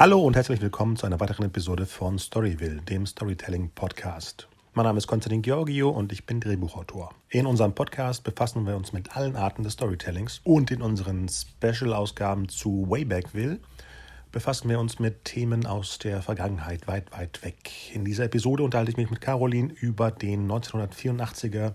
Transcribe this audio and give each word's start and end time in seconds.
Hallo 0.00 0.18
und 0.18 0.34
herzlich 0.34 0.62
willkommen 0.62 0.96
zu 0.96 1.04
einer 1.04 1.20
weiteren 1.20 1.44
Episode 1.44 1.84
von 1.84 2.18
Storyville, 2.18 2.80
dem 2.80 3.04
Storytelling 3.04 3.68
Podcast. 3.74 4.48
Mein 4.72 4.86
Name 4.86 4.96
ist 4.96 5.06
Konstantin 5.06 5.42
Georgio 5.42 5.90
und 5.90 6.10
ich 6.10 6.24
bin 6.24 6.40
Drehbuchautor. 6.40 7.10
In 7.28 7.44
unserem 7.44 7.74
Podcast 7.74 8.24
befassen 8.24 8.66
wir 8.66 8.78
uns 8.78 8.94
mit 8.94 9.14
allen 9.14 9.36
Arten 9.36 9.62
des 9.62 9.74
Storytellings 9.74 10.40
und 10.42 10.70
in 10.70 10.80
unseren 10.80 11.28
Special-Ausgaben 11.28 12.48
zu 12.48 12.86
Waybackville 12.88 13.60
befassen 14.32 14.70
wir 14.70 14.80
uns 14.80 15.00
mit 15.00 15.26
Themen 15.26 15.66
aus 15.66 15.98
der 15.98 16.22
Vergangenheit 16.22 16.88
weit, 16.88 17.12
weit 17.12 17.44
weg. 17.44 17.94
In 17.94 18.06
dieser 18.06 18.24
Episode 18.24 18.62
unterhalte 18.62 18.92
ich 18.92 18.96
mich 18.96 19.10
mit 19.10 19.20
Caroline 19.20 19.70
über 19.70 20.10
den 20.10 20.50
1984er 20.50 21.74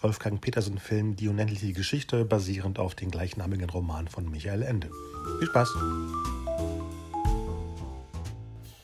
Wolfgang 0.00 0.40
Petersen-Film 0.40 1.16
Die 1.16 1.26
unendliche 1.26 1.72
Geschichte, 1.72 2.24
basierend 2.24 2.78
auf 2.78 2.94
dem 2.94 3.10
gleichnamigen 3.10 3.68
Roman 3.68 4.06
von 4.06 4.30
Michael 4.30 4.62
Ende. 4.62 4.88
Viel 5.40 5.48
Spaß! 5.48 5.74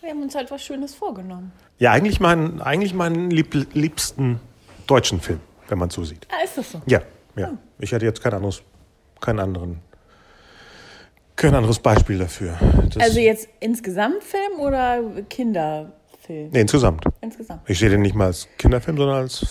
Wir 0.07 0.13
haben 0.13 0.23
uns 0.23 0.37
halt 0.37 0.53
was 0.53 0.63
Schönes 0.63 0.95
vorgenommen. 0.95 1.51
Ja, 1.81 1.91
eigentlich 1.91 2.21
meinen, 2.21 2.63
eigentlich 2.63 2.95
meinen 2.95 3.29
lieb, 3.29 3.53
liebsten 3.75 4.39
deutschen 4.87 5.21
Film, 5.21 5.41
wenn 5.67 5.79
man 5.79 5.91
so 5.91 6.05
sieht. 6.05 6.29
Ah, 6.31 6.45
ist 6.45 6.57
das 6.57 6.71
so? 6.71 6.81
Ja, 6.87 7.03
ja. 7.35 7.59
Ich 7.81 7.91
hätte 7.91 8.05
jetzt 8.05 8.23
kein 8.23 8.33
anderes, 8.33 8.63
keinen 9.21 9.41
anderen, 9.41 9.81
kein 11.35 11.57
anderes 11.57 11.81
Beispiel 11.81 12.19
dafür. 12.19 12.57
Das, 12.95 13.03
Also 13.03 13.19
jetzt 13.19 13.49
insgesamt 13.59 14.23
Film 14.23 14.61
oder 14.61 15.03
Kinderfilm? 15.29 16.51
nee, 16.53 16.61
insgesamt. 16.61 17.03
Insgesamt. 17.21 17.69
Ich 17.69 17.77
sehe 17.81 17.91
den 17.91 18.03
nicht 18.03 18.15
mal 18.15 18.27
als 18.27 18.47
Kinderfilm, 18.59 18.97
sondern 18.99 19.17
als 19.17 19.45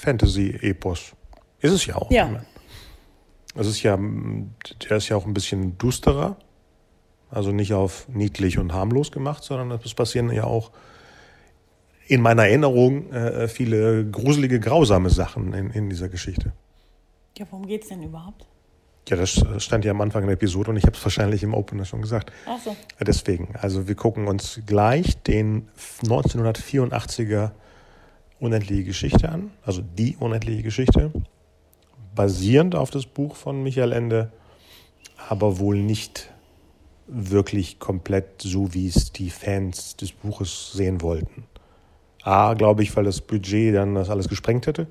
Fantasy-Epos. 0.00 1.12
Ist 1.60 1.72
es 1.72 1.86
ja 1.86 1.94
auch. 1.94 2.10
Ja. 2.10 2.42
Es 3.54 3.68
ist 3.68 3.80
ja, 3.84 3.96
der 3.96 4.96
ist 4.96 5.08
ja 5.08 5.16
auch 5.16 5.24
ein 5.24 5.34
bisschen 5.34 5.78
dusterer. 5.78 6.36
Also 7.30 7.52
nicht 7.52 7.72
auf 7.74 8.08
niedlich 8.08 8.58
und 8.58 8.72
harmlos 8.72 9.12
gemacht, 9.12 9.44
sondern 9.44 9.78
es 9.84 9.94
passieren 9.94 10.30
ja 10.32 10.44
auch 10.44 10.70
in 12.06 12.20
meiner 12.20 12.46
Erinnerung 12.46 13.12
äh, 13.12 13.46
viele 13.46 14.04
gruselige, 14.04 14.58
grausame 14.58 15.10
Sachen 15.10 15.52
in, 15.52 15.70
in 15.70 15.88
dieser 15.88 16.08
Geschichte. 16.08 16.52
Ja, 17.38 17.46
worum 17.50 17.66
geht's 17.66 17.88
denn 17.88 18.02
überhaupt? 18.02 18.46
Ja, 19.08 19.16
das 19.16 19.44
stand 19.58 19.84
ja 19.84 19.92
am 19.92 20.00
Anfang 20.00 20.24
der 20.24 20.34
Episode 20.34 20.70
und 20.70 20.76
ich 20.76 20.84
habe 20.84 20.96
es 20.96 21.02
wahrscheinlich 21.02 21.42
im 21.42 21.54
Opener 21.54 21.84
schon 21.84 22.02
gesagt. 22.02 22.32
Ach 22.46 22.58
so. 22.62 22.76
Deswegen, 23.00 23.54
also 23.56 23.88
wir 23.88 23.94
gucken 23.94 24.28
uns 24.28 24.60
gleich 24.66 25.22
den 25.22 25.68
1984er 26.02 27.52
Unendliche 28.40 28.84
Geschichte 28.84 29.28
an, 29.28 29.50
also 29.64 29.82
die 29.82 30.16
Unendliche 30.16 30.62
Geschichte, 30.62 31.12
basierend 32.14 32.74
auf 32.74 32.90
das 32.90 33.06
Buch 33.06 33.36
von 33.36 33.62
Michael 33.62 33.92
Ende, 33.92 34.32
aber 35.28 35.58
wohl 35.58 35.78
nicht 35.78 36.30
wirklich 37.12 37.78
komplett 37.78 38.42
so, 38.42 38.72
wie 38.74 38.86
es 38.88 39.12
die 39.12 39.30
Fans 39.30 39.96
des 39.96 40.12
Buches 40.12 40.72
sehen 40.72 41.02
wollten. 41.02 41.44
A, 42.22 42.54
glaube 42.54 42.82
ich, 42.82 42.94
weil 42.96 43.04
das 43.04 43.20
Budget 43.20 43.74
dann 43.74 43.94
das 43.94 44.10
alles 44.10 44.28
gesprengt 44.28 44.66
hätte. 44.66 44.86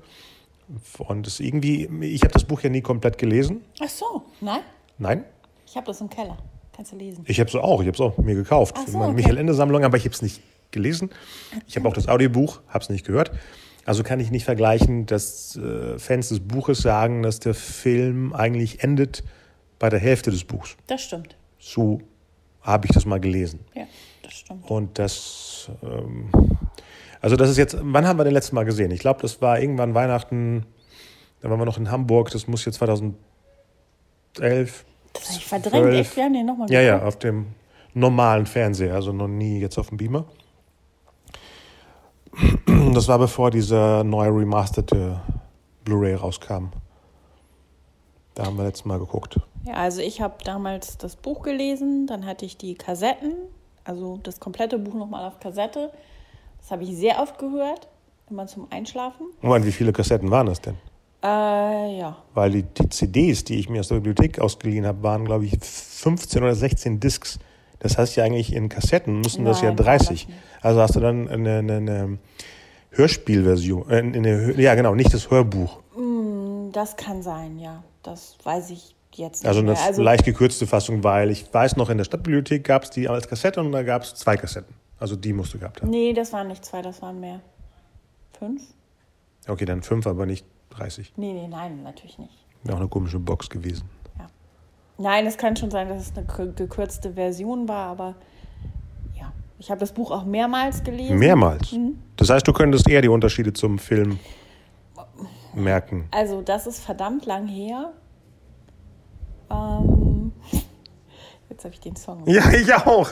Und 0.98 1.26
es 1.26 1.40
irgendwie, 1.40 1.88
ich 2.04 2.22
habe 2.22 2.32
das 2.32 2.44
Buch 2.44 2.60
ja 2.62 2.70
nie 2.70 2.80
komplett 2.80 3.18
gelesen. 3.18 3.62
Ach 3.80 3.88
so, 3.88 4.22
nein? 4.40 4.60
Nein, 4.98 5.24
Ich 5.66 5.76
habe 5.76 5.86
das 5.86 6.00
im 6.00 6.10
Keller. 6.10 6.36
Kannst 6.74 6.92
du 6.92 6.96
lesen. 6.96 7.24
ich 7.26 7.40
habe 7.40 7.48
es 7.48 7.56
auch, 7.56 7.80
ich 7.80 7.86
habe 7.88 7.94
es 7.94 8.00
auch 8.00 8.16
mir 8.18 8.34
gekauft 8.34 8.76
Ach 8.78 8.86
so, 8.86 8.98
okay. 8.98 9.12
Michael 9.12 9.36
Ende 9.38 9.54
Sammlung, 9.54 9.84
aber 9.84 9.96
ich 9.96 10.04
habe 10.04 10.14
es 10.14 10.22
nicht 10.22 10.40
gelesen. 10.70 11.10
Ich 11.66 11.76
habe 11.76 11.88
auch 11.88 11.92
das 11.92 12.08
Audiobuch, 12.08 12.60
habe 12.68 12.82
es 12.82 12.88
nicht 12.90 13.04
gehört. 13.04 13.32
Also 13.84 14.02
kann 14.02 14.20
ich 14.20 14.30
nicht 14.30 14.44
vergleichen, 14.44 15.06
dass 15.06 15.56
äh, 15.56 15.98
Fans 15.98 16.28
des 16.28 16.40
Buches 16.40 16.78
sagen, 16.78 17.22
dass 17.22 17.40
der 17.40 17.54
Film 17.54 18.32
eigentlich 18.32 18.82
endet 18.84 19.24
bei 19.78 19.88
der 19.88 19.98
Hälfte 19.98 20.30
des 20.30 20.44
Buchs. 20.44 20.76
Das 20.86 21.02
stimmt. 21.02 21.36
So 21.58 22.00
habe 22.62 22.86
ich 22.86 22.92
das 22.92 23.06
mal 23.06 23.20
gelesen. 23.20 23.60
Ja, 23.74 23.84
das 24.22 24.32
stimmt. 24.32 24.70
Und 24.70 24.98
das, 24.98 25.70
ähm, 25.82 26.30
also 27.20 27.36
das 27.36 27.50
ist 27.50 27.56
jetzt, 27.56 27.76
wann 27.80 28.06
haben 28.06 28.18
wir 28.18 28.24
den 28.24 28.34
letzten 28.34 28.54
Mal 28.54 28.64
gesehen? 28.64 28.90
Ich 28.90 29.00
glaube, 29.00 29.20
das 29.22 29.40
war 29.40 29.60
irgendwann 29.60 29.94
Weihnachten, 29.94 30.66
da 31.40 31.50
waren 31.50 31.58
wir 31.58 31.64
noch 31.64 31.78
in 31.78 31.90
Hamburg, 31.90 32.30
das 32.30 32.46
muss 32.46 32.64
jetzt 32.64 32.76
2011. 32.76 33.14
Das 34.34 35.28
habe 35.28 35.38
ich 35.38 35.46
verdrängt. 35.46 35.84
12. 35.84 35.94
Echt, 35.96 36.16
wir 36.16 36.24
haben 36.24 36.34
den 36.34 36.46
nochmal 36.46 36.70
Ja, 36.70 36.80
ja, 36.80 37.02
auf 37.02 37.18
dem 37.18 37.46
normalen 37.94 38.46
Fernseher, 38.46 38.94
also 38.94 39.12
noch 39.12 39.28
nie 39.28 39.60
jetzt 39.60 39.78
auf 39.78 39.88
dem 39.88 39.98
Beamer. 39.98 40.24
Das 42.94 43.08
war 43.08 43.18
bevor 43.18 43.50
dieser 43.50 44.04
neue 44.04 44.30
remasterte 44.30 45.20
Blu-ray 45.84 46.14
rauskam. 46.14 46.68
Da 48.34 48.46
haben 48.46 48.56
wir 48.56 48.64
letztes 48.64 48.84
Mal 48.84 48.98
geguckt. 48.98 49.40
Ja, 49.66 49.74
also 49.74 50.00
ich 50.00 50.20
habe 50.20 50.36
damals 50.44 50.96
das 50.96 51.16
Buch 51.16 51.42
gelesen, 51.42 52.06
dann 52.06 52.24
hatte 52.24 52.44
ich 52.44 52.56
die 52.56 52.74
Kassetten, 52.74 53.34
also 53.84 54.18
das 54.22 54.40
komplette 54.40 54.78
Buch 54.78 54.94
nochmal 54.94 55.26
auf 55.26 55.38
Kassette. 55.40 55.90
Das 56.58 56.70
habe 56.70 56.84
ich 56.84 56.96
sehr 56.96 57.20
oft 57.20 57.38
gehört, 57.38 57.88
immer 58.30 58.46
zum 58.46 58.66
Einschlafen. 58.70 59.26
Moment, 59.42 59.66
wie 59.66 59.72
viele 59.72 59.92
Kassetten 59.92 60.30
waren 60.30 60.46
das 60.46 60.60
denn? 60.60 60.76
Äh, 61.22 61.98
ja. 61.98 62.16
Weil 62.32 62.50
die, 62.50 62.62
die 62.62 62.88
CDs, 62.88 63.44
die 63.44 63.58
ich 63.58 63.68
mir 63.68 63.80
aus 63.80 63.88
der 63.88 63.96
Bibliothek 63.96 64.38
ausgeliehen 64.40 64.86
habe, 64.86 65.02
waren, 65.02 65.26
glaube 65.26 65.44
ich, 65.44 65.58
15 65.60 66.42
oder 66.42 66.54
16 66.54 66.98
Discs. 66.98 67.38
Das 67.78 67.98
heißt 67.98 68.16
ja 68.16 68.24
eigentlich 68.24 68.54
in 68.54 68.68
Kassetten 68.68 69.20
müssen 69.20 69.44
das 69.44 69.60
ja 69.60 69.68
Nein, 69.68 69.76
das 69.76 69.86
30. 69.86 70.10
nicht. 70.10 70.28
Also 70.60 70.80
hast 70.80 70.96
du 70.96 71.00
dann 71.00 71.28
eine, 71.28 71.58
eine, 71.58 71.76
eine 71.76 72.18
Hörspielversion, 72.90 73.90
äh, 73.90 73.98
eine, 73.98 74.60
ja 74.60 74.74
genau, 74.74 74.94
nicht 74.94 75.12
das 75.12 75.30
Hörbuch. 75.30 75.80
Das 76.72 76.96
kann 76.96 77.22
sein, 77.22 77.58
ja. 77.58 77.82
Das 78.02 78.36
weiß 78.44 78.70
ich 78.70 78.94
jetzt 79.14 79.46
Also 79.46 79.60
eine. 79.60 79.76
Also, 79.78 80.02
leicht 80.02 80.24
gekürzte 80.24 80.66
Fassung, 80.66 81.02
weil 81.04 81.30
ich 81.30 81.52
weiß 81.52 81.76
noch, 81.76 81.90
in 81.90 81.98
der 81.98 82.04
Stadtbibliothek 82.04 82.64
gab 82.64 82.84
es 82.84 82.90
die 82.90 83.08
als 83.08 83.28
Kassette 83.28 83.60
und 83.60 83.72
da 83.72 83.82
gab 83.82 84.02
es 84.02 84.14
zwei 84.14 84.36
Kassetten. 84.36 84.74
Also 84.98 85.16
die 85.16 85.32
musst 85.32 85.54
du 85.54 85.58
gehabt 85.58 85.80
haben. 85.80 85.90
nee, 85.90 86.12
das 86.12 86.32
waren 86.32 86.48
nicht 86.48 86.64
zwei, 86.64 86.82
das 86.82 87.00
waren 87.00 87.18
mehr. 87.20 87.40
Fünf? 88.38 88.62
Okay, 89.48 89.64
dann 89.64 89.82
fünf, 89.82 90.06
aber 90.06 90.26
nicht 90.26 90.44
30. 90.70 91.14
Nee, 91.16 91.32
nee, 91.32 91.48
nein, 91.48 91.82
natürlich 91.82 92.18
nicht. 92.18 92.44
Wäre 92.62 92.76
auch 92.76 92.80
eine 92.80 92.88
komische 92.90 93.18
Box 93.18 93.48
gewesen. 93.48 93.88
Ja. 94.18 94.26
Nein, 94.98 95.26
es 95.26 95.38
kann 95.38 95.56
schon 95.56 95.70
sein, 95.70 95.88
dass 95.88 96.02
es 96.10 96.16
eine 96.16 96.26
ge- 96.26 96.52
gekürzte 96.54 97.14
Version 97.14 97.66
war, 97.68 97.86
aber 97.90 98.14
ja. 99.18 99.32
Ich 99.58 99.70
habe 99.70 99.80
das 99.80 99.92
Buch 99.92 100.10
auch 100.10 100.24
mehrmals 100.26 100.84
gelesen. 100.84 101.18
Mehrmals. 101.18 101.74
Das 102.16 102.28
heißt, 102.28 102.46
du 102.46 102.52
könntest 102.52 102.86
eher 102.88 103.00
die 103.00 103.08
Unterschiede 103.08 103.52
zum 103.54 103.78
Film 103.78 104.18
merken. 105.54 106.06
Also, 106.10 106.42
das 106.42 106.66
ist 106.66 106.80
verdammt 106.80 107.26
lang 107.26 107.46
her. 107.48 107.92
Ähm, 109.50 110.32
jetzt 111.48 111.64
habe 111.64 111.74
ich 111.74 111.80
den 111.80 111.96
Song. 111.96 112.22
Ja, 112.26 112.50
ich 112.52 112.72
auch. 112.74 113.10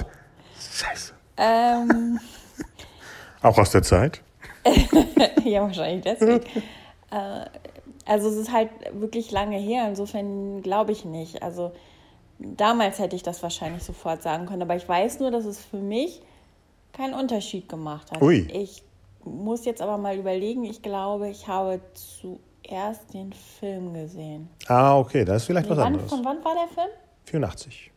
Scheiße. 0.58 1.12
Ähm, 1.36 2.18
Auch 3.42 3.56
aus 3.58 3.70
der 3.70 3.82
Zeit? 3.82 4.20
ja, 5.44 5.62
wahrscheinlich 5.62 6.04
deswegen. 6.04 6.44
äh, 7.10 7.44
also, 8.04 8.28
es 8.28 8.36
ist 8.36 8.52
halt 8.52 8.70
wirklich 8.92 9.30
lange 9.30 9.58
her. 9.58 9.86
Insofern 9.88 10.62
glaube 10.62 10.92
ich 10.92 11.04
nicht. 11.04 11.42
Also, 11.42 11.72
damals 12.38 12.98
hätte 12.98 13.16
ich 13.16 13.22
das 13.22 13.42
wahrscheinlich 13.42 13.82
sofort 13.82 14.22
sagen 14.22 14.46
können. 14.46 14.62
Aber 14.62 14.76
ich 14.76 14.88
weiß 14.88 15.20
nur, 15.20 15.30
dass 15.30 15.44
es 15.44 15.60
für 15.62 15.78
mich 15.78 16.22
keinen 16.92 17.14
Unterschied 17.14 17.68
gemacht 17.68 18.10
hat. 18.10 18.22
Ui. 18.22 18.48
Ich 18.52 18.82
muss 19.24 19.64
jetzt 19.64 19.82
aber 19.82 19.98
mal 19.98 20.16
überlegen. 20.16 20.64
Ich 20.64 20.82
glaube, 20.82 21.28
ich 21.28 21.46
habe 21.48 21.80
zuerst 22.68 23.12
den 23.14 23.32
Film 23.32 23.94
gesehen. 23.94 24.48
Ah, 24.66 24.98
okay, 24.98 25.24
da 25.24 25.36
ist 25.36 25.44
vielleicht 25.44 25.66
Nee, 25.66 25.70
was 25.76 25.78
wann, 25.78 25.86
anderes. 25.94 26.10
von 26.10 26.24
wann 26.24 26.44
war 26.44 26.54
der 26.54 26.68
Film? 26.68 26.90
84. 27.24 27.90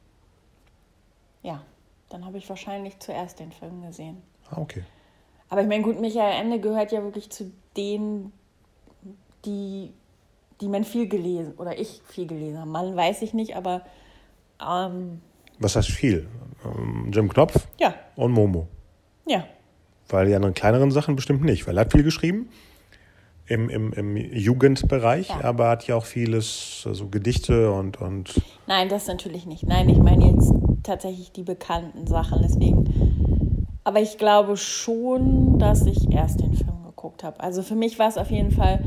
Ja, 1.44 1.62
dann 2.10 2.26
habe 2.26 2.38
ich 2.38 2.48
wahrscheinlich 2.50 3.00
zuerst 3.00 3.40
den 3.40 3.52
Film 3.52 3.82
gesehen. 3.82 4.22
Ah, 4.50 4.58
okay. 4.60 4.84
Aber 5.50 5.62
ich 5.62 5.68
meine, 5.68 5.84
gut, 5.84 6.00
Michael 6.00 6.40
Ende 6.40 6.60
gehört 6.60 6.92
ja 6.92 7.04
wirklich 7.04 7.30
zu 7.30 7.52
denen, 7.76 8.32
die, 9.46 9.92
die 10.62 10.68
man 10.68 10.84
viel 10.84 11.08
gelesen, 11.08 11.54
oder 11.58 11.78
ich 11.78 12.02
viel 12.08 12.28
gelesen 12.28 12.60
habe. 12.60 12.70
Mann 12.70 12.96
weiß 12.96 13.22
ich 13.24 13.34
nicht, 13.34 13.56
aber 13.56 13.82
ähm, 14.66 15.22
Was 15.60 15.76
heißt 15.76 15.90
viel? 15.90 16.28
Ähm, 16.64 17.10
Jim 17.12 17.28
Knopf 17.30 17.68
ja, 17.80 17.94
und 18.16 18.32
Momo. 18.32 18.68
ja. 19.26 19.46
Weil 20.10 20.28
die 20.28 20.36
anderen 20.36 20.54
kleineren 20.54 20.92
Sachen 20.92 21.16
bestimmt 21.16 21.42
nicht. 21.42 21.66
Weil 21.68 21.78
er 21.78 21.82
hat 21.86 21.94
viel 21.94 22.04
geschrieben 22.04 22.50
im, 23.48 23.70
im, 23.70 23.94
im 23.94 24.16
Jugendbereich, 24.16 25.30
Ja. 25.30 25.44
aber 25.44 25.70
hat 25.70 25.88
ja 25.88 25.96
auch 25.96 26.06
vieles, 26.06 26.84
also 26.86 27.08
Gedichte 27.08 27.72
und, 27.72 28.00
und 28.00 28.42
Nein, 28.68 28.90
das 28.90 29.08
natürlich 29.08 29.46
nicht. 29.46 29.64
Nein, 29.68 29.90
ich 29.90 29.98
meine 29.98 30.32
jetzt 30.32 30.54
tatsächlich 30.84 31.32
die 31.32 31.44
bekannten 31.44 32.08
Sachen. 32.08 32.42
Deswegen. 32.42 33.68
Aber 33.84 34.00
ich 34.00 34.18
glaube 34.18 34.58
schon, 34.58 35.60
dass 35.60 35.86
ich 35.86 36.12
erst 36.12 36.40
den 36.40 36.54
Film 36.54 36.84
geguckt 36.86 37.24
habe. 37.24 37.40
Also 37.40 37.62
für 37.64 37.76
mich 37.76 37.98
war 38.00 38.08
es 38.08 38.18
auf 38.18 38.30
jeden 38.32 38.52
Fall 38.52 38.84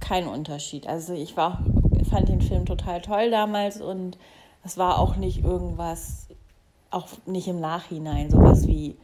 kein 0.00 0.26
Unterschied. 0.26 0.86
Also 0.86 1.14
ich 1.14 1.36
war, 1.36 1.64
fand 2.10 2.28
den 2.28 2.40
Film 2.40 2.66
total 2.66 3.00
toll 3.00 3.30
damals 3.30 3.80
und 3.80 4.18
es 4.64 4.76
war 4.76 4.98
auch 4.98 5.16
nicht 5.16 5.44
irgendwas, 5.44 6.28
auch 6.90 7.06
nicht 7.26 7.46
im 7.48 7.60
Nachhinein, 7.60 8.30
sowas 8.30 8.66
wie, 8.66 8.96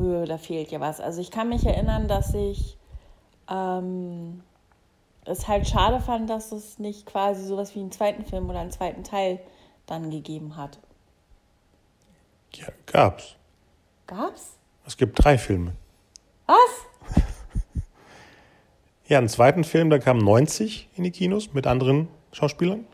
öh, 0.00 0.24
da 0.26 0.36
fehlt 0.36 0.70
ja 0.72 0.80
was. 0.80 1.00
Also 1.00 1.20
ich 1.20 1.30
kann 1.30 1.48
mich 1.48 1.64
erinnern, 1.64 2.08
dass 2.08 2.34
ich 2.34 2.76
ähm, 3.48 4.42
es 5.24 5.48
halt 5.48 5.68
schade 5.68 6.00
fand, 6.00 6.30
dass 6.30 6.52
es 6.52 6.78
nicht 6.78 7.06
quasi 7.06 7.44
sowas 7.44 7.74
wie 7.74 7.80
einen 7.80 7.92
zweiten 7.92 8.24
Film 8.24 8.48
oder 8.48 8.60
einen 8.60 8.70
zweiten 8.70 9.04
Teil 9.04 9.40
dann 9.86 10.10
gegeben 10.10 10.56
hat. 10.56 10.78
ja, 12.54 12.66
gab's. 12.86 13.36
Gab's? 14.06 14.56
Es 14.86 14.96
gibt 14.96 15.22
drei 15.22 15.38
Filme. 15.38 15.72
Was? 16.46 16.56
Ja, 19.08 19.18
einen 19.18 19.28
zweiten 19.28 19.62
Film, 19.62 19.88
da 19.88 20.00
kamen 20.00 20.18
90 20.18 20.88
in 20.96 21.04
die 21.04 21.12
Kinos 21.12 21.54
mit 21.54 21.68
anderen 21.68 22.08
Schauspielern. 22.32 22.84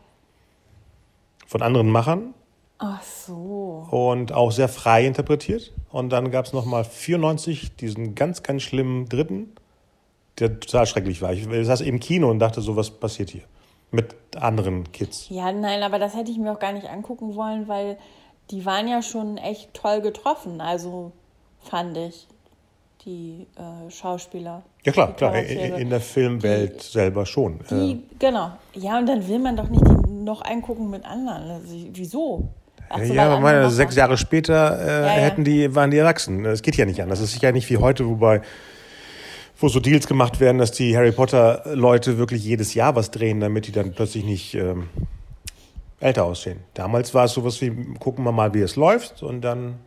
Von 1.47 1.63
anderen 1.63 1.89
Machern. 1.89 2.35
Ach 2.77 3.01
so. 3.01 3.87
Und 3.89 4.31
auch 4.31 4.51
sehr 4.51 4.69
frei 4.69 5.07
interpretiert. 5.07 5.73
Und 5.89 6.09
dann 6.09 6.29
gab 6.29 6.45
es 6.45 6.53
nochmal 6.53 6.83
94 6.83 7.75
diesen 7.77 8.13
ganz, 8.13 8.43
ganz 8.43 8.61
schlimmen 8.61 9.09
dritten, 9.09 9.53
der 10.43 10.59
total 10.59 10.85
schrecklich 10.85 11.21
war. 11.21 11.33
Ich 11.33 11.47
saß 11.47 11.81
im 11.81 11.99
Kino 11.99 12.29
und 12.29 12.39
dachte 12.39 12.61
so, 12.61 12.75
was 12.75 12.89
passiert 12.91 13.29
hier? 13.29 13.43
Mit 13.91 14.15
anderen 14.35 14.91
Kids. 14.91 15.27
Ja, 15.29 15.51
nein, 15.51 15.83
aber 15.83 15.99
das 15.99 16.15
hätte 16.15 16.31
ich 16.31 16.37
mir 16.37 16.51
auch 16.51 16.59
gar 16.59 16.73
nicht 16.73 16.89
angucken 16.89 17.35
wollen, 17.35 17.67
weil 17.67 17.97
die 18.51 18.65
waren 18.65 18.87
ja 18.87 19.01
schon 19.01 19.37
echt 19.37 19.73
toll 19.73 20.01
getroffen. 20.01 20.61
Also 20.61 21.11
fand 21.61 21.97
ich 21.97 22.27
die 23.05 23.47
äh, 23.55 23.91
Schauspieler. 23.91 24.63
Ja 24.83 24.91
klar, 24.91 25.07
die 25.09 25.13
klar, 25.15 25.35
in 25.35 25.89
der 25.89 25.99
Filmwelt 25.99 26.81
selber 26.81 27.25
schon. 27.25 27.59
Äh, 27.61 27.63
Die, 27.69 28.03
genau. 28.19 28.51
Ja, 28.73 28.97
und 28.97 29.07
dann 29.07 29.27
will 29.27 29.39
man 29.39 29.55
doch 29.55 29.69
nicht 29.69 29.85
die 29.85 30.11
noch 30.23 30.41
eingucken 30.41 30.89
mit 30.89 31.05
anderen. 31.05 31.51
Also, 31.51 31.75
wieso? 31.93 32.47
Ach 32.89 32.99
so, 33.03 33.13
ja, 33.13 33.25
aber 33.25 33.39
meine, 33.41 33.69
sechs 33.69 33.95
Jahre 33.95 34.17
später 34.17 34.79
äh, 34.79 34.87
Ja, 34.87 35.01
ja. 35.01 35.09
hätten 35.21 35.43
die, 35.43 35.73
waren 35.75 35.91
die 35.91 35.97
erwachsen. 35.97 36.45
Es 36.45 36.61
geht 36.61 36.75
ja 36.75 36.85
nicht 36.85 37.01
anders. 37.01 37.19
Es 37.19 37.33
ist 37.33 37.41
ja 37.41 37.51
nicht 37.51 37.69
wie 37.69 37.77
heute, 37.77 38.07
wobei 38.07 38.41
wo 39.63 39.69
so 39.69 39.79
Deals 39.79 40.07
gemacht 40.07 40.41
werden, 40.41 40.57
dass 40.57 40.73
die 40.73 40.95
Harry 40.95 41.13
Potter 41.13 41.63
Leute 41.73 42.17
wirklich 42.17 42.43
jedes 42.43 42.73
Jahr 42.73 42.97
was 42.97 43.11
drehen, 43.11 43.39
damit 43.39 43.65
die 43.65 43.71
dann 43.71 43.93
plötzlich 43.93 44.25
nicht 44.25 44.55
ähm, 44.55 44.89
älter 46.01 46.25
aussehen. 46.25 46.59
Damals 46.73 47.13
war 47.13 47.23
es 47.23 47.31
sowas 47.31 47.61
wie, 47.61 47.71
gucken 47.97 48.25
wir 48.25 48.33
mal, 48.33 48.53
wie 48.53 48.59
es 48.59 48.75
läuft 48.75 49.23
und 49.23 49.39
dann 49.39 49.79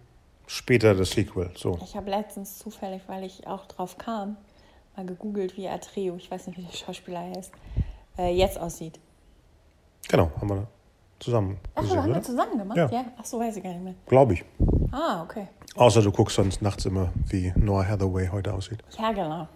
später 0.46 0.94
das 0.94 1.10
Sequel. 1.10 1.50
So. 1.56 1.78
Ich 1.84 1.94
habe 1.94 2.08
letztens 2.08 2.58
zufällig, 2.58 3.02
weil 3.06 3.24
ich 3.24 3.46
auch 3.46 3.66
drauf 3.66 3.98
kam, 3.98 4.38
mal 4.96 5.04
gegoogelt, 5.04 5.58
wie 5.58 5.68
Atreo, 5.68 6.16
ich 6.16 6.30
weiß 6.30 6.46
nicht, 6.46 6.56
wie 6.56 6.62
der 6.62 6.72
Schauspieler 6.72 7.20
heißt, 7.36 7.52
äh, 8.16 8.34
jetzt 8.34 8.58
aussieht. 8.58 8.98
Genau, 10.08 10.30
haben 10.40 10.48
wir 10.48 10.66
zusammen 11.18 11.58
Ach, 11.74 11.82
so, 11.82 11.88
gesehen, 11.88 12.02
haben 12.02 12.14
wir 12.14 12.22
zusammen 12.22 12.58
gemacht? 12.58 12.78
Ja. 12.78 12.88
Ja. 12.90 13.04
Ach 13.18 13.24
so, 13.26 13.38
weiß 13.38 13.58
ich 13.58 13.62
gar 13.62 13.74
nicht 13.74 13.84
mehr. 13.84 13.94
Glaube 14.06 14.32
ich. 14.32 14.44
Ah, 14.90 15.22
okay. 15.22 15.48
Außer 15.76 16.02
du 16.02 16.10
guckst 16.10 16.36
sonst 16.36 16.62
nachts 16.62 16.86
immer, 16.86 17.12
wie 17.28 17.52
Noah 17.56 17.86
Hathaway 17.86 18.28
heute 18.28 18.52
aussieht. 18.54 18.82
Ja, 18.98 19.12
genau. 19.12 19.46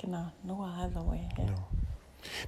Genau. 0.00 0.26
Noah 0.44 0.76
Hathaway. 0.76 1.20
Ja. 1.38 1.44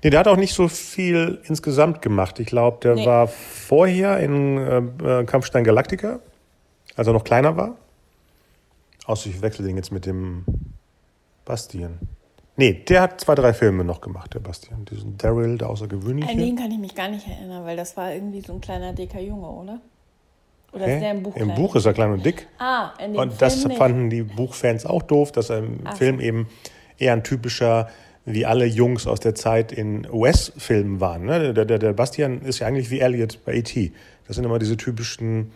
Nee, 0.03 0.11
der 0.11 0.21
hat 0.21 0.29
auch 0.29 0.37
nicht 0.37 0.55
so 0.55 0.69
viel 0.69 1.41
insgesamt 1.45 2.03
gemacht. 2.03 2.39
Ich 2.39 2.47
glaube, 2.47 2.79
der 2.83 2.95
Nee. 2.95 3.07
war 3.07 3.27
vorher 3.29 4.21
in 4.21 4.59
äh, 4.59 5.21
äh, 5.21 5.25
Kampfstein 5.25 5.65
Galactica, 5.65 6.21
als 6.97 7.07
er 7.07 7.13
noch 7.13 7.25
kleiner 7.25 7.57
war. 7.57 7.77
Außer 9.07 9.29
ich 9.29 9.43
wechsle 9.43 9.65
den 9.67 9.77
jetzt 9.77 9.93
mit 9.93 10.07
dem 10.07 10.45
Bastian. 11.45 11.99
Nee, 12.57 12.73
der 12.73 13.03
hat 13.03 13.21
zwei, 13.21 13.35
drei 13.35 13.53
Filme 13.53 13.85
noch 13.85 14.01
gemacht, 14.01 14.33
der 14.35 14.41
Bastian. 14.41 14.85
Diesen 14.87 15.19
Daryl, 15.19 15.59
der 15.59 15.69
außergewöhnliche. 15.69 16.31
An 16.31 16.39
den 16.39 16.57
kann 16.57 16.71
ich 16.71 16.79
mich 16.79 16.95
gar 16.95 17.09
nicht 17.09 17.27
erinnern, 17.29 17.65
weil 17.65 17.77
das 17.77 17.97
war 17.97 18.13
irgendwie 18.15 18.41
so 18.41 18.55
ein 18.55 18.61
kleiner 18.61 18.93
dicker 18.95 19.21
Junge, 19.21 19.49
oder? 19.49 19.81
Oder 20.73 20.87
ist 20.87 20.91
Hä? 20.93 21.01
der 21.01 21.11
im 21.13 21.23
Buch 21.23 21.37
Im 21.37 21.45
klein? 21.45 21.57
Buch 21.57 21.77
ist 21.77 21.87
er 21.87 21.93
klein 21.95 22.11
und 22.13 22.25
dick. 22.25 22.47
Ah, 22.59 22.91
in 23.03 23.13
dem 23.13 23.21
Und 23.21 23.41
das 23.41 23.55
Film 23.55 23.69
nicht. 23.69 23.79
fanden 23.79 24.11
die 24.11 24.23
Buchfans 24.23 24.85
auch 24.85 25.03
doof, 25.03 25.33
dass 25.33 25.51
er 25.51 25.59
im 25.59 25.81
Ach. 25.85 25.97
Film 25.97 26.21
eben 26.21 26.49
eher 26.99 27.13
ein 27.13 27.23
typischer, 27.25 27.89
wie 28.25 28.45
alle 28.45 28.67
Jungs 28.67 29.07
aus 29.07 29.21
der 29.21 29.35
Zeit 29.35 29.73
in 29.73 30.07
US-Filmen 30.11 31.01
waren. 31.01 31.25
Ne? 31.25 31.55
Der, 31.55 31.65
der, 31.65 31.79
der 31.79 31.93
Bastian 31.93 32.43
ist 32.43 32.59
ja 32.59 32.67
eigentlich 32.67 32.91
wie 32.91 33.01
Elliot 33.01 33.45
bei 33.45 33.55
E.T. 33.55 33.93
Das 34.27 34.37
sind 34.37 34.45
immer 34.45 34.59
diese 34.59 34.77
typischen, 34.77 35.53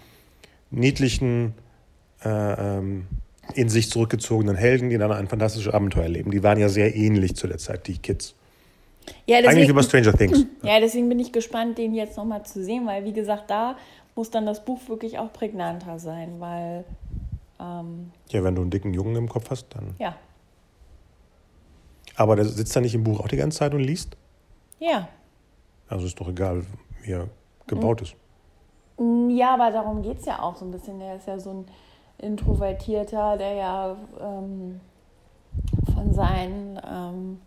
niedlichen, 0.71 1.55
äh, 2.25 2.29
ähm, 2.79 3.07
in 3.55 3.69
sich 3.69 3.91
zurückgezogenen 3.91 4.55
Helden, 4.55 4.91
die 4.91 4.99
dann 4.99 5.11
ein 5.11 5.27
fantastisches 5.27 5.73
Abenteuer 5.73 6.05
erleben. 6.05 6.31
Die 6.31 6.43
waren 6.43 6.59
ja 6.59 6.69
sehr 6.69 6.95
ähnlich 6.95 7.35
zu 7.35 7.49
der 7.49 7.59
Zeit, 7.59 7.89
die 7.89 7.99
Kids. 7.99 8.35
Ja, 9.27 9.39
Eigentlich 9.39 9.51
deswegen, 9.51 9.71
über 9.71 9.83
Stranger 9.83 10.13
Things. 10.13 10.47
ja, 10.63 10.79
deswegen 10.81 11.09
bin 11.09 11.19
ich 11.19 11.33
gespannt, 11.33 11.79
den 11.79 11.95
jetzt 11.95 12.17
nochmal 12.17 12.45
zu 12.45 12.63
sehen, 12.63 12.87
weil, 12.87 13.05
wie 13.05 13.13
gesagt, 13.13 13.51
da 13.51 13.77
muss 14.15 14.31
dann 14.31 14.47
das 14.47 14.65
Buch 14.65 14.79
wirklich 14.89 15.19
auch 15.19 15.33
prägnanter 15.33 15.99
sein, 15.99 16.37
weil, 16.39 16.85
ähm, 17.59 18.11
Ja, 18.31 18.45
wenn 18.45 18.55
du 18.55 18.63
einen 18.63 18.71
dicken 18.71 18.93
Jungen 18.95 19.17
im 19.17 19.29
Kopf 19.29 19.51
hast, 19.51 19.67
dann. 19.75 19.95
ja, 19.99 20.15
Aber 22.17 22.37
der 22.37 22.45
sitzt 22.45 22.75
da 22.77 22.81
nicht 22.81 22.95
im 22.95 23.05
Buch 23.05 23.21
auch 23.21 23.29
die 23.29 23.37
ganze 23.37 23.59
Zeit 23.59 23.75
und 23.75 23.81
liest? 23.81 24.17
ja. 24.79 25.09
Also 25.89 26.07
ist 26.07 26.21
doch 26.21 26.29
egal, 26.29 26.63
wie 27.03 27.11
er 27.11 27.27
gebaut 27.67 28.03
ist. 28.03 28.15
Ja, 29.29 29.55
aber 29.55 29.73
darum 29.73 30.03
geht 30.03 30.21
es 30.21 30.27
ja 30.27 30.41
auch 30.41 30.55
so 30.55 30.65
ein 30.65 30.71
bisschen. 30.71 31.01
Der 31.01 31.17
ist 31.17 31.27
ja 31.27 31.37
so 31.41 31.51
ein 31.51 31.65
Introvertierter, 32.19 33.37
der 33.37 33.55
ja 33.55 33.97
ähm, 34.21 34.81
von 35.93 36.13
seinen 36.15 36.79
ähm, 36.89 37.41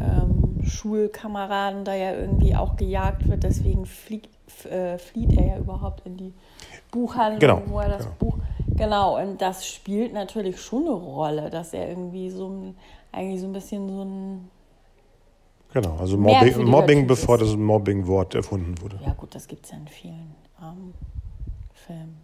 ähm, 0.00 0.37
Schulkameraden 0.68 1.84
da 1.84 1.94
ja 1.94 2.12
irgendwie 2.14 2.54
auch 2.54 2.76
gejagt 2.76 3.28
wird. 3.28 3.42
Deswegen 3.42 3.86
fliegt, 3.86 4.28
äh, 4.66 4.98
flieht 4.98 5.32
er 5.36 5.46
ja 5.46 5.58
überhaupt 5.58 6.06
in 6.06 6.16
die 6.16 6.34
Buchhandlung, 6.90 7.40
Genau, 7.40 7.62
wo 7.66 7.80
er 7.80 7.88
das 7.88 8.04
genau. 8.04 8.16
Buch. 8.18 8.38
Genau, 8.76 9.20
und 9.20 9.40
das 9.42 9.66
spielt 9.66 10.12
natürlich 10.12 10.60
schon 10.60 10.82
eine 10.84 10.92
Rolle, 10.92 11.50
dass 11.50 11.72
er 11.72 11.88
irgendwie 11.88 12.30
so 12.30 12.48
ein, 12.48 12.76
eigentlich 13.12 13.40
so 13.40 13.46
ein 13.46 13.52
bisschen 13.52 13.88
so 13.88 14.04
ein 14.04 14.50
Genau, 15.72 15.96
also 15.98 16.16
Mobbing, 16.16 16.64
Mobbing 16.64 17.06
bevor 17.06 17.36
ist. 17.36 17.48
das 17.50 17.56
Mobbing-Wort 17.56 18.34
erfunden 18.34 18.80
wurde. 18.80 18.98
Ja, 19.04 19.12
gut, 19.12 19.34
das 19.34 19.46
gibt 19.46 19.66
es 19.66 19.72
ja 19.72 19.76
in 19.78 19.86
vielen 19.88 20.34
ähm, 20.62 20.94
Filmen. 21.74 22.16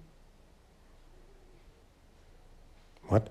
What? 3.09 3.31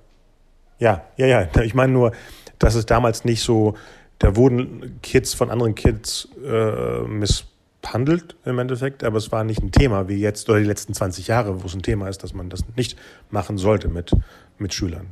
Ja, 0.79 1.01
ja, 1.17 1.25
ja. 1.25 1.61
Ich 1.63 1.73
meine 1.73 1.93
nur, 1.93 2.11
dass 2.59 2.75
es 2.75 2.85
damals 2.85 3.25
nicht 3.25 3.41
so, 3.41 3.73
da 4.23 4.37
wurden 4.37 5.01
Kids 5.01 5.33
von 5.33 5.51
anderen 5.51 5.75
Kids 5.75 6.29
äh, 6.41 7.01
misshandelt 7.01 8.37
im 8.45 8.57
Endeffekt, 8.57 9.03
aber 9.03 9.17
es 9.17 9.33
war 9.33 9.43
nicht 9.43 9.61
ein 9.61 9.73
Thema 9.73 10.07
wie 10.07 10.15
jetzt 10.15 10.49
oder 10.49 10.59
die 10.59 10.65
letzten 10.65 10.93
20 10.93 11.27
Jahre, 11.27 11.61
wo 11.61 11.67
es 11.67 11.75
ein 11.75 11.81
Thema 11.81 12.07
ist, 12.07 12.23
dass 12.23 12.33
man 12.33 12.49
das 12.49 12.61
nicht 12.77 12.97
machen 13.31 13.57
sollte 13.57 13.89
mit, 13.89 14.13
mit 14.57 14.73
Schülern. 14.73 15.07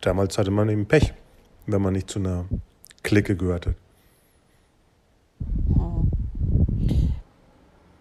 Damals 0.00 0.38
hatte 0.38 0.52
man 0.52 0.68
eben 0.68 0.86
Pech, 0.86 1.12
wenn 1.66 1.82
man 1.82 1.92
nicht 1.92 2.08
zu 2.08 2.20
einer 2.20 2.44
Clique 3.02 3.34
gehört 3.34 3.66
hat. 3.66 3.74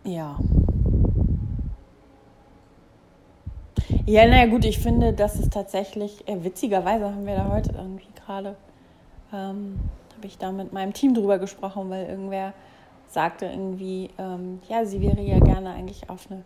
Ja. 0.03 0.37
Ja, 4.05 4.27
naja, 4.27 4.45
gut, 4.45 4.65
ich 4.65 4.77
finde, 4.77 5.13
dass 5.13 5.39
es 5.39 5.49
tatsächlich, 5.49 6.27
äh, 6.27 6.43
witzigerweise 6.43 7.05
haben 7.05 7.25
wir 7.25 7.35
da 7.35 7.49
heute 7.49 7.71
irgendwie 7.75 8.05
gerade, 8.15 8.55
ähm, 9.33 9.79
habe 10.21 10.27
ich 10.27 10.37
da 10.37 10.51
mit 10.51 10.71
meinem 10.71 10.93
Team 10.93 11.15
drüber 11.15 11.39
gesprochen, 11.39 11.89
weil 11.89 12.05
irgendwer 12.05 12.53
sagte 13.07 13.47
irgendwie, 13.47 14.11
ähm, 14.19 14.59
ja, 14.69 14.85
sie 14.85 15.01
wäre 15.01 15.19
ja 15.19 15.39
gerne 15.39 15.71
eigentlich 15.71 16.11
auf 16.11 16.29
eine 16.29 16.43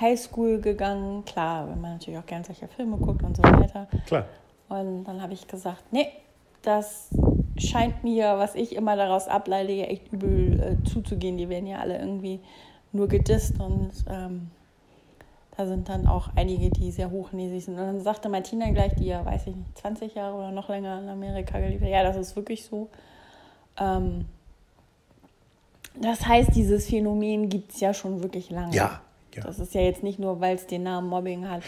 Highschool 0.00 0.60
gegangen. 0.60 1.24
Klar, 1.24 1.68
wenn 1.68 1.80
man 1.80 1.94
natürlich 1.94 2.20
auch 2.20 2.26
gerne 2.26 2.44
solche 2.44 2.68
Filme 2.68 2.98
guckt 2.98 3.24
und 3.24 3.36
so 3.36 3.42
weiter. 3.42 3.88
Klar. 4.06 4.26
Und 4.68 5.02
dann 5.02 5.20
habe 5.20 5.32
ich 5.32 5.48
gesagt, 5.48 5.82
nee, 5.90 6.06
das 6.62 7.10
scheint 7.58 8.04
mir, 8.04 8.38
was 8.38 8.54
ich 8.54 8.76
immer 8.76 8.94
daraus 8.94 9.26
ableite, 9.26 9.72
ja 9.72 9.86
echt 9.86 10.12
übel 10.12 10.60
äh, 10.60 10.84
zuzugehen. 10.88 11.36
Die 11.36 11.48
werden 11.48 11.66
ja 11.66 11.80
alle 11.80 11.98
irgendwie 11.98 12.38
nur 12.92 13.08
gedisst 13.08 13.58
und 13.58 13.90
ähm, 14.08 14.52
da 15.56 15.66
sind 15.66 15.88
dann 15.88 16.06
auch 16.06 16.28
einige, 16.36 16.70
die 16.70 16.92
sehr 16.92 17.10
hochnäsig 17.10 17.64
sind. 17.64 17.74
Und 17.74 17.86
dann 17.86 18.00
sagte 18.00 18.28
Martina 18.28 18.70
gleich, 18.70 18.94
die 18.94 19.06
ja, 19.06 19.24
weiß 19.24 19.48
ich 19.48 19.56
nicht, 19.56 19.76
20 19.78 20.14
Jahre 20.14 20.36
oder 20.36 20.52
noch 20.52 20.68
länger 20.68 21.00
in 21.00 21.08
Amerika 21.08 21.58
gelebt 21.58 21.82
hat, 21.82 21.88
ja, 21.88 22.04
das 22.04 22.16
ist 22.16 22.36
wirklich 22.36 22.64
so. 22.64 22.88
Ähm, 23.78 24.26
das 26.00 26.26
heißt, 26.26 26.50
dieses 26.54 26.88
Phänomen 26.88 27.48
gibt 27.48 27.72
es 27.72 27.80
ja 27.80 27.94
schon 27.94 28.22
wirklich 28.22 28.50
lange. 28.50 28.74
Ja, 28.74 29.00
ja. 29.34 29.42
Das 29.42 29.58
ist 29.58 29.74
ja 29.74 29.80
jetzt 29.80 30.02
nicht 30.02 30.18
nur, 30.18 30.40
weil 30.40 30.56
es 30.56 30.66
den 30.66 30.82
Namen 30.82 31.08
Mobbing 31.08 31.48
hat. 31.48 31.62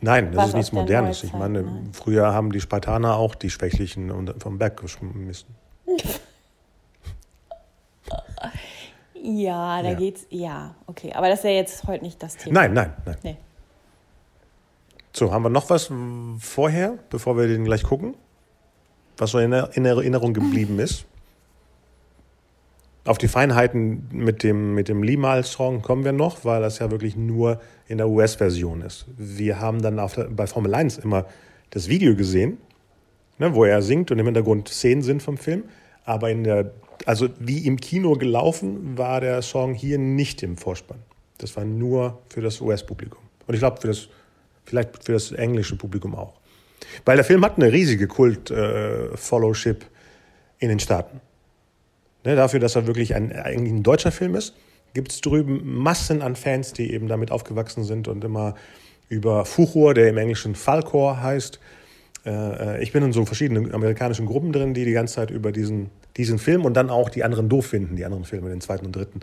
Nein, 0.00 0.32
das 0.32 0.48
ist 0.48 0.54
nichts 0.54 0.72
Modernes. 0.72 1.22
Ich 1.22 1.32
meine, 1.32 1.62
nein. 1.62 1.90
früher 1.92 2.32
haben 2.32 2.50
die 2.50 2.60
Spartaner 2.60 3.16
auch 3.16 3.36
die 3.36 3.50
Schwächlichen 3.50 4.10
vom 4.40 4.58
Berg 4.58 4.80
geschmissen. 4.80 5.54
Ja, 9.14 9.80
da 9.82 9.90
Ja. 9.90 9.94
geht's. 9.94 10.26
Ja, 10.30 10.74
okay. 10.88 11.12
Aber 11.12 11.28
das 11.28 11.38
ist 11.38 11.44
ja 11.44 11.50
jetzt 11.50 11.84
heute 11.86 12.04
nicht 12.04 12.20
das 12.20 12.36
Thema. 12.36 12.60
Nein, 12.60 12.72
nein, 12.74 12.92
nein. 13.04 13.16
Nee. 13.22 13.36
So, 15.12 15.32
haben 15.32 15.42
wir 15.42 15.50
noch 15.50 15.70
was 15.70 15.90
vorher, 16.40 16.98
bevor 17.10 17.36
wir 17.36 17.46
den 17.46 17.64
gleich 17.64 17.84
gucken? 17.84 18.14
Was 19.18 19.30
so 19.30 19.38
in 19.38 19.52
Erinnerung 19.52 20.34
geblieben 20.34 20.80
ist? 20.80 21.04
Auf 23.04 23.18
die 23.18 23.28
Feinheiten 23.28 24.08
mit 24.12 24.42
dem, 24.42 24.74
mit 24.74 24.88
dem 24.88 25.02
Limal-Song 25.02 25.82
kommen 25.82 26.04
wir 26.04 26.12
noch, 26.12 26.44
weil 26.44 26.62
das 26.62 26.78
ja 26.78 26.90
wirklich 26.90 27.16
nur 27.16 27.60
in 27.88 27.98
der 27.98 28.08
US-Version 28.08 28.82
ist. 28.82 29.06
Wir 29.16 29.60
haben 29.60 29.82
dann 29.82 29.96
der, 29.96 30.08
bei 30.30 30.46
Formel 30.46 30.74
1 30.74 30.98
immer 30.98 31.26
das 31.70 31.88
Video 31.88 32.14
gesehen, 32.14 32.58
ne, 33.38 33.54
wo 33.54 33.64
er 33.64 33.82
singt 33.82 34.10
und 34.10 34.18
im 34.18 34.26
Hintergrund 34.26 34.68
Szenen 34.68 35.02
sind 35.02 35.22
vom 35.22 35.36
Film. 35.36 35.64
Aber 36.04 36.30
in 36.30 36.44
der, 36.44 36.72
also 37.04 37.28
wie 37.40 37.66
im 37.66 37.78
Kino 37.78 38.12
gelaufen, 38.12 38.96
war 38.96 39.20
der 39.20 39.42
Song 39.42 39.74
hier 39.74 39.98
nicht 39.98 40.42
im 40.42 40.56
Vorspann. 40.56 40.98
Das 41.38 41.56
war 41.56 41.64
nur 41.64 42.22
für 42.28 42.40
das 42.40 42.60
US-Publikum. 42.60 43.20
Und 43.46 43.54
ich 43.54 43.60
glaube, 43.60 43.80
für 43.80 43.88
das 43.88 44.08
Vielleicht 44.64 45.04
für 45.04 45.12
das 45.12 45.32
englische 45.32 45.76
Publikum 45.76 46.14
auch. 46.14 46.34
Weil 47.04 47.16
der 47.16 47.24
Film 47.24 47.44
hat 47.44 47.56
eine 47.56 47.72
riesige 47.72 48.06
Kult-Followship 48.06 49.86
in 50.58 50.68
den 50.68 50.78
Staaten. 50.78 51.20
Ne, 52.24 52.36
dafür, 52.36 52.60
dass 52.60 52.76
er 52.76 52.86
wirklich 52.86 53.14
ein, 53.14 53.32
eigentlich 53.32 53.72
ein 53.72 53.82
deutscher 53.82 54.12
Film 54.12 54.34
ist, 54.36 54.54
gibt 54.94 55.12
es 55.12 55.20
drüben 55.20 55.78
Massen 55.78 56.22
an 56.22 56.36
Fans, 56.36 56.72
die 56.72 56.92
eben 56.92 57.08
damit 57.08 57.32
aufgewachsen 57.32 57.84
sind 57.84 58.08
und 58.08 58.22
immer 58.24 58.54
über 59.08 59.44
Fuchur, 59.44 59.94
der 59.94 60.08
im 60.08 60.18
Englischen 60.18 60.54
Falcor 60.54 61.22
heißt. 61.22 61.58
Äh, 62.24 62.82
ich 62.82 62.92
bin 62.92 63.02
in 63.02 63.12
so 63.12 63.24
verschiedenen 63.24 63.74
amerikanischen 63.74 64.26
Gruppen 64.26 64.52
drin, 64.52 64.74
die 64.74 64.84
die 64.84 64.92
ganze 64.92 65.14
Zeit 65.14 65.30
über 65.30 65.52
diesen, 65.52 65.90
diesen 66.16 66.38
Film 66.38 66.64
und 66.64 66.74
dann 66.74 66.90
auch 66.90 67.08
die 67.08 67.24
anderen 67.24 67.48
doof 67.48 67.66
finden, 67.66 67.96
die 67.96 68.04
anderen 68.04 68.24
Filme, 68.24 68.50
den 68.50 68.60
zweiten 68.60 68.86
und 68.86 68.94
dritten. 68.94 69.20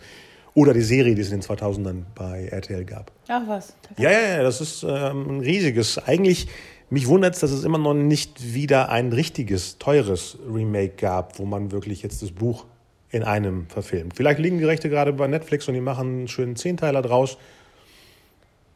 Oder 0.53 0.73
die 0.73 0.81
Serie, 0.81 1.15
die 1.15 1.21
es 1.21 1.31
in 1.31 1.39
den 1.39 1.47
2000ern 1.47 2.03
bei 2.15 2.47
RTL 2.47 2.83
gab. 2.83 3.11
Ach 3.27 3.43
was. 3.47 3.75
Ja, 3.97 4.11
ja, 4.11 4.37
ja, 4.37 4.43
das 4.43 4.61
ist 4.61 4.83
ähm, 4.83 5.37
ein 5.37 5.39
riesiges. 5.39 5.99
Eigentlich, 5.99 6.47
mich 6.89 7.07
wundert 7.07 7.35
es, 7.35 7.41
dass 7.41 7.51
es 7.51 7.63
immer 7.63 7.77
noch 7.77 7.93
nicht 7.93 8.53
wieder 8.53 8.89
ein 8.89 9.13
richtiges, 9.13 9.77
teures 9.77 10.37
Remake 10.51 10.95
gab, 10.97 11.39
wo 11.39 11.45
man 11.45 11.71
wirklich 11.71 12.01
jetzt 12.01 12.21
das 12.21 12.31
Buch 12.31 12.65
in 13.11 13.23
einem 13.23 13.67
verfilmt. 13.67 14.15
Vielleicht 14.15 14.39
liegen 14.39 14.57
die 14.57 14.65
Rechte 14.65 14.89
gerade 14.89 15.13
bei 15.13 15.27
Netflix 15.27 15.67
und 15.67 15.73
die 15.73 15.81
machen 15.81 16.07
einen 16.07 16.27
schönen 16.27 16.55
Zehnteiler 16.55 17.01
draus. 17.01 17.37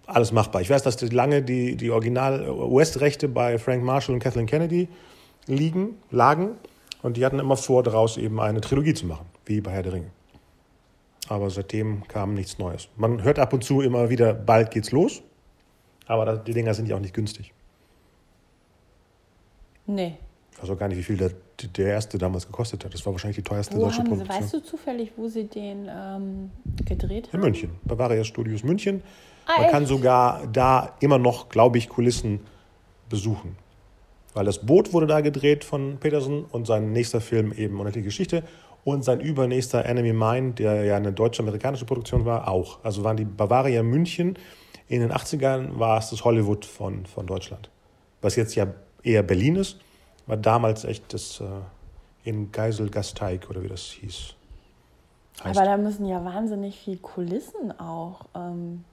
Alles 0.05 0.31
machbar. 0.31 0.61
Ich 0.61 0.69
weiß, 0.69 0.83
dass 0.83 0.97
die 0.97 1.07
lange 1.07 1.43
die, 1.43 1.75
die 1.75 1.91
Original-US-Rechte 1.91 3.27
bei 3.27 3.57
Frank 3.57 3.83
Marshall 3.83 4.15
und 4.15 4.19
Kathleen 4.19 4.47
Kennedy 4.47 4.89
liegen, 5.47 5.97
lagen. 6.11 6.51
Und 7.01 7.17
die 7.17 7.25
hatten 7.25 7.39
immer 7.39 7.57
vor, 7.57 7.83
daraus 7.83 8.17
eben 8.17 8.39
eine 8.39 8.61
Trilogie 8.61 8.93
zu 8.93 9.05
machen, 9.05 9.25
wie 9.45 9.61
bei 9.61 9.71
Herr 9.71 9.83
der 9.83 9.93
Ringe. 9.93 10.11
Aber 11.29 11.49
seitdem 11.49 12.07
kam 12.07 12.33
nichts 12.33 12.57
Neues. 12.57 12.89
Man 12.97 13.23
hört 13.23 13.39
ab 13.39 13.53
und 13.53 13.63
zu 13.63 13.81
immer 13.81 14.09
wieder, 14.09 14.33
bald 14.33 14.71
geht's 14.71 14.91
los. 14.91 15.21
Aber 16.05 16.37
die 16.37 16.53
Dinger 16.53 16.73
sind 16.73 16.87
ja 16.87 16.95
auch 16.95 17.01
nicht 17.01 17.13
günstig. 17.13 17.53
Nee. 19.85 20.17
Weiß 20.63 20.69
auch 20.69 20.79
gar 20.79 20.87
nicht, 20.87 20.97
wie 20.97 21.03
viel 21.03 21.17
der, 21.17 21.31
der 21.75 21.87
erste 21.87 22.17
damals 22.17 22.45
gekostet 22.47 22.85
hat. 22.85 22.93
Das 22.93 23.05
war 23.05 23.11
wahrscheinlich 23.11 23.35
die 23.35 23.43
teuerste 23.43 23.75
Wo 23.75 23.81
deutsche 23.81 23.97
haben 23.97 24.05
sie, 24.05 24.11
Produktion. 24.15 24.41
weißt 24.43 24.53
du 24.53 24.59
zufällig, 24.63 25.11
wo 25.17 25.27
sie 25.27 25.43
den 25.43 25.89
ähm, 25.93 26.51
gedreht 26.85 27.27
In 27.27 27.33
haben? 27.33 27.41
München, 27.41 27.71
Bavaria 27.83 28.23
Studios 28.23 28.63
München. 28.63 29.03
Ah, 29.45 29.51
Man 29.57 29.63
echt? 29.63 29.71
kann 29.73 29.85
sogar 29.85 30.47
da 30.47 30.95
immer 31.01 31.17
noch, 31.17 31.49
glaube 31.49 31.77
ich, 31.77 31.89
Kulissen 31.89 32.39
besuchen. 33.09 33.57
Weil 34.33 34.45
das 34.45 34.65
Boot 34.65 34.93
wurde 34.93 35.05
da 35.05 35.19
gedreht 35.19 35.65
von 35.65 35.97
Peterson 35.99 36.45
und 36.45 36.65
sein 36.65 36.93
nächster 36.93 37.19
Film 37.19 37.51
eben 37.51 37.77
Unendliche 37.79 38.05
Geschichte 38.05 38.43
und 38.85 39.03
sein 39.03 39.19
übernächster 39.19 39.83
Enemy 39.85 40.13
Mine, 40.13 40.53
der 40.53 40.85
ja 40.85 40.95
eine 40.95 41.11
deutsch-amerikanische 41.11 41.83
Produktion 41.85 42.23
war, 42.25 42.47
auch. 42.47 42.79
Also 42.83 43.03
waren 43.03 43.17
die 43.17 43.25
Bavaria 43.25 43.83
München. 43.83 44.37
In 44.87 45.01
den 45.01 45.11
80ern 45.11 45.77
war 45.77 45.97
es 45.99 46.09
das 46.09 46.23
Hollywood 46.23 46.63
von, 46.65 47.05
von 47.05 47.27
Deutschland. 47.27 47.69
Was 48.21 48.37
jetzt 48.37 48.55
ja 48.55 48.67
eher 49.03 49.23
Berlin 49.23 49.57
ist, 49.57 49.79
war 50.27 50.37
damals 50.37 50.85
echt 50.85 51.13
das 51.13 51.41
äh, 51.41 52.29
in 52.29 52.51
Geiselgasteig 52.51 53.49
oder 53.49 53.63
wie 53.63 53.67
das 53.67 53.81
hieß. 53.81 54.35
Heißt. 55.43 55.57
Aber 55.57 55.65
da 55.65 55.77
müssen 55.77 56.05
ja 56.05 56.23
wahnsinnig 56.23 56.79
viel 56.79 56.97
Kulissen 56.97 57.77
auch. 57.79 58.25
Ähm, 58.35 58.83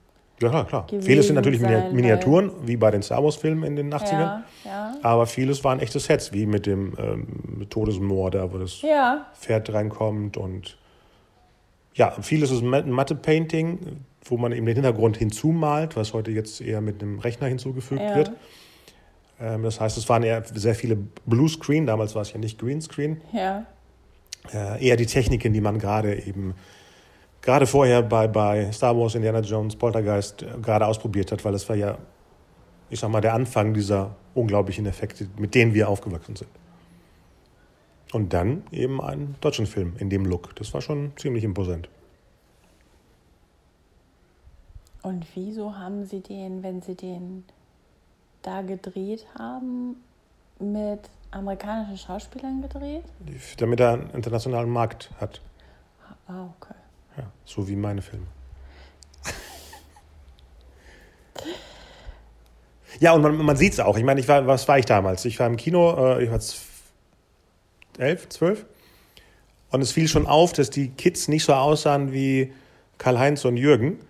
Ja, 0.40 0.48
klar, 0.48 0.66
klar. 0.66 0.86
Vieles 0.88 1.26
sind 1.26 1.36
natürlich 1.36 1.60
sein, 1.60 1.94
Miniaturen, 1.94 2.50
wie 2.66 2.76
bei 2.76 2.90
den 2.90 3.02
Star 3.02 3.22
Wars-Filmen 3.22 3.62
in 3.64 3.76
den 3.76 3.92
80ern. 3.92 4.12
ja, 4.18 4.44
ja. 4.64 4.94
Aber 5.02 5.26
vieles 5.26 5.62
waren 5.64 5.80
echte 5.80 6.00
Sets, 6.00 6.32
wie 6.32 6.46
mit 6.46 6.64
dem 6.66 6.94
ähm, 6.98 7.66
Todesmoor, 7.68 8.30
da 8.30 8.50
wo 8.52 8.58
das 8.58 8.80
Ja, 8.82 9.26
Pferd 9.34 9.72
reinkommt. 9.72 10.36
Und 10.38 10.78
ja, 11.94 12.10
vieles 12.22 12.50
ist 12.50 12.62
Ma- 12.62 12.82
Matte-Painting, 12.82 14.00
wo 14.24 14.36
man 14.38 14.52
eben 14.52 14.64
den 14.66 14.74
Hintergrund 14.76 15.18
hinzumalt, 15.18 15.94
was 15.96 16.14
heute 16.14 16.30
jetzt 16.30 16.60
eher 16.62 16.80
mit 16.80 17.02
einem 17.02 17.18
Rechner 17.18 17.46
hinzugefügt 17.48 18.00
wird. 18.14 18.32
Ähm, 19.40 19.62
das 19.62 19.80
heißt, 19.80 19.96
es 19.96 20.08
waren 20.08 20.22
eher 20.22 20.44
sehr 20.44 20.74
viele 20.74 20.96
Bluescreen, 21.26 21.86
damals 21.86 22.14
war 22.14 22.22
es 22.22 22.32
ja 22.32 22.38
nicht 22.38 22.58
Greenscreen. 22.58 23.20
ja. 23.32 23.66
Äh, 24.54 24.86
eher 24.86 24.96
die 24.96 25.04
Techniken, 25.04 25.52
die 25.52 25.60
man 25.60 25.78
gerade 25.78 26.14
eben 26.26 26.54
gerade 27.42 27.66
vorher 27.66 28.02
bei, 28.02 28.28
bei 28.28 28.70
Star 28.72 28.96
Wars, 28.96 29.14
Indiana 29.14 29.40
Jones, 29.40 29.76
Poltergeist 29.76 30.42
äh, 30.42 30.46
gerade 30.62 30.86
ausprobiert 30.86 31.32
hat, 31.32 31.44
weil 31.44 31.52
das 31.52 31.68
war 31.68 31.76
ja, 31.76 31.98
ich 32.88 33.00
sag 33.00 33.10
mal, 33.10 33.20
der 33.20 33.34
Anfang 33.34 33.74
dieser 33.74 34.16
unglaublichen 34.34 34.86
Effekte, 34.86 35.28
mit 35.38 35.54
denen 35.54 35.74
wir 35.74 35.88
aufgewachsen 35.88 36.36
sind. 36.36 36.50
Und 38.12 38.32
dann 38.32 38.64
eben 38.72 39.00
einen 39.00 39.36
deutschen 39.40 39.66
Film 39.66 39.94
in 39.98 40.10
dem 40.10 40.24
Look. 40.24 40.56
Das 40.56 40.74
war 40.74 40.80
schon 40.80 41.12
ziemlich 41.16 41.44
imposant. 41.44 41.88
Und 45.02 45.26
wieso 45.34 45.76
haben 45.76 46.04
sie 46.04 46.20
den, 46.20 46.62
wenn 46.62 46.82
sie 46.82 46.96
den 46.96 47.44
da 48.42 48.62
gedreht 48.62 49.26
haben, 49.38 49.96
mit 50.58 51.00
amerikanischen 51.30 51.96
Schauspielern 51.96 52.62
gedreht? 52.62 53.04
Damit 53.58 53.80
er 53.80 53.92
einen 53.94 54.10
internationalen 54.10 54.70
Markt 54.70 55.10
hat. 55.20 55.40
Ah, 56.26 56.46
okay. 56.56 56.74
Ja, 57.16 57.24
so 57.44 57.66
wie 57.68 57.76
meine 57.76 58.02
Filme. 58.02 58.26
Ja, 62.98 63.12
und 63.12 63.22
man, 63.22 63.36
man 63.36 63.56
sieht 63.56 63.72
es 63.72 63.80
auch. 63.80 63.96
Ich 63.96 64.04
meine, 64.04 64.20
ich 64.20 64.28
war, 64.28 64.46
was 64.46 64.66
war 64.68 64.78
ich 64.78 64.84
damals? 64.84 65.24
Ich 65.24 65.38
war 65.38 65.46
im 65.46 65.56
Kino, 65.56 66.16
äh, 66.18 66.24
ich 66.24 66.30
war 66.30 66.40
elf, 67.98 68.28
zwölf. 68.28 68.66
Und 69.70 69.80
es 69.80 69.92
fiel 69.92 70.08
schon 70.08 70.26
auf, 70.26 70.52
dass 70.52 70.68
die 70.70 70.88
Kids 70.88 71.28
nicht 71.28 71.44
so 71.44 71.54
aussahen 71.54 72.12
wie 72.12 72.52
Karl-Heinz 72.98 73.44
und 73.44 73.56
Jürgen, 73.56 74.00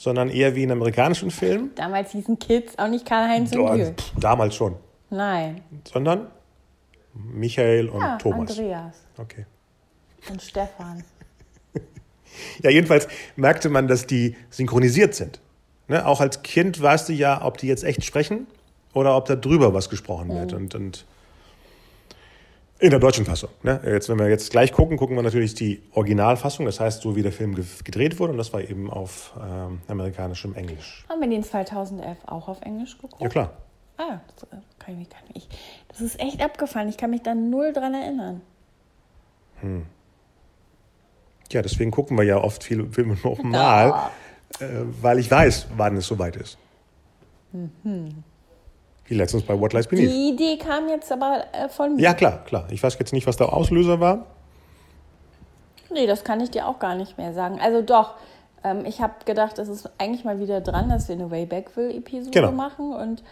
sondern 0.00 0.30
eher 0.30 0.54
wie 0.54 0.62
in 0.62 0.70
amerikanischen 0.72 1.30
Filmen. 1.30 1.72
Damals 1.74 2.12
hießen 2.12 2.38
Kids 2.38 2.78
auch 2.78 2.88
nicht 2.88 3.04
Karl-Heinz 3.04 3.52
und 3.54 3.58
Jürgen. 3.76 3.94
damals 4.18 4.54
schon. 4.54 4.76
Nein. 5.10 5.60
Sondern 5.92 6.28
Michael 7.12 7.90
und 7.90 8.00
Ja, 8.00 8.16
Thomas. 8.16 8.50
Andreas 8.58 8.94
Okay. 9.18 9.44
und 10.30 10.40
Stefan. 10.42 11.04
Ja, 12.62 12.70
jedenfalls 12.70 13.08
merkte 13.36 13.68
man, 13.68 13.88
dass 13.88 14.06
die 14.06 14.36
synchronisiert 14.50 15.14
sind. 15.14 15.40
Ne? 15.88 16.06
Auch 16.06 16.20
als 16.20 16.42
Kind 16.42 16.80
weißt 16.80 17.08
du 17.08 17.12
ja, 17.12 17.44
ob 17.44 17.58
die 17.58 17.66
jetzt 17.66 17.82
echt 17.84 18.02
sprechen 18.04 18.46
oder 18.94 19.16
ob 19.16 19.26
da 19.26 19.34
drüber 19.36 19.74
was 19.74 19.90
gesprochen 19.90 20.30
wird. 20.30 20.52
Und, 20.54 20.74
und 20.74 21.04
in 22.80 22.90
der 22.90 22.98
deutschen 22.98 23.26
Fassung. 23.26 23.50
Ne? 23.62 23.80
Jetzt, 23.84 24.08
wenn 24.08 24.18
wir 24.18 24.28
jetzt 24.28 24.50
gleich 24.50 24.72
gucken, 24.72 24.96
gucken 24.96 25.14
wir 25.16 25.22
natürlich 25.22 25.54
die 25.54 25.82
Originalfassung, 25.92 26.64
das 26.64 26.80
heißt, 26.80 27.02
so 27.02 27.14
wie 27.14 27.22
der 27.22 27.32
Film 27.32 27.54
ge 27.54 27.64
gedreht 27.84 28.18
wurde. 28.18 28.32
Und 28.32 28.38
das 28.38 28.52
war 28.52 28.62
eben 28.62 28.90
auf 28.90 29.32
ähm, 29.40 29.82
amerikanischem 29.86 30.54
Englisch. 30.54 31.04
Haben 31.08 31.20
wir 31.20 31.28
den 31.28 31.44
2011 31.44 32.18
auch 32.26 32.48
auf 32.48 32.62
Englisch 32.62 32.96
geguckt? 32.96 33.20
Ja, 33.20 33.28
klar. 33.28 33.52
Ah, 33.98 34.20
das 34.34 34.44
äh, 34.44 34.62
kann 34.78 35.00
ich 35.00 35.10
gar 35.10 35.20
nicht. 35.34 35.54
Das 35.88 36.00
ist 36.00 36.18
echt 36.18 36.42
abgefahren. 36.42 36.88
Ich 36.88 36.96
kann 36.96 37.10
mich 37.10 37.22
da 37.22 37.34
null 37.34 37.72
dran 37.72 37.92
erinnern. 37.92 38.40
Ja, 41.52 41.62
deswegen 41.62 41.90
gucken 41.90 42.16
wir 42.16 42.24
ja 42.24 42.38
oft 42.38 42.64
viele 42.64 42.86
Filme 42.86 43.16
nochmal, 43.22 44.10
äh, 44.58 44.66
weil 45.02 45.18
ich 45.18 45.30
weiß, 45.30 45.68
wann 45.76 45.96
es 45.96 46.06
soweit 46.06 46.36
ist. 46.36 46.56
Wie 49.10 49.16
letztens 49.16 49.42
bei 49.42 49.58
What 49.58 49.72
Lies 49.72 49.88
Beneath. 49.88 50.08
Die 50.08 50.28
Idee 50.30 50.56
kam 50.56 50.88
jetzt 50.88 51.10
aber 51.10 51.42
äh, 51.52 51.68
von 51.68 51.96
mir. 51.96 52.02
Ja, 52.02 52.14
klar, 52.14 52.44
klar. 52.44 52.66
Ich 52.70 52.80
weiß 52.80 52.96
jetzt 53.00 53.12
nicht, 53.12 53.26
was 53.26 53.36
der 53.36 53.52
Auslöser 53.52 53.98
war. 53.98 54.26
Nee, 55.92 56.06
das 56.06 56.22
kann 56.22 56.40
ich 56.40 56.52
dir 56.52 56.68
auch 56.68 56.78
gar 56.78 56.94
nicht 56.94 57.18
mehr 57.18 57.34
sagen. 57.34 57.58
Also 57.60 57.82
doch, 57.82 58.14
ähm, 58.62 58.84
ich 58.84 59.00
habe 59.00 59.14
gedacht, 59.24 59.58
es 59.58 59.68
ist 59.68 59.90
eigentlich 59.98 60.24
mal 60.24 60.38
wieder 60.38 60.60
dran, 60.60 60.88
dass 60.88 61.08
wir 61.08 61.16
eine 61.16 61.28
Waybackville-Episode 61.28 62.30
Genau. 62.30 62.52
machen 62.52 62.92
und 62.92 63.24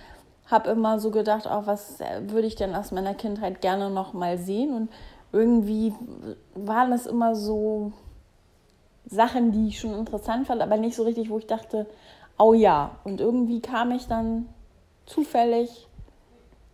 habe 0.47 0.69
immer 0.71 0.99
so 0.99 1.13
gedacht, 1.13 1.47
auch 1.47 1.67
was 1.69 2.01
äh, 2.01 2.23
würde 2.27 2.49
ich 2.49 2.57
denn 2.57 2.75
aus 2.75 2.91
meiner 2.91 3.15
Kindheit 3.15 3.61
gerne 3.61 3.89
noch 3.89 4.15
mal 4.15 4.37
sehen 4.37 4.75
und 4.75 4.89
irgendwie 5.31 5.93
waren 6.57 6.93
es 6.93 7.07
immer 7.07 7.37
so 7.37 7.93
Sachen, 9.07 9.53
die 9.53 9.69
ich 9.69 9.79
schon 9.79 9.95
interessant 9.95 10.49
fand, 10.49 10.61
aber 10.61 10.77
nicht 10.77 10.97
so 10.97 11.05
richtig, 11.05 11.31
wo 11.31 11.39
ich 11.39 11.47
dachte, 11.47 11.87
oh 12.37 12.53
ja. 12.53 12.97
Und 13.05 13.21
irgendwie 13.21 13.61
kam 13.61 13.93
ich 13.93 14.09
dann 14.09 14.49
zufällig 15.09 15.89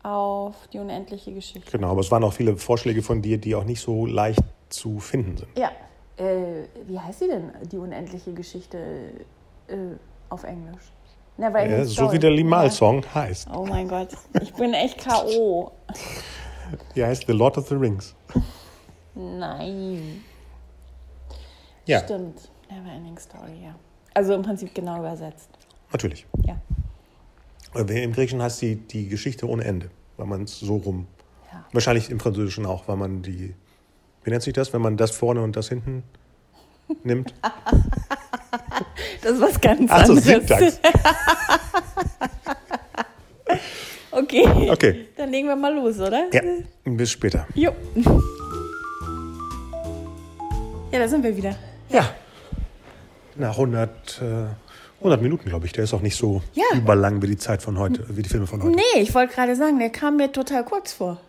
auf 0.02 0.54
die 0.72 0.78
unendliche 0.78 1.32
Geschichte. 1.32 1.70
Genau, 1.70 1.90
aber 1.90 2.00
es 2.00 2.10
waren 2.10 2.24
auch 2.24 2.32
viele 2.32 2.56
Vorschläge 2.56 3.02
von 3.02 3.22
dir, 3.22 3.38
die 3.38 3.54
auch 3.54 3.64
nicht 3.64 3.80
so 3.80 4.04
leicht 4.06 4.42
zu 4.68 4.98
finden 4.98 5.38
sind. 5.38 5.58
Ja, 5.58 5.72
äh, 6.16 6.64
wie 6.86 6.98
heißt 6.98 7.20
sie 7.20 7.28
denn, 7.28 7.52
die 7.70 7.78
unendliche 7.78 8.32
Geschichte 8.34 8.78
äh, 9.68 9.76
auf 10.28 10.44
Englisch? 10.44 10.92
Never 11.36 11.58
Ending 11.58 11.80
Äh, 11.80 11.84
so 11.86 12.12
wie 12.12 12.18
der 12.18 12.30
Limal-Song 12.30 13.02
heißt. 13.14 13.48
Oh 13.52 13.64
mein 13.64 13.88
Gott, 13.88 14.08
ich 14.40 14.52
bin 14.54 14.74
echt 14.74 14.98
K.O. 14.98 15.72
Der 16.94 17.08
heißt 17.08 17.24
The 17.26 17.32
Lord 17.32 17.58
of 17.58 17.68
the 17.68 17.74
Rings. 17.74 18.14
Nein. 19.14 20.22
Ja, 21.86 22.00
Stimmt, 22.00 22.50
Never 22.70 22.90
Ending 22.94 23.18
Story, 23.18 23.64
ja. 23.64 23.74
Also 24.12 24.34
im 24.34 24.42
Prinzip 24.42 24.74
genau 24.74 24.98
übersetzt. 24.98 25.48
natürlich. 25.90 26.26
Ja. 26.46 26.56
Äh, 27.74 28.04
Im 28.04 28.12
Griechischen 28.12 28.42
heißt 28.42 28.58
sie 28.58 28.76
die 28.76 29.08
Geschichte 29.08 29.48
ohne 29.48 29.64
Ende, 29.64 29.90
weil 30.16 30.26
man 30.26 30.44
es 30.44 30.60
so 30.60 30.76
rum. 30.76 31.06
ja. 31.52 31.64
Wahrscheinlich 31.72 32.10
im 32.10 32.20
Französischen 32.20 32.66
auch, 32.66 32.86
weil 32.88 32.96
man 32.96 33.22
die. 33.22 33.54
Wie 34.22 34.30
nennt 34.30 34.42
sich 34.42 34.54
das, 34.54 34.72
wenn 34.72 34.80
man 34.80 34.96
das 34.96 35.10
vorne 35.10 35.42
und 35.42 35.56
das 35.56 35.68
hinten 35.68 36.02
nimmt? 37.02 37.34
Das 39.22 39.32
ist 39.32 39.40
was 39.40 39.60
ganz 39.60 39.90
Ach 39.90 40.04
so, 40.06 40.12
anderes. 40.12 40.24
Syntax. 40.24 40.80
Okay. 44.10 44.70
Okay. 44.70 45.06
Dann 45.16 45.30
legen 45.30 45.48
wir 45.48 45.56
mal 45.56 45.74
los, 45.74 45.98
oder? 45.98 46.28
Ja, 46.32 46.40
bis 46.84 47.10
später. 47.10 47.46
Jo. 47.54 47.72
Ja, 50.92 50.98
da 51.00 51.08
sind 51.08 51.24
wir 51.24 51.36
wieder. 51.36 51.56
Ja. 51.88 52.14
Nach 53.34 53.50
100, 53.50 54.22
äh, 54.22 54.24
100 55.04 55.20
Minuten, 55.23 55.49
glaube 55.49 55.66
ich. 55.66 55.73
Der 55.73 55.84
ist 55.84 55.92
auch 55.94 56.00
nicht 56.00 56.16
so 56.16 56.42
Ja. 56.54 56.64
überlang 56.75 57.20
wie 57.23 57.26
die 57.28 57.37
Zeit 57.37 57.62
von 57.62 57.78
heute, 57.78 58.04
wie 58.08 58.23
die 58.23 58.28
Filme 58.28 58.46
von 58.46 58.62
heute. 58.62 58.75
Nee, 58.75 59.00
ich 59.02 59.14
wollte 59.14 59.34
gerade 59.34 59.54
sagen, 59.54 59.78
der 59.78 59.90
kam 59.90 60.16
mir 60.16 60.32
total 60.32 60.64
kurz 60.64 60.92
vor. 60.94 61.20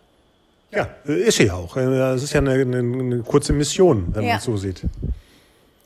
Ja, 0.72 0.88
äh, 1.06 1.20
ist 1.28 1.36
sie 1.36 1.44
ja 1.44 1.54
auch. 1.54 1.76
Äh, 1.76 1.82
Es 2.14 2.22
ist 2.22 2.32
ja 2.32 2.40
eine, 2.40 2.52
eine, 2.52 2.78
eine 2.78 3.18
kurze 3.22 3.52
Mission, 3.52 4.06
wenn 4.14 4.22
Ja. 4.24 4.28
man 4.30 4.38
es 4.38 4.44
so 4.44 4.56
sieht. 4.56 4.80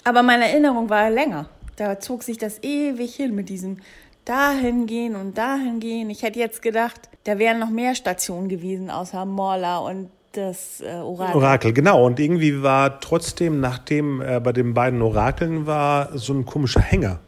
Aber 0.04 0.23
meine 0.23 0.49
Erinnerung 0.49 0.88
war 0.88 1.11
länger. 1.11 1.47
Da 1.76 1.99
zog 1.99 2.23
sich 2.23 2.38
das 2.38 2.62
ewig 2.62 3.14
hin 3.14 3.35
mit 3.35 3.49
diesem 3.49 3.78
dahin 4.25 4.87
gehen 4.87 5.16
und 5.16 5.37
dahin 5.37 5.80
gehen. 5.80 6.11
Ich 6.11 6.23
hätte 6.23 6.38
jetzt 6.38 6.62
gedacht, 6.62 7.00
da 7.25 7.38
wären 7.38 7.59
noch 7.59 7.70
mehr 7.70 7.94
Stationen 7.94 8.49
gewesen, 8.49 8.88
außer 8.90 9.25
Morla 9.25 9.78
und 9.78 10.11
das 10.32 10.80
äh, 10.80 10.94
Orakel. 10.94 11.37
Orakel, 11.37 11.73
genau. 11.73 12.06
Und 12.06 12.20
irgendwie 12.20 12.62
war 12.62 13.00
trotzdem, 13.00 13.59
nachdem 13.61 14.20
er 14.20 14.40
bei 14.40 14.52
den 14.52 14.75
beiden 14.75 15.02
Orakeln 15.02 15.66
war, 15.66 16.16
so 16.16 16.32
ein 16.32 16.47
komischer 16.47 16.80
Hänger, 16.80 17.18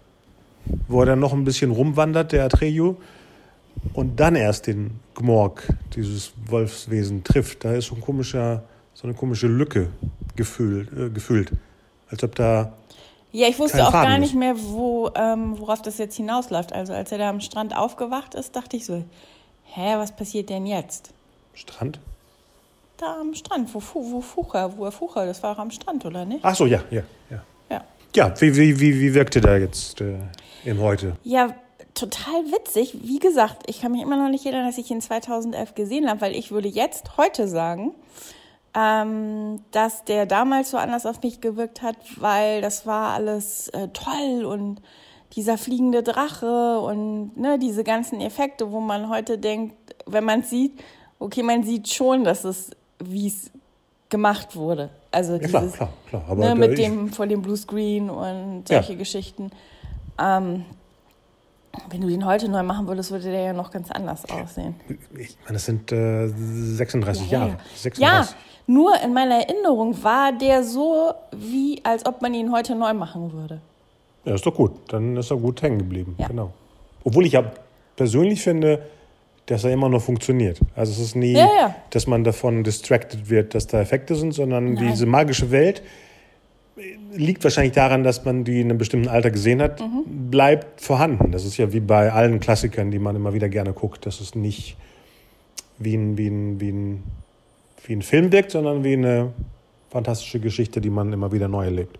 wo 0.88 1.00
er 1.00 1.06
dann 1.06 1.20
noch 1.20 1.32
ein 1.32 1.44
bisschen 1.44 1.70
rumwandert, 1.70 2.32
der 2.32 2.44
Atreyu, 2.44 2.96
und 3.94 4.20
dann 4.20 4.36
erst 4.36 4.66
den 4.66 5.00
Gmorg, 5.14 5.68
dieses 5.94 6.32
Wolfswesen, 6.46 7.24
trifft. 7.24 7.64
Da 7.64 7.72
ist 7.72 7.86
so, 7.86 7.94
ein 7.94 8.00
komischer, 8.00 8.62
so 8.94 9.06
eine 9.06 9.14
komische 9.14 9.46
Lücke 9.46 9.88
gefühlt, 10.36 10.92
äh, 10.92 11.10
gefühlt. 11.10 11.52
Als 12.10 12.22
ob 12.22 12.34
da. 12.34 12.72
Ja, 13.32 13.48
ich 13.48 13.58
wusste 13.58 13.78
Kein 13.78 13.86
auch 13.86 13.92
gar 13.92 14.04
Faden 14.04 14.20
nicht 14.20 14.34
mehr, 14.34 14.54
wo, 14.58 15.10
ähm, 15.14 15.58
worauf 15.58 15.80
das 15.82 15.98
jetzt 15.98 16.16
hinausläuft. 16.16 16.72
Also 16.72 16.92
als 16.92 17.12
er 17.12 17.18
da 17.18 17.30
am 17.30 17.40
Strand 17.40 17.76
aufgewacht 17.76 18.34
ist, 18.34 18.54
dachte 18.54 18.76
ich 18.76 18.84
so, 18.84 19.04
hä, 19.64 19.96
was 19.96 20.14
passiert 20.14 20.50
denn 20.50 20.66
jetzt? 20.66 21.12
Strand? 21.54 21.98
Da 22.98 23.20
am 23.20 23.34
Strand, 23.34 23.74
wo, 23.74 23.82
wo 23.94 24.20
Fucher, 24.20 24.76
wo 24.76 24.84
er 24.84 24.92
Fucher, 24.92 25.26
das 25.26 25.42
war 25.42 25.52
auch 25.52 25.58
am 25.58 25.70
Strand, 25.70 26.04
oder 26.04 26.24
nicht? 26.24 26.44
Ach 26.44 26.54
so, 26.54 26.66
ja, 26.66 26.82
ja, 26.90 27.02
ja. 27.30 27.42
Ja. 28.14 28.34
Wie, 28.40 28.56
wie, 28.56 28.80
wie, 28.80 29.00
wie 29.00 29.14
wirkte 29.14 29.40
der 29.40 29.58
jetzt 29.58 30.00
äh, 30.00 30.18
im 30.64 30.80
Heute? 30.80 31.16
Ja, 31.24 31.54
total 31.94 32.44
witzig. 32.46 32.98
Wie 33.02 33.18
gesagt, 33.18 33.64
ich 33.66 33.80
kann 33.80 33.92
mich 33.92 34.02
immer 34.02 34.16
noch 34.16 34.28
nicht 34.28 34.44
erinnern, 34.44 34.66
dass 34.66 34.78
ich 34.78 34.90
ihn 34.90 35.00
2011 35.00 35.74
gesehen 35.74 36.08
habe, 36.08 36.20
weil 36.20 36.34
ich 36.34 36.50
würde 36.50 36.68
jetzt 36.68 37.16
heute 37.16 37.48
sagen, 37.48 37.94
ähm, 38.74 39.60
dass 39.70 40.04
der 40.04 40.26
damals 40.26 40.70
so 40.70 40.76
anders 40.76 41.06
auf 41.06 41.22
mich 41.22 41.40
gewirkt 41.40 41.82
hat, 41.82 41.96
weil 42.16 42.60
das 42.60 42.86
war 42.86 43.14
alles 43.14 43.68
äh, 43.68 43.88
toll 43.88 44.44
und 44.44 44.80
dieser 45.34 45.56
fliegende 45.56 46.02
Drache 46.02 46.78
und 46.80 47.36
ne, 47.36 47.58
diese 47.58 47.84
ganzen 47.84 48.20
Effekte, 48.20 48.70
wo 48.70 48.80
man 48.80 49.08
heute 49.08 49.38
denkt, 49.38 49.74
wenn 50.06 50.24
man 50.24 50.42
sieht, 50.42 50.72
okay, 51.18 51.42
man 51.42 51.62
sieht 51.62 51.88
schon, 51.88 52.24
dass 52.24 52.44
es, 52.44 52.70
wie 53.02 53.28
es 53.28 53.50
gemacht 54.12 54.54
wurde. 54.54 54.90
Also 55.10 55.32
Ja, 55.34 55.38
klar, 55.48 55.62
dieses, 55.62 55.76
klar, 55.76 55.88
klar. 56.08 56.22
Aber 56.28 56.44
ne, 56.44 56.54
mit 56.54 56.78
dem 56.78 57.08
vor 57.12 57.26
dem 57.26 57.42
Bluescreen 57.42 58.08
und 58.10 58.68
Ja. 58.68 58.76
solche 58.82 58.96
Geschichten. 58.96 59.50
Ähm, 60.20 60.64
wenn 61.88 62.02
du 62.02 62.06
den 62.08 62.24
heute 62.26 62.48
neu 62.50 62.62
machen 62.62 62.86
würdest, 62.86 63.10
würde 63.10 63.24
der 63.30 63.40
ja 63.40 63.52
noch 63.52 63.70
ganz 63.70 63.90
anders 63.90 64.24
aussehen. 64.30 64.74
Ich 65.18 65.36
meine, 65.44 65.54
das 65.54 65.64
sind 65.64 65.90
äh, 65.90 66.28
36 66.28 67.30
Ja, 67.30 67.38
Jahre. 67.38 67.50
ja. 67.52 67.56
36. 67.74 68.00
ja, 68.00 68.28
nur 68.66 68.92
in 69.02 69.14
meiner 69.14 69.36
Erinnerung 69.46 70.00
war 70.04 70.32
der 70.32 70.62
so, 70.62 71.12
wie 71.34 71.80
als 71.84 72.04
ob 72.06 72.20
man 72.22 72.34
ihn 72.34 72.52
heute 72.52 72.74
neu 72.74 72.92
machen 72.92 73.32
würde. 73.32 73.60
Ja, 74.24 74.34
ist 74.34 74.44
doch 74.46 74.54
gut. 74.54 74.72
Dann 74.88 75.16
ist 75.16 75.30
er 75.30 75.38
gut 75.38 75.62
hängen 75.62 75.78
geblieben. 75.78 76.14
Ja. 76.18 76.28
Genau. 76.28 76.52
Obwohl 77.04 77.24
ich 77.26 77.32
ja 77.32 77.42
persönlich 77.96 78.42
finde, 78.42 78.82
dass 79.46 79.64
er 79.64 79.72
immer 79.72 79.88
noch 79.88 80.02
funktioniert. 80.02 80.60
Also 80.76 80.92
es 80.92 80.98
ist 80.98 81.16
nie, 81.16 81.32
Ja, 81.32 81.48
ja. 81.58 81.74
dass 81.90 82.06
man 82.06 82.24
davon 82.24 82.62
distracted 82.64 83.28
wird, 83.28 83.54
dass 83.54 83.66
da 83.66 83.80
Effekte 83.80 84.14
sind, 84.14 84.32
sondern 84.32 84.74
Nein. 84.74 84.88
diese 84.90 85.06
magische 85.06 85.50
Welt 85.50 85.82
liegt 87.14 87.44
wahrscheinlich 87.44 87.74
daran, 87.74 88.02
dass 88.02 88.24
man 88.24 88.44
die 88.44 88.60
in 88.60 88.70
einem 88.70 88.78
bestimmten 88.78 89.08
Alter 89.08 89.30
gesehen 89.30 89.60
hat, 89.60 89.80
Mhm. 89.80 90.30
bleibt 90.30 90.80
vorhanden. 90.80 91.30
Das 91.32 91.44
ist 91.44 91.56
ja 91.58 91.72
wie 91.72 91.80
bei 91.80 92.10
allen 92.12 92.40
Klassikern, 92.40 92.90
die 92.90 92.98
man 92.98 93.14
immer 93.16 93.34
wieder 93.34 93.48
gerne 93.48 93.72
guckt. 93.72 94.06
Das 94.06 94.20
ist 94.20 94.34
nicht 94.36 94.76
wie 95.78 95.94
ein, 95.94 96.16
wie 96.16 96.28
ein, 96.28 96.60
wie 96.60 96.70
ein, 96.70 97.02
wie 97.86 97.92
ein 97.96 98.02
Film 98.02 98.32
wirkt, 98.32 98.52
sondern 98.52 98.84
wie 98.84 98.94
eine 98.94 99.32
fantastische 99.90 100.40
Geschichte, 100.40 100.80
die 100.80 100.88
man 100.90 101.12
immer 101.12 101.32
wieder 101.32 101.48
neu 101.48 101.64
erlebt. 101.66 101.98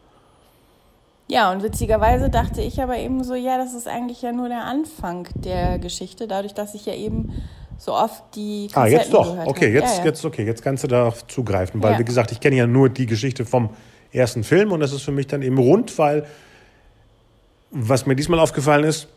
Ja, 1.29 1.51
und 1.53 1.63
witzigerweise 1.63 2.29
dachte 2.31 2.61
ich 2.61 2.81
aber 2.83 2.97
eben 2.99 3.25
so, 3.25 3.35
ja, 3.35 3.57
das 3.57 3.75
ist 3.75 3.89
eigentlich 3.89 4.23
ja 4.23 4.33
nur 4.33 4.49
der 4.49 4.65
Anfang 4.65 5.29
der 5.35 5.79
Geschichte, 5.79 6.27
dadurch, 6.29 6.53
dass 6.53 6.75
ich 6.75 6.85
ja 6.87 6.95
eben 6.95 7.33
so 7.79 7.95
oft 7.95 8.23
die 8.35 8.69
Ah, 8.73 8.85
Kassetten 8.85 8.99
jetzt 9.01 9.15
doch. 9.15 9.47
Okay, 9.47 9.67
habe. 9.67 9.75
jetzt, 9.79 9.93
ja, 9.93 9.99
ja. 10.01 10.05
jetzt, 10.05 10.25
okay, 10.25 10.45
jetzt 10.45 10.63
kannst 10.63 10.85
du 10.85 10.89
darauf 10.89 11.27
zugreifen, 11.27 11.83
weil 11.83 11.93
Ja. 11.95 11.99
wie 11.99 12.05
gesagt, 12.05 12.33
ich 12.33 12.41
kenne 12.41 12.57
ja 12.57 12.67
nur 12.67 12.89
die 12.91 13.07
Geschichte 13.07 13.45
vom 13.47 13.71
ersten 14.13 14.45
Film 14.45 14.73
und 14.73 14.81
das 14.81 14.93
ist 14.93 15.03
für 15.03 15.13
mich 15.13 15.27
dann 15.27 15.43
eben 15.43 15.59
rund, 15.59 15.97
weil 15.99 16.27
was 17.71 18.05
mir 18.05 18.15
diesmal 18.15 18.39
aufgefallen 18.39 18.85
ist, 18.85 19.09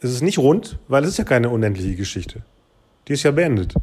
es 0.00 0.10
ist 0.12 0.22
nicht 0.22 0.38
rund, 0.38 0.78
weil 0.88 1.04
es 1.04 1.10
ist 1.10 1.18
ja 1.18 1.24
keine 1.24 1.50
unendliche 1.50 1.94
Geschichte. 1.94 2.42
Die 3.06 3.12
ist 3.12 3.22
ja 3.22 3.30
beendet. 3.32 3.74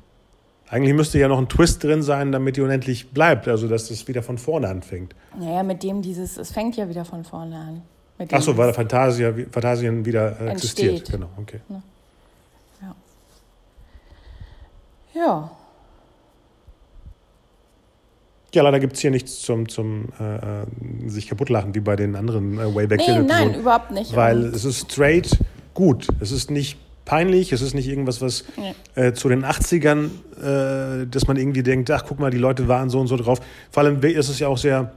Eigentlich 0.70 0.94
müsste 0.94 1.18
ja 1.18 1.28
noch 1.28 1.38
ein 1.38 1.48
Twist 1.48 1.84
drin 1.84 2.04
sein, 2.04 2.32
damit 2.32 2.58
die 2.58 2.62
unendlich 2.62 3.12
bleibt, 3.12 3.48
also 3.48 3.68
dass 3.68 3.90
es 3.90 4.08
wieder 4.08 4.22
von 4.22 4.38
vorne 4.38 4.68
anfängt. 4.68 5.16
Naja, 5.40 5.64
mit 5.64 5.82
dem 5.82 6.02
dieses, 6.02 6.38
es 6.38 6.52
fängt 6.52 6.76
ja 6.76 6.90
wieder 6.90 7.06
von 7.06 7.24
vorne 7.24 7.56
an. 7.56 7.82
Ach 8.32 8.42
so, 8.42 8.58
weil 8.58 8.74
Fantasia, 8.74 9.34
Fantasien 9.52 10.04
wieder 10.06 10.42
äh, 10.42 10.50
existiert. 10.50 11.10
Genau, 11.10 11.30
okay. 11.38 11.62
Ja. 15.14 15.52
Ja, 18.54 18.64
leider 18.64 18.80
gibt 18.80 18.94
es 18.94 19.02
hier 19.02 19.12
nichts 19.12 19.42
zum, 19.42 19.68
zum 19.68 20.10
äh, 20.20 20.36
äh, 20.36 20.66
sich 21.08 21.28
kaputtlachen, 21.28 21.76
wie 21.76 21.80
bei 21.80 21.96
den 21.96 22.16
anderen 22.16 22.58
äh, 22.58 22.76
Wayback 22.76 23.02
Nee, 23.08 23.20
nein, 23.20 23.56
überhaupt 23.56 23.92
nicht. 23.92 24.16
Weil 24.16 24.46
es 24.46 24.64
ist 24.64 24.92
straight 24.92 25.38
gut. 25.74 26.08
Es 26.20 26.32
ist 26.32 26.50
nicht 26.50 26.80
peinlich, 27.08 27.52
es 27.54 27.62
ist 27.62 27.74
nicht 27.74 27.88
irgendwas, 27.88 28.22
was 28.22 28.44
Nee. 28.58 28.76
äh, 28.96 29.14
zu 29.14 29.30
den 29.30 29.44
80ern, 29.46 30.10
äh, 30.38 31.08
dass 31.08 31.26
man 31.28 31.38
irgendwie 31.38 31.64
denkt, 31.64 31.90
ach 31.90 32.04
guck 32.06 32.20
mal, 32.20 32.30
die 32.30 32.38
Leute 32.38 32.68
waren 32.68 32.90
so 32.90 33.00
und 33.00 33.08
so 33.08 33.16
drauf. 33.18 33.40
Vor 33.72 33.84
allem 33.84 34.02
ist 34.04 34.30
es 34.30 34.40
ja 34.40 34.48
auch 34.50 34.58
sehr 34.58 34.92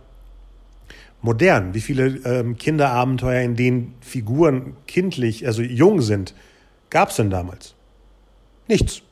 modern, 1.22 1.72
wie 1.74 1.80
viele 1.80 2.06
ähm, 2.24 2.56
Kinderabenteuer, 2.56 3.42
in 3.42 3.54
denen 3.56 3.94
Figuren 4.00 4.76
kindlich, 4.86 5.46
also 5.46 5.62
jung 5.62 6.02
sind, 6.02 6.34
gab 6.90 7.10
es 7.10 7.16
denn 7.16 7.30
damals? 7.30 7.74
Nichts. 8.68 9.02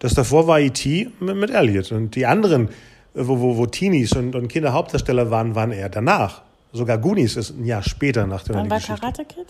Das 0.00 0.14
davor 0.14 0.46
war 0.48 0.58
E.T. 0.58 1.10
mit, 1.20 1.36
mit 1.36 1.50
Elliot. 1.50 1.92
Und 1.92 2.16
die 2.16 2.26
anderen, 2.26 2.68
äh, 2.68 2.70
wo, 3.14 3.38
wo, 3.40 3.56
wo 3.56 3.66
Teenies 3.66 4.12
und, 4.14 4.34
und 4.34 4.48
Kinder 4.48 4.72
Hauptdarsteller 4.72 5.30
waren, 5.30 5.54
waren 5.54 5.70
eher 5.72 5.88
danach. 5.88 6.42
Sogar 6.72 6.98
Goonies 6.98 7.36
ist 7.36 7.50
ein 7.50 7.66
Jahr 7.66 7.82
später 7.82 8.26
nach 8.26 8.42
der 8.44 8.56
Wann 8.56 8.70
war 8.70 8.78
Geschichte. 8.78 9.00
Karate 9.00 9.24
Kid? 9.24 9.46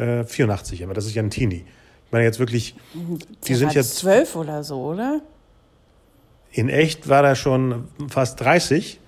Äh, 0.00 0.24
84, 0.24 0.82
aber 0.84 0.94
das 0.94 1.06
ist 1.06 1.14
ja 1.14 1.22
ein 1.22 1.28
Teenie. 1.30 1.64
Ich 2.12 2.14
meine 2.14 2.26
jetzt 2.26 2.40
wirklich, 2.40 2.74
die 3.46 3.54
sind 3.54 3.72
jetzt, 3.72 3.96
zwölf 3.96 4.36
oder 4.36 4.62
so, 4.64 4.82
oder? 4.82 5.22
in 6.50 6.68
echt 6.68 7.08
war 7.08 7.24
er 7.24 7.36
schon 7.36 7.88
fast 8.10 8.38
30, 8.42 9.00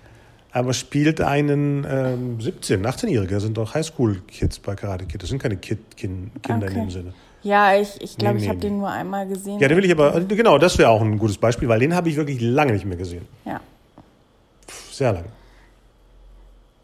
aber 0.53 0.73
spielt 0.73 1.21
einen 1.21 1.85
ähm, 1.87 2.39
17-, 2.39 2.83
18-Jähriger. 2.83 3.33
Das 3.33 3.43
sind 3.43 3.59
doch 3.59 3.75
Highschool-Kids 3.75 4.61
bei 4.61 4.75
Karate 4.75 5.05
Kid. 5.05 5.23
Das 5.23 5.29
sind 5.29 5.39
keine 5.39 5.59
Kid 5.59 5.99
Kin 5.99 6.31
Kinder 6.43 6.67
in 6.69 6.73
Okay. 6.73 6.81
dem 6.81 6.91
Sinne. 6.91 7.15
Ja, 7.43 7.77
ich 7.77 8.01
ich, 8.01 8.17
glaube, 8.17 8.37
Nee, 8.37 8.41
ich 8.41 8.45
nee, 8.45 8.49
habe 8.49 8.59
nee. 8.61 8.69
den 8.69 8.79
nur 8.79 8.89
einmal 8.91 9.29
gesehen. 9.29 9.61
Ja, 9.61 9.69
den 9.69 9.77
will 9.77 9.85
ich 9.85 9.93
aber, 9.93 10.19
genau, 10.23 10.57
das 10.57 10.79
wäre 10.79 10.89
auch 10.89 11.03
ein 11.03 11.19
gutes 11.19 11.37
Beispiel, 11.37 11.69
weil 11.69 11.81
den 11.81 11.95
habe 11.95 12.09
ich 12.09 12.17
wirklich 12.17 12.41
lange 12.41 12.73
nicht 12.73 12.87
mehr 12.87 12.97
gesehen. 12.97 13.29
Ja. 13.45 13.61
Sehr 14.91 15.13
lange. 15.13 15.29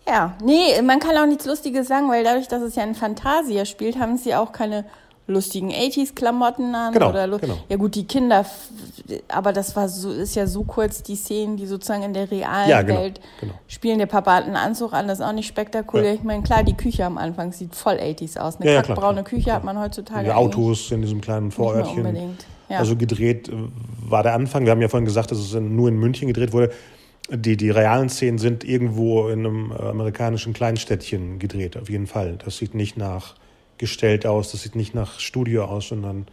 Ja, 0.07 0.37
nee, 0.45 0.83
man 0.83 0.99
kann 1.01 1.17
auch 1.17 1.27
nichts 1.27 1.47
Lustiges 1.47 1.89
sagen, 1.89 2.11
weil 2.11 2.25
dadurch, 2.25 2.47
dass 2.49 2.61
es 2.61 2.77
ja 2.77 2.83
in 2.85 2.95
Fantasia 2.95 3.65
spielt, 3.65 3.99
haben 3.99 4.19
sie 4.19 4.35
auch 4.35 4.53
keine 4.53 4.85
lustigen 5.31 5.71
80s-Klamotten 5.71 6.75
an. 6.75 6.93
Genau, 6.93 7.11
oder 7.11 7.27
genau. 7.38 7.59
Ja 7.69 7.77
gut, 7.77 7.95
die 7.95 8.05
Kinder, 8.05 8.45
aber 9.29 9.53
das 9.53 9.75
war 9.77 9.88
so, 9.88 10.11
ist 10.11 10.35
ja 10.37 10.47
so 10.47 10.64
kurz 10.64 11.03
die 11.03 11.16
Szenen, 11.16 11.57
die 11.57 11.66
sozusagen 11.66 12.03
in 12.03 12.12
der 12.14 12.31
realen 12.31 12.69
Ja, 12.69 12.83
genau, 12.83 13.01
Welt 13.01 13.21
genau. 13.40 13.55
spielen. 13.69 13.99
Der 13.99 14.07
Papa 14.07 14.35
hat 14.35 14.45
einen 14.45 14.57
Anzug 14.57 14.93
an, 14.93 15.09
das 15.09 15.21
ist 15.21 15.25
auch 15.25 15.33
nicht 15.33 15.47
spektakulär. 15.49 16.11
Ja. 16.11 16.14
Ich 16.14 16.23
meine, 16.23 16.43
klar, 16.43 16.62
die 16.64 16.75
Küche 16.75 17.05
am 17.05 17.19
Anfang 17.19 17.53
sieht 17.53 17.75
voll 17.75 17.95
80s 17.95 18.38
aus. 18.38 18.57
Eine 18.61 18.66
Ja, 18.73 18.83
klar, 18.83 18.97
kackbraune 18.97 19.23
klar, 19.23 19.38
Küche 19.40 19.53
hat 19.53 19.64
man 19.64 19.79
heutzutage 19.79 20.25
Die 20.25 20.33
Autos 20.33 20.90
in 20.90 21.03
diesem 21.03 21.21
kleinen 21.21 21.51
Vorörtchen. 21.51 21.99
unbedingt. 22.07 22.45
Also 22.69 22.95
gedreht 22.97 23.49
äh, 23.49 23.53
war 24.09 24.23
der 24.23 24.35
Anfang. 24.35 24.64
Wir 24.64 24.71
haben 24.71 24.81
ja 24.83 24.88
vorhin 24.88 25.05
gesagt, 25.05 25.31
dass 25.33 25.38
es 25.38 25.55
nur 25.55 25.88
in 25.88 25.97
München 25.97 26.29
gedreht 26.29 26.53
wurde. 26.53 26.71
Die, 27.33 27.57
die 27.57 27.71
realen 27.71 28.09
Szenen 28.09 28.38
sind 28.38 28.64
irgendwo 28.64 29.29
in 29.29 29.40
einem 29.40 29.73
äh, 29.73 29.88
amerikanischen 29.88 30.53
Kleinstädtchen 30.53 31.38
gedreht, 31.38 31.77
auf 31.77 31.88
jeden 31.88 32.07
Fall. 32.07 32.38
Das 32.45 32.59
sieht 32.59 32.75
nicht 32.75 32.97
nach 32.97 33.35
gestellt 33.81 34.27
aus, 34.27 34.53
das 34.53 34.62
sieht 34.62 34.77
nicht 34.77 34.95
nach 34.95 35.19
Studio 35.19 35.64
aus, 35.64 35.88
sondern, 35.88 36.27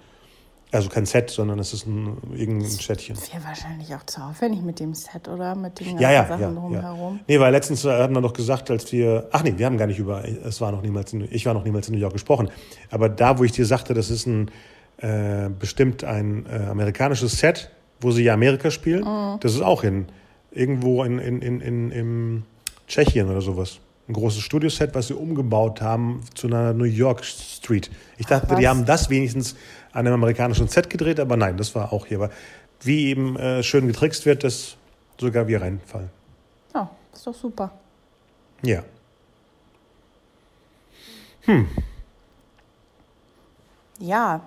also 0.72 0.90
kein 0.90 1.08
Set, 1.08 1.32
sondern 1.32 1.58
es 1.58 1.74
ist 1.74 1.88
ein, 1.88 2.18
irgendein 2.36 2.70
Städtchen. 2.70 3.18
Wäre 3.18 3.44
wahrscheinlich 3.44 3.96
auch 3.96 4.06
zu 4.06 4.22
aufwendig 4.22 4.62
mit 4.62 4.80
dem 4.80 4.94
Set, 4.94 5.28
oder? 5.28 5.56
Mit 5.56 5.80
den 5.80 5.88
ganzen 5.88 6.02
Ja, 6.02 6.12
ja, 6.12 6.28
Sachen 6.28 6.42
ja, 6.42 6.48
ja. 6.50 6.54
drumherum. 6.54 7.20
Nee, 7.28 7.40
weil 7.40 7.52
letztens 7.52 7.86
äh, 7.86 7.90
hatten 7.90 8.14
wir 8.14 8.22
doch 8.22 8.34
gesagt, 8.34 8.70
als 8.70 8.92
wir, 8.92 9.30
ach 9.32 9.44
nee, 9.44 9.54
wir 9.58 9.66
haben 9.66 9.78
gar 9.78 9.88
nicht 9.88 9.98
über, 9.98 10.24
es 10.26 10.62
war 10.62 10.72
noch 10.72 10.84
niemals, 10.84 11.14
in, 11.14 11.28
ich 11.32 11.46
war 11.46 11.54
noch 11.54 11.64
niemals 11.64 11.88
in 11.88 11.96
New 11.96 12.02
York 12.02 12.14
gesprochen, 12.14 12.50
aber 12.92 13.10
da, 13.10 13.40
wo 13.40 13.44
ich 13.44 13.54
dir 13.54 13.66
sagte, 13.66 13.96
das 13.96 14.12
ist 14.12 14.28
ein 14.28 14.52
äh, 14.98 15.50
bestimmt 15.50 16.04
ein 16.04 16.46
äh, 16.48 16.66
amerikanisches 16.66 17.40
Set, 17.40 17.72
wo 18.02 18.12
sie 18.12 18.24
ja 18.24 18.34
Amerika 18.34 18.72
spielen. 18.72 19.04
Mhm. 19.04 19.40
Das 19.40 19.54
ist 19.54 19.62
auch 19.62 19.84
in 19.84 20.08
irgendwo 20.52 21.04
in, 21.04 21.20
in, 21.20 21.42
in, 21.42 21.62
in, 21.62 21.92
in 21.92 22.44
Tschechien 22.88 23.30
oder 23.30 23.42
sowas. 23.42 23.80
Ein 24.08 24.14
großes 24.14 24.42
Studioset, 24.42 24.96
was 24.96 25.08
sie 25.08 25.14
umgebaut 25.14 25.82
haben 25.82 26.24
zu 26.34 26.48
einer 26.48 26.74
New 26.74 26.86
York 26.86 27.26
Street. 27.26 27.92
Ich 28.18 28.26
dachte, 28.26 28.50
was? 28.50 28.60
die 28.60 28.68
haben 28.68 28.86
das 28.86 29.10
wenigstens 29.10 29.56
an 29.92 30.08
einem 30.08 30.14
amerikanischen 30.14 30.68
Set 30.70 30.90
gedreht, 30.90 31.20
aber 31.20 31.36
nein, 31.36 31.58
das 31.58 31.76
war 31.76 31.92
auch 31.92 32.06
hier. 32.06 32.18
Aber 32.18 32.32
wie 32.82 33.08
eben 33.08 33.36
äh, 33.36 33.64
schön 33.64 33.88
getrickst 33.88 34.26
wird, 34.26 34.44
dass 34.44 34.78
sogar 35.20 35.48
wir 35.48 35.62
reinfallen. 35.62 36.10
Ja, 36.74 36.90
ist 37.14 37.28
doch 37.28 37.34
super. 37.34 37.72
Ja. 38.62 38.84
Ja, 44.00 44.42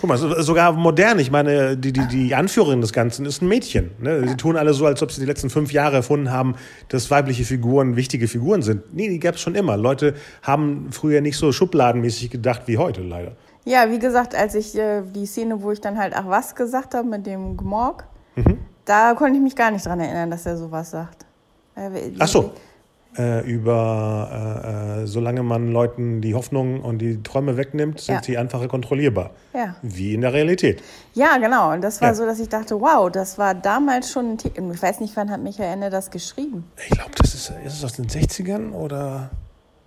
Guck 0.00 0.08
mal, 0.08 0.16
so- 0.16 0.40
sogar 0.40 0.72
modern. 0.72 1.18
Ich 1.18 1.30
meine, 1.30 1.76
die, 1.76 1.92
die, 1.92 2.06
die 2.06 2.34
Anführerin 2.34 2.80
des 2.80 2.92
Ganzen 2.92 3.26
ist 3.26 3.42
ein 3.42 3.48
Mädchen. 3.48 3.90
Ne? 4.00 4.26
Sie 4.28 4.36
tun 4.36 4.56
alle 4.56 4.72
so, 4.72 4.86
als 4.86 5.02
ob 5.02 5.12
sie 5.12 5.20
die 5.20 5.26
letzten 5.26 5.50
fünf 5.50 5.72
Jahre 5.72 5.96
erfunden 5.96 6.30
haben, 6.30 6.54
dass 6.88 7.10
weibliche 7.10 7.44
Figuren 7.44 7.96
wichtige 7.96 8.26
Figuren 8.28 8.62
sind. 8.62 8.94
Nee, 8.94 9.08
die 9.08 9.18
gab 9.18 9.34
es 9.34 9.40
schon 9.42 9.54
immer. 9.54 9.76
Leute 9.76 10.14
haben 10.42 10.88
früher 10.90 11.20
nicht 11.20 11.36
so 11.36 11.52
schubladenmäßig 11.52 12.30
gedacht 12.30 12.62
wie 12.66 12.78
heute, 12.78 13.02
leider. 13.02 13.32
Ja, 13.66 13.90
wie 13.90 13.98
gesagt, 13.98 14.34
als 14.34 14.54
ich 14.54 14.76
äh, 14.78 15.02
die 15.14 15.26
Szene, 15.26 15.60
wo 15.62 15.70
ich 15.70 15.80
dann 15.82 15.98
halt 15.98 16.14
ach 16.16 16.24
was 16.26 16.54
gesagt 16.54 16.94
habe 16.94 17.06
mit 17.06 17.26
dem 17.26 17.56
Gmorg, 17.58 18.04
Mhm. 18.36 18.58
da 18.84 19.12
konnte 19.14 19.34
ich 19.36 19.42
mich 19.42 19.56
gar 19.56 19.70
nicht 19.72 19.84
dran 19.84 19.98
erinnern, 20.00 20.30
dass 20.30 20.46
er 20.46 20.56
sowas 20.56 20.90
sagt. 20.92 21.26
Äh, 21.74 22.12
Ach 22.18 22.28
so. 22.28 22.52
Äh, 23.18 23.40
über, 23.50 25.00
äh, 25.00 25.02
äh, 25.02 25.06
solange 25.06 25.42
man 25.42 25.72
Leuten 25.72 26.20
die 26.20 26.34
Hoffnung 26.34 26.80
und 26.80 26.98
die 26.98 27.20
Träume 27.24 27.56
wegnimmt, 27.56 27.98
sind 28.00 28.14
Ja. 28.14 28.22
sie 28.22 28.38
einfacher 28.38 28.68
kontrollierbar. 28.68 29.30
Ja. 29.52 29.74
Wie 29.82 30.14
in 30.14 30.20
der 30.20 30.32
Realität. 30.32 30.80
Ja, 31.14 31.36
genau. 31.38 31.72
Und 31.72 31.80
das 31.82 32.00
war 32.00 32.08
Ja. 32.10 32.14
so, 32.14 32.24
dass 32.24 32.38
ich 32.38 32.48
dachte, 32.48 32.80
wow, 32.80 33.10
das 33.10 33.36
war 33.36 33.54
damals 33.54 34.12
schon 34.12 34.32
ein 34.34 34.38
Thema. 34.38 34.72
Ich 34.74 34.80
weiß 34.80 35.00
nicht, 35.00 35.16
wann 35.16 35.28
hat 35.28 35.42
Michael 35.42 35.72
Ende 35.72 35.90
das 35.90 36.12
geschrieben. 36.12 36.64
Ich 36.84 36.90
glaube, 36.90 37.10
das 37.16 37.34
ist, 37.34 37.52
ist 37.66 37.74
es 37.78 37.84
aus 37.84 37.94
den 37.94 38.06
60ern 38.06 38.70
oder 38.72 39.30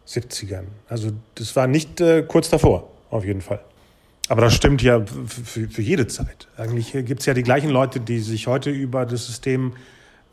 70ern. 0.06 0.66
Also 0.90 1.12
das 1.36 1.56
war 1.56 1.68
nicht 1.68 2.02
äh, 2.02 2.24
kurz 2.24 2.50
davor, 2.50 2.90
auf 3.10 3.24
jeden 3.24 3.42
Fall. 3.42 3.62
Aber 4.28 4.42
das 4.42 4.54
stimmt 4.54 4.82
ja 4.82 5.02
für, 5.28 5.70
für 5.70 5.82
jede 5.82 6.08
Zeit. 6.08 6.48
Eigentlich 6.58 6.92
gibt 6.92 7.22
es 7.22 7.26
ja 7.26 7.34
die 7.34 7.44
gleichen 7.44 7.70
Leute, 7.70 8.02
die 8.02 8.20
sich 8.20 8.48
heute 8.48 8.70
über 8.70 9.06
das 9.06 9.28
System 9.28 9.74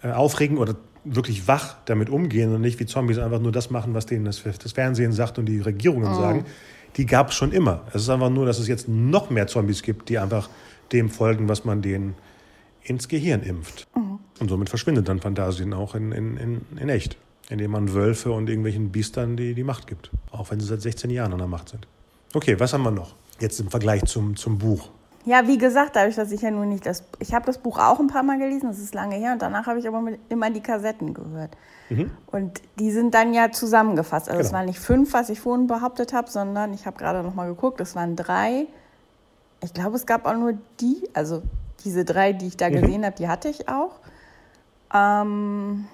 äh, 0.03 0.11
aufregen 0.11 0.59
oder 0.59 0.75
wirklich 1.05 1.49
wach 1.49 1.77
damit 1.87 2.11
umgehen 2.11 2.55
und 2.55 2.61
nicht 2.61 2.79
wie 2.81 2.87
Zombies 2.87 3.19
einfach 3.19 3.41
nur 3.41 3.53
das 3.53 3.71
machen, 3.71 3.95
was 3.95 4.07
denen 4.07 4.25
das, 4.25 4.43
das 4.43 4.73
Fernsehen 4.73 5.13
sagt 5.13 5.39
und 5.39 5.47
die 5.47 5.61
Regierungen 5.61 6.15
sagen. 6.15 6.45
Die 6.97 7.07
gab 7.07 7.31
es 7.31 7.37
schon 7.37 7.53
immer. 7.53 7.83
Es 7.89 8.03
ist 8.03 8.09
einfach 8.09 8.31
nur, 8.31 8.47
dass 8.47 8.59
es 8.59 8.69
jetzt 8.69 8.89
noch 8.89 9.31
mehr 9.31 9.47
Zombies 9.47 9.83
gibt, 9.83 10.09
die 10.09 10.19
einfach 10.19 10.51
dem 10.93 11.09
folgen, 11.09 11.49
was 11.49 11.65
man 11.65 11.83
denen 11.83 12.15
ins 12.83 13.09
Gehirn 13.09 13.43
impft. 13.43 13.87
Und 14.41 14.49
somit 14.49 14.69
verschwindet 14.69 15.09
dann 15.09 15.21
Fantasien 15.21 15.73
auch 15.73 15.95
in, 15.95 16.13
in, 16.13 16.37
in, 16.37 16.61
in 16.79 16.89
echt, 16.89 17.17
indem 17.49 17.71
man 17.71 17.93
Wölfe 17.95 18.33
und 18.33 18.49
irgendwelchen 18.49 18.91
Biestern 18.91 19.37
die, 19.37 19.55
die 19.55 19.65
Macht 19.65 19.87
gibt. 19.87 20.11
Auch 20.31 20.51
wenn 20.51 20.61
sie 20.61 20.67
seit 20.67 20.83
16 20.83 21.11
Jahren 21.11 21.33
an 21.33 21.39
der 21.39 21.47
Macht 21.47 21.69
sind. 21.69 21.87
Okay, 22.35 22.59
was 22.59 22.73
haben 22.73 22.83
wir 22.83 22.91
noch? 22.91 23.15
Jetzt 23.39 23.61
im 23.61 23.71
Vergleich 23.71 24.05
zum, 24.05 24.37
zum 24.37 24.59
Buch. 24.59 24.91
Ja, 25.27 25.47
wie 25.47 25.59
gesagt, 25.59 25.97
dadurch, 25.97 26.17
dass 26.17 26.33
ich 26.33 26.41
ja 26.43 26.51
nun 26.51 26.71
nicht 26.71 26.87
das. 26.87 27.05
Ich 27.19 27.35
habe 27.35 27.45
das 27.45 27.59
Buch 27.59 27.79
auch 27.79 28.01
ein 28.01 28.07
paar 28.07 28.23
Mal 28.23 28.39
gelesen, 28.39 28.69
das 28.69 28.79
ist 28.79 28.95
lange 28.95 29.17
her, 29.17 29.33
und 29.33 29.43
danach 29.43 29.67
habe 29.67 29.79
ich 29.79 29.87
aber 29.87 30.01
mit, 30.01 30.19
immer 30.31 30.51
die 30.51 30.63
Kassetten 30.63 31.13
gehört. 31.15 31.57
Und 32.31 32.63
die 32.79 32.93
sind 32.93 33.15
dann 33.15 33.35
ja 33.35 33.51
zusammengefasst. 33.51 34.29
Also 34.29 34.41
es 34.41 34.47
Genau. 34.49 34.59
waren 34.59 34.67
nicht 34.67 34.79
fünf, 34.79 35.13
was 35.13 35.29
ich 35.29 35.41
vorhin 35.41 35.67
behauptet 35.67 36.13
habe, 36.13 36.31
sondern 36.31 36.73
ich 36.73 36.87
habe 36.87 36.97
gerade 36.97 37.23
noch 37.25 37.35
mal 37.35 37.49
geguckt, 37.49 37.81
es 37.81 37.97
waren 37.97 38.15
drei. 38.15 38.67
Ich 39.61 39.75
glaube, 39.75 39.97
es 39.97 40.07
gab 40.07 40.25
auch 40.25 40.37
nur 40.37 40.55
die, 40.81 41.03
also 41.15 41.43
diese 41.83 42.05
drei, 42.05 42.33
die 42.33 42.47
ich 42.47 42.57
da 42.57 42.69
gesehen 42.69 43.05
habe, 43.05 43.17
die 43.17 43.27
hatte 43.27 43.49
ich 43.49 43.69
auch. 43.69 43.99
Ähm 44.95 45.87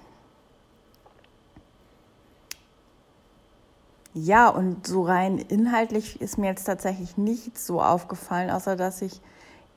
ja, 4.17 4.49
und 4.49 4.87
so 4.87 5.03
rein 5.03 5.37
inhaltlich 5.37 6.23
ist 6.23 6.39
mir 6.39 6.47
jetzt 6.47 6.65
tatsächlich 6.65 7.19
nichts 7.19 7.67
so 7.67 7.83
aufgefallen, 7.83 8.51
außer 8.51 8.75
dass 8.75 9.03
ich 9.03 9.21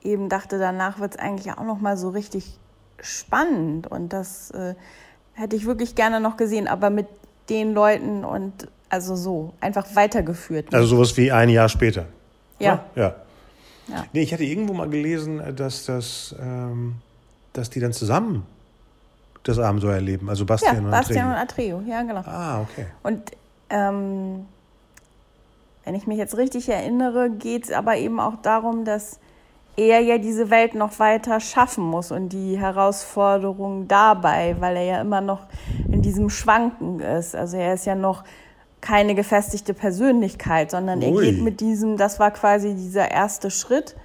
eben 0.02 0.30
dachte, 0.30 0.58
danach 0.58 0.98
wird 0.98 1.14
es 1.14 1.20
eigentlich 1.20 1.52
auch 1.52 1.64
noch 1.64 1.78
mal 1.78 1.98
so 1.98 2.08
richtig 2.08 2.58
spannend. 3.00 3.86
Und 3.86 4.14
das 4.14 4.50
äh, 4.52 4.74
hätte 5.34 5.56
ich 5.56 5.66
wirklich 5.66 5.94
gerne 5.94 6.20
noch 6.20 6.38
gesehen, 6.38 6.68
aber 6.68 6.88
mit 6.88 7.06
den 7.50 7.74
Leuten 7.74 8.24
und 8.24 8.68
also 8.88 9.14
so, 9.14 9.52
einfach 9.60 9.86
weitergeführt. 9.94 10.74
Also 10.74 10.96
sowas 10.96 11.14
wie 11.18 11.30
ein 11.30 11.50
Jahr 11.50 11.68
später. 11.68 12.06
Ja. 12.58 12.84
Ja. 12.94 13.14
Ja. 13.88 14.04
Nee, 14.14 14.22
ich 14.22 14.32
hatte 14.32 14.44
irgendwo 14.44 14.72
mal 14.72 14.88
gelesen, 14.88 15.42
dass, 15.54 15.84
das, 15.84 16.34
ähm, 16.40 16.94
dass 17.52 17.68
die 17.68 17.80
dann 17.80 17.92
zusammen 17.92 18.46
das 19.42 19.58
Abenteuer 19.58 19.96
erleben. 19.96 20.30
Also 20.30 20.44
ja, 20.44 20.46
Bastian 20.46 20.84
und 20.84 20.90
Bastian 20.90 21.28
und. 21.28 21.34
Atreo, 21.34 21.82
ja 21.86 22.02
genau. 22.02 22.22
Ah, 22.24 22.62
okay. 22.62 22.86
Und 23.02 23.32
ähm, 23.70 24.46
wenn 25.84 25.94
ich 25.94 26.06
mich 26.06 26.18
jetzt 26.18 26.36
richtig 26.36 26.68
erinnere, 26.68 27.30
geht 27.30 27.64
es 27.64 27.72
aber 27.72 27.96
eben 27.96 28.20
auch 28.20 28.36
darum, 28.42 28.84
dass 28.84 29.18
er 29.76 30.00
ja 30.00 30.18
diese 30.18 30.50
Welt 30.50 30.74
noch 30.74 30.98
weiter 30.98 31.40
schaffen 31.40 31.84
muss 31.84 32.12
und 32.12 32.30
die 32.30 32.58
Herausforderung 32.58 33.88
dabei, 33.88 34.56
weil 34.60 34.76
er 34.76 34.82
ja 34.84 35.00
immer 35.00 35.20
noch 35.20 35.46
in 35.90 36.02
diesem 36.02 36.28
Schwanken 36.28 37.00
ist. 37.00 37.34
Also 37.34 37.56
er 37.56 37.74
ist 37.74 37.86
ja 37.86 37.94
noch 37.94 38.24
keine 38.80 39.14
gefestigte 39.14 39.72
Persönlichkeit, 39.74 40.70
sondern 40.70 41.00
er 41.02 41.12
Ui. 41.12 41.24
geht 41.24 41.42
mit 41.42 41.60
diesem, 41.60 41.96
das 41.96 42.18
war 42.18 42.30
quasi 42.30 42.74
dieser 42.74 43.10
erste 43.10 43.50
Schritt, 43.50 43.96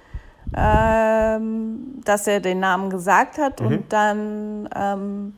ähm, 0.56 2.00
dass 2.04 2.26
er 2.26 2.40
den 2.40 2.60
Namen 2.60 2.90
gesagt 2.90 3.38
hat 3.38 3.60
Mhm. 3.60 3.66
und 3.66 3.92
dann 3.92 4.68
ähm, 4.74 5.34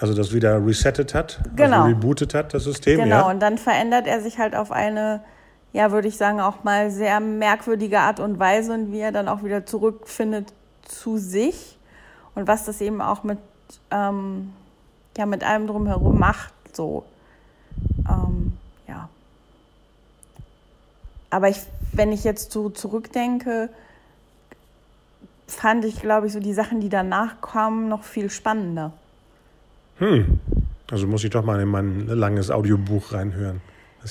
Also 0.00 0.14
das 0.14 0.32
wieder 0.32 0.64
resettet 0.64 1.12
hat, 1.12 1.40
Genau. 1.56 1.82
also 1.82 1.88
rebootet 1.88 2.32
hat, 2.34 2.54
das 2.54 2.64
System. 2.64 3.00
Genau, 3.00 3.16
ja. 3.16 3.30
und 3.30 3.40
dann 3.40 3.58
verändert 3.58 4.06
er 4.06 4.22
sich 4.22 4.38
halt 4.38 4.56
auf 4.56 4.72
eine, 4.72 5.22
ja, 5.74 5.92
würde 5.92 6.08
ich 6.08 6.16
sagen, 6.16 6.40
auch 6.40 6.64
mal 6.64 6.90
sehr 6.90 7.20
merkwürdige 7.20 8.00
Art 8.00 8.18
und 8.18 8.38
Weise 8.38 8.72
und 8.72 8.92
wie 8.92 9.00
er 9.00 9.12
dann 9.12 9.28
auch 9.28 9.44
wieder 9.44 9.66
zurückfindet 9.66 10.54
zu 10.84 11.18
sich 11.18 11.76
und 12.34 12.48
was 12.48 12.64
das 12.64 12.80
eben 12.80 13.02
auch 13.02 13.24
mit, 13.24 13.38
ähm, 13.90 14.54
ja, 15.18 15.26
mit 15.26 15.44
allem 15.44 15.66
drumherum 15.66 16.18
macht, 16.18 16.54
so. 16.72 17.04
Ähm, 18.08 18.54
ja. 18.88 19.10
Aber 21.28 21.50
ich, 21.50 21.60
wenn 21.92 22.10
ich 22.10 22.24
jetzt 22.24 22.52
so 22.52 22.70
zurückdenke, 22.70 23.68
fand 25.46 25.84
ich, 25.84 26.00
glaube 26.00 26.28
ich, 26.28 26.32
so 26.32 26.40
die 26.40 26.54
Sachen, 26.54 26.80
die 26.80 26.88
danach 26.88 27.42
kamen, 27.42 27.88
noch 27.88 28.04
viel 28.04 28.30
spannender. 28.30 28.92
Hm. 30.00 30.40
Also 30.90 31.06
muss 31.06 31.22
ich 31.22 31.30
doch 31.30 31.44
mal 31.44 31.60
in 31.60 31.68
mein 31.68 32.06
langes 32.08 32.50
Audiobuch 32.50 33.12
reinhören. 33.12 33.60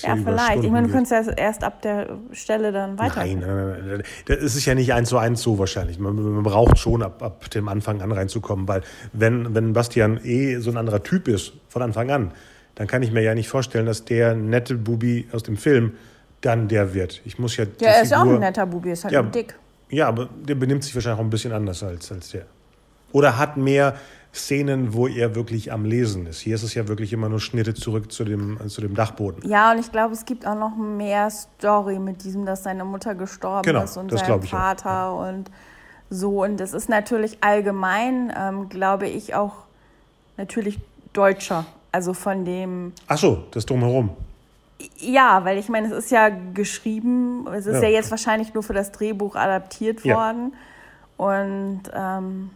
Ja, 0.01 0.15
vielleicht. 0.15 0.63
Ich 0.63 0.69
meine, 0.69 0.87
du 0.87 0.93
geht. 0.93 1.09
kannst 1.09 1.11
ja 1.11 1.33
erst 1.33 1.63
ab 1.63 1.81
der 1.81 2.19
Stelle 2.31 2.71
dann 2.71 2.99
weiter. 2.99 3.25
Nein, 3.25 3.39
nein, 3.39 3.55
nein, 3.55 3.87
nein. 3.87 4.03
Das 4.27 4.55
ist 4.55 4.65
ja 4.65 4.75
nicht 4.75 4.93
eins 4.93 5.09
zu 5.09 5.17
eins 5.17 5.41
so 5.41 5.57
wahrscheinlich. 5.57 5.97
Man, 5.97 6.15
man 6.15 6.43
braucht 6.43 6.77
schon 6.77 7.01
ab, 7.01 7.23
ab 7.23 7.49
dem 7.49 7.67
Anfang 7.67 8.01
an 8.01 8.11
reinzukommen, 8.11 8.67
weil 8.67 8.81
wenn, 9.13 9.55
wenn 9.55 9.73
Bastian 9.73 10.19
eh 10.23 10.57
so 10.57 10.69
ein 10.69 10.77
anderer 10.77 11.01
Typ 11.01 11.27
ist 11.27 11.53
von 11.69 11.81
Anfang 11.81 12.11
an, 12.11 12.31
dann 12.75 12.87
kann 12.87 13.01
ich 13.01 13.11
mir 13.11 13.21
ja 13.21 13.33
nicht 13.33 13.49
vorstellen, 13.49 13.87
dass 13.87 14.05
der 14.05 14.35
nette 14.35 14.75
Bubi 14.75 15.27
aus 15.31 15.43
dem 15.43 15.57
Film 15.57 15.93
dann 16.41 16.67
der 16.67 16.93
wird. 16.93 17.21
Ich 17.25 17.39
muss 17.39 17.57
ja 17.57 17.65
Ja, 17.81 17.89
er 17.89 18.03
ist 18.03 18.11
ja 18.11 18.21
auch 18.21 18.27
ein 18.27 18.39
netter 18.39 18.65
Bubi, 18.65 18.91
ist 18.91 19.03
halt 19.03 19.13
Ja, 19.13 19.23
dick. 19.23 19.55
Ja, 19.89 20.07
aber 20.07 20.29
der 20.47 20.55
benimmt 20.55 20.83
sich 20.83 20.93
wahrscheinlich 20.93 21.19
auch 21.19 21.23
ein 21.23 21.31
bisschen 21.31 21.51
anders 21.51 21.81
als, 21.81 22.11
als 22.11 22.29
der. 22.29 22.45
Oder 23.11 23.39
hat 23.39 23.57
mehr 23.57 23.95
Szenen, 24.33 24.93
wo 24.93 25.07
er 25.07 25.33
wirklich 25.35 25.71
am 25.71 25.85
Lesen 25.85 26.27
ist. 26.27 26.39
Hier 26.39 26.53
ist 26.55 26.63
es 26.63 26.75
ja 26.75 26.87
wirklich 26.87 27.13
immer 27.13 27.29
nur 27.29 27.39
Schnitte 27.39 27.73
zurück 27.73 28.11
zu 28.11 28.23
dem, 28.23 28.59
zu 28.69 28.79
dem 28.81 28.93
Dachboden. 28.93 29.47
Ja, 29.49 29.71
und 29.71 29.79
ich 29.79 29.91
glaube, 29.91 30.13
es 30.13 30.25
gibt 30.25 30.45
auch 30.45 30.55
noch 30.55 30.75
mehr 30.77 31.29
Story 31.31 31.97
mit 31.97 32.23
diesem, 32.23 32.45
dass 32.45 32.63
seine 32.63 32.85
Mutter 32.85 33.15
gestorben 33.15 33.63
Genau, 33.63 33.83
ist 33.83 33.97
und 33.97 34.11
das 34.11 34.21
sein 34.21 34.41
Vater 34.43 35.15
und 35.15 35.49
so. 36.11 36.43
Und 36.43 36.61
es 36.61 36.73
ist 36.73 36.89
natürlich 36.89 37.43
allgemein, 37.43 38.31
ähm, 38.37 38.69
glaube 38.69 39.07
ich, 39.07 39.33
auch 39.33 39.53
natürlich 40.37 40.79
deutscher. 41.13 41.65
Also 41.91 42.13
von 42.13 42.45
dem, 42.45 42.93
Ach 43.07 43.17
so, 43.17 43.45
das 43.49 43.65
Drumherum. 43.65 44.11
ja, 44.99 45.43
weil 45.43 45.57
ich 45.57 45.69
meine, 45.69 45.87
es 45.87 45.93
ist 46.05 46.11
ja 46.11 46.29
geschrieben, 46.53 47.47
es 47.47 47.65
ist 47.65 47.81
Ja. 47.81 47.89
ja, 47.89 47.89
jetzt 47.89 48.11
wahrscheinlich 48.11 48.53
nur 48.53 48.61
für 48.61 48.73
das 48.73 48.91
Drehbuch 48.91 49.35
adaptiert 49.35 50.05
Ja. 50.05 50.15
worden. 50.15 50.53
Und 51.17 51.81
ähm, 51.93 52.51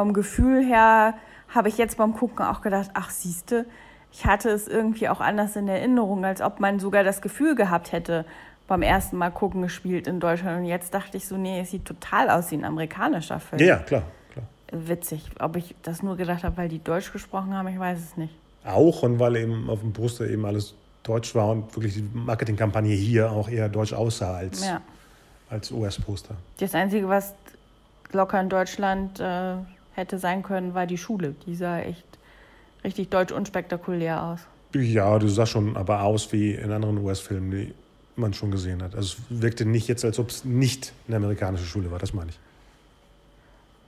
vom 0.00 0.14
Gefühl 0.14 0.64
her 0.64 1.12
habe 1.50 1.68
ich 1.68 1.76
jetzt 1.76 1.98
beim 1.98 2.14
Gucken 2.14 2.42
auch 2.46 2.62
gedacht, 2.62 2.88
ach 2.94 3.10
siehste, 3.10 3.66
ich 4.10 4.24
hatte 4.24 4.48
es 4.48 4.66
irgendwie 4.66 5.10
auch 5.10 5.20
anders 5.20 5.56
in 5.56 5.68
Erinnerung, 5.68 6.24
als 6.24 6.40
ob 6.40 6.58
man 6.58 6.78
sogar 6.80 7.04
das 7.04 7.20
Gefühl 7.20 7.54
gehabt 7.54 7.92
hätte, 7.92 8.24
beim 8.66 8.80
ersten 8.80 9.18
Mal 9.18 9.28
gucken 9.28 9.60
gespielt 9.60 10.06
in 10.06 10.18
Deutschland. 10.18 10.60
Und 10.60 10.64
jetzt 10.64 10.94
dachte 10.94 11.18
ich 11.18 11.28
so, 11.28 11.36
nee, 11.36 11.60
es 11.60 11.70
sieht 11.72 11.84
total 11.84 12.30
aus 12.30 12.50
wie 12.50 12.54
ein 12.54 12.64
amerikanischer 12.64 13.40
Film. 13.40 13.60
Ja, 13.60 13.76
klar, 13.76 14.04
klar. 14.32 14.46
Witzig. 14.72 15.28
Ob 15.38 15.56
ich 15.56 15.74
das 15.82 16.02
nur 16.02 16.16
gedacht 16.16 16.44
habe, 16.44 16.56
weil 16.56 16.70
die 16.70 16.82
Deutsch 16.82 17.12
gesprochen 17.12 17.52
haben, 17.54 17.68
ich 17.68 17.78
weiß 17.78 17.98
es 17.98 18.16
nicht. 18.16 18.34
Auch 18.64 19.02
und 19.02 19.18
weil 19.18 19.36
eben 19.36 19.68
auf 19.68 19.80
dem 19.80 19.92
Poster 19.92 20.26
eben 20.30 20.46
alles 20.46 20.72
deutsch 21.02 21.34
war 21.34 21.50
und 21.50 21.76
wirklich 21.76 21.92
die 21.92 22.08
Marketingkampagne 22.14 22.94
hier 22.94 23.30
auch 23.30 23.50
eher 23.50 23.68
deutsch 23.68 23.92
aussah 23.92 24.36
als, 24.36 24.64
Ja. 24.66 24.80
als 25.50 25.70
US-Poster. 25.70 26.36
Das 26.58 26.74
Einzige, 26.74 27.06
was 27.06 27.34
locker 28.12 28.40
in 28.40 28.48
Deutschland 28.48 29.20
äh, 29.20 29.56
hätte 29.94 30.18
sein 30.18 30.42
können, 30.42 30.74
war 30.74 30.86
die 30.86 30.98
Schule. 30.98 31.34
Die 31.46 31.54
sah 31.54 31.80
echt 31.80 32.04
richtig 32.84 33.10
deutsch 33.10 33.32
unspektakulär 33.32 34.22
aus. 34.22 34.40
Ja, 34.74 35.18
du 35.18 35.28
sah 35.28 35.46
schon 35.46 35.76
aber 35.76 36.02
aus 36.02 36.32
wie 36.32 36.52
in 36.54 36.70
anderen 36.70 36.98
US-Filmen, 36.98 37.50
die 37.50 37.74
man 38.16 38.32
schon 38.34 38.50
gesehen 38.50 38.82
hat. 38.82 38.94
Also 38.94 39.16
es 39.30 39.40
wirkte 39.42 39.64
nicht 39.64 39.88
jetzt, 39.88 40.04
als 40.04 40.18
ob 40.18 40.30
es 40.30 40.44
nicht 40.44 40.92
eine 41.08 41.16
amerikanische 41.16 41.64
Schule 41.64 41.90
war, 41.90 41.98
das 41.98 42.12
meine 42.14 42.30
ich. 42.30 42.38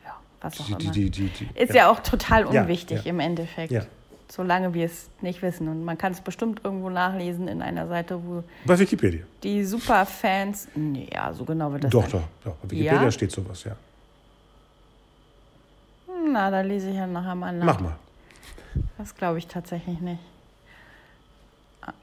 Ja, 0.04 0.16
was 0.40 0.60
auch 0.60 0.66
Die- 0.66 0.72
immer. 0.84 0.92
die- 0.92 1.10
die- 1.10 1.30
Ist 1.54 1.70
ja. 1.70 1.74
ja. 1.76 1.90
auch 1.90 2.00
total 2.00 2.52
Ja, 2.52 2.62
unwichtig 2.62 3.04
ja. 3.04 3.10
im 3.10 3.20
Endeffekt. 3.20 3.70
Ja. 3.72 3.82
Solange 4.30 4.72
wir 4.72 4.86
es 4.86 5.10
nicht 5.20 5.42
wissen. 5.42 5.68
Und 5.68 5.84
man 5.84 5.98
kann 5.98 6.12
es 6.12 6.22
bestimmt 6.22 6.62
irgendwo 6.64 6.88
nachlesen 6.88 7.48
in 7.48 7.60
einer 7.60 7.86
Seite, 7.86 8.18
wo 8.24 8.42
Bei 8.64 8.78
Wikipedia. 8.78 9.22
die 9.42 9.62
Superfans. 9.64 10.68
Nee, 10.74 11.08
ja, 11.12 11.32
so 11.34 11.44
genau 11.44 11.70
wird 11.72 11.84
das 11.84 11.90
Doch, 11.90 12.02
sein. 12.08 12.22
doch, 12.42 12.52
doch. 12.52 12.56
Bei 12.62 12.70
Wikipedia 12.70 13.02
Ja? 13.04 13.10
steht 13.10 13.30
sowas, 13.30 13.64
ja. 13.64 13.76
Na, 16.32 16.50
da 16.50 16.60
lese 16.62 16.90
ich 16.90 16.96
ja 16.96 17.06
nachher 17.06 17.34
mal 17.34 17.52
nach. 17.52 17.64
Mach 17.66 17.80
mal. 17.80 17.96
Das 18.98 19.14
glaube 19.14 19.38
ich 19.38 19.46
tatsächlich 19.46 20.00
nicht. 20.00 20.20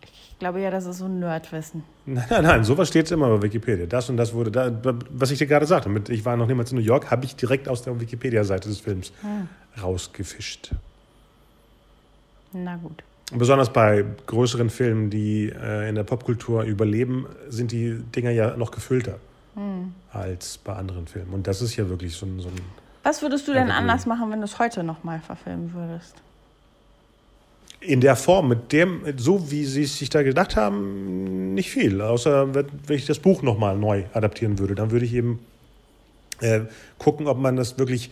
Ich 0.03 0.39
glaube 0.39 0.61
ja, 0.61 0.71
das 0.71 0.85
ist 0.85 0.99
so 0.99 1.05
ein 1.05 1.19
Nerdwissen. 1.19 1.83
Nein, 2.05 2.25
nein, 2.29 2.43
nein, 2.43 2.63
sowas 2.63 2.87
steht 2.87 3.11
immer 3.11 3.27
bei 3.29 3.41
Wikipedia. 3.43 3.85
Das 3.85 4.09
und 4.09 4.15
das 4.17 4.33
wurde 4.33 4.51
da, 4.51 4.71
was 5.11 5.31
ich 5.31 5.37
dir 5.39 5.47
gerade 5.47 5.65
sagte, 5.65 5.89
mit 5.89 6.07
ich 6.09 6.23
war 6.23 6.37
noch 6.37 6.47
niemals 6.47 6.71
in 6.71 6.77
New 6.77 6.83
York, 6.83 7.11
habe 7.11 7.25
ich 7.25 7.35
direkt 7.35 7.67
aus 7.67 7.81
der 7.83 7.99
Wikipedia-Seite 7.99 8.69
des 8.69 8.79
Films 8.79 9.11
Hm. 9.21 9.49
rausgefischt. 9.81 10.71
Na 12.53 12.77
gut. 12.77 13.03
Besonders 13.33 13.71
bei 13.71 14.05
größeren 14.27 14.69
Filmen, 14.69 15.09
die 15.09 15.49
äh, 15.49 15.87
in 15.89 15.95
der 15.95 16.03
Popkultur 16.03 16.63
überleben, 16.63 17.27
sind 17.49 17.71
die 17.71 17.95
Dinger 18.15 18.31
ja 18.31 18.55
noch 18.57 18.71
gefüllter 18.71 19.17
Hm. 19.55 19.93
als 20.13 20.57
bei 20.57 20.73
anderen 20.73 21.05
Filmen. 21.07 21.33
Und 21.33 21.47
das 21.47 21.61
ist 21.61 21.75
ja 21.75 21.89
wirklich 21.89 22.15
so 22.15 22.25
ein, 22.25 22.39
so 22.39 22.47
ein 22.47 22.55
Was 23.09 23.23
würdest 23.23 23.47
du 23.47 23.53
denn 23.53 23.71
anders 23.71 24.05
machen, 24.05 24.29
wenn 24.29 24.37
du 24.37 24.45
es 24.45 24.59
heute 24.59 24.83
nochmal 24.83 25.19
verfilmen 25.19 25.73
würdest? 25.73 26.21
in 27.81 28.01
der 28.01 28.15
Form, 28.15 28.49
mit 28.49 28.71
dem, 28.71 29.01
so 29.17 29.49
wie 29.49 29.65
sie 29.65 29.83
es 29.83 29.97
sich 29.97 30.09
da 30.09 30.21
gedacht 30.21 30.55
haben, 30.55 31.53
nicht 31.53 31.71
viel. 31.71 32.01
Außer 32.01 32.53
wenn, 32.53 32.67
ich 32.89 33.05
das 33.07 33.19
Buch 33.19 33.41
nochmal 33.41 33.77
neu 33.77 34.03
adaptieren 34.13 34.59
würde, 34.59 34.75
dann 34.75 34.91
würde 34.91 35.05
ich 35.05 35.13
eben 35.13 35.39
äh, 36.41 36.59
gucken, 36.99 37.27
ob 37.27 37.39
man 37.39 37.55
das 37.55 37.79
wirklich 37.79 38.11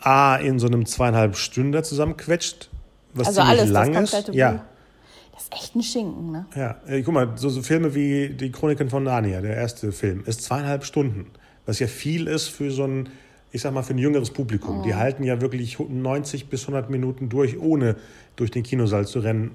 A 0.00 0.36
in 0.36 0.58
so 0.58 0.66
einem 0.66 0.84
zweieinhalb 0.84 1.36
Stunden 1.36 1.82
zusammenquetscht, 1.82 2.68
was 3.14 3.28
Also 3.28 3.40
ziemlich 3.40 3.60
alles, 3.60 3.72
das 3.72 3.86
lang 3.86 4.02
ist. 4.02 4.12
komplette 4.12 4.36
Ja, 4.36 4.52
Buch? 4.52 4.60
Das 5.32 5.42
ist 5.44 5.52
echt 5.54 5.76
ein 5.76 5.82
Schinken, 5.82 6.32
ne? 6.32 6.46
ja. 6.56 6.76
Äh, 6.86 7.02
guck 7.02 7.14
mal, 7.14 7.32
so, 7.36 7.48
so 7.48 7.62
Filme 7.62 7.94
wie 7.94 8.30
die 8.30 8.50
Chroniken 8.50 8.90
von 8.90 9.04
Narnia, 9.04 9.40
der 9.40 9.56
erste 9.56 9.92
Film, 9.92 10.24
ist 10.26 10.42
zweieinhalb 10.42 10.84
Stunden, 10.84 11.30
was 11.64 11.78
ja 11.78 11.86
viel 11.86 12.26
ist 12.26 12.48
für 12.48 12.70
so 12.70 12.84
ein, 12.84 13.08
ich 13.50 13.62
sag 13.62 13.72
mal, 13.72 13.82
für 13.82 13.94
ein 13.94 13.98
jüngeres 13.98 14.30
Publikum. 14.30 14.82
Die 14.82 14.94
halten 14.94 15.24
ja 15.24 15.40
wirklich 15.40 15.78
90 15.78 16.48
bis 16.48 16.62
100 16.62 16.90
Minuten 16.90 17.28
durch, 17.28 17.58
ohne 17.58 17.96
durch 18.36 18.50
den 18.50 18.62
Kinosaal 18.62 19.06
zu 19.06 19.20
rennen 19.20 19.52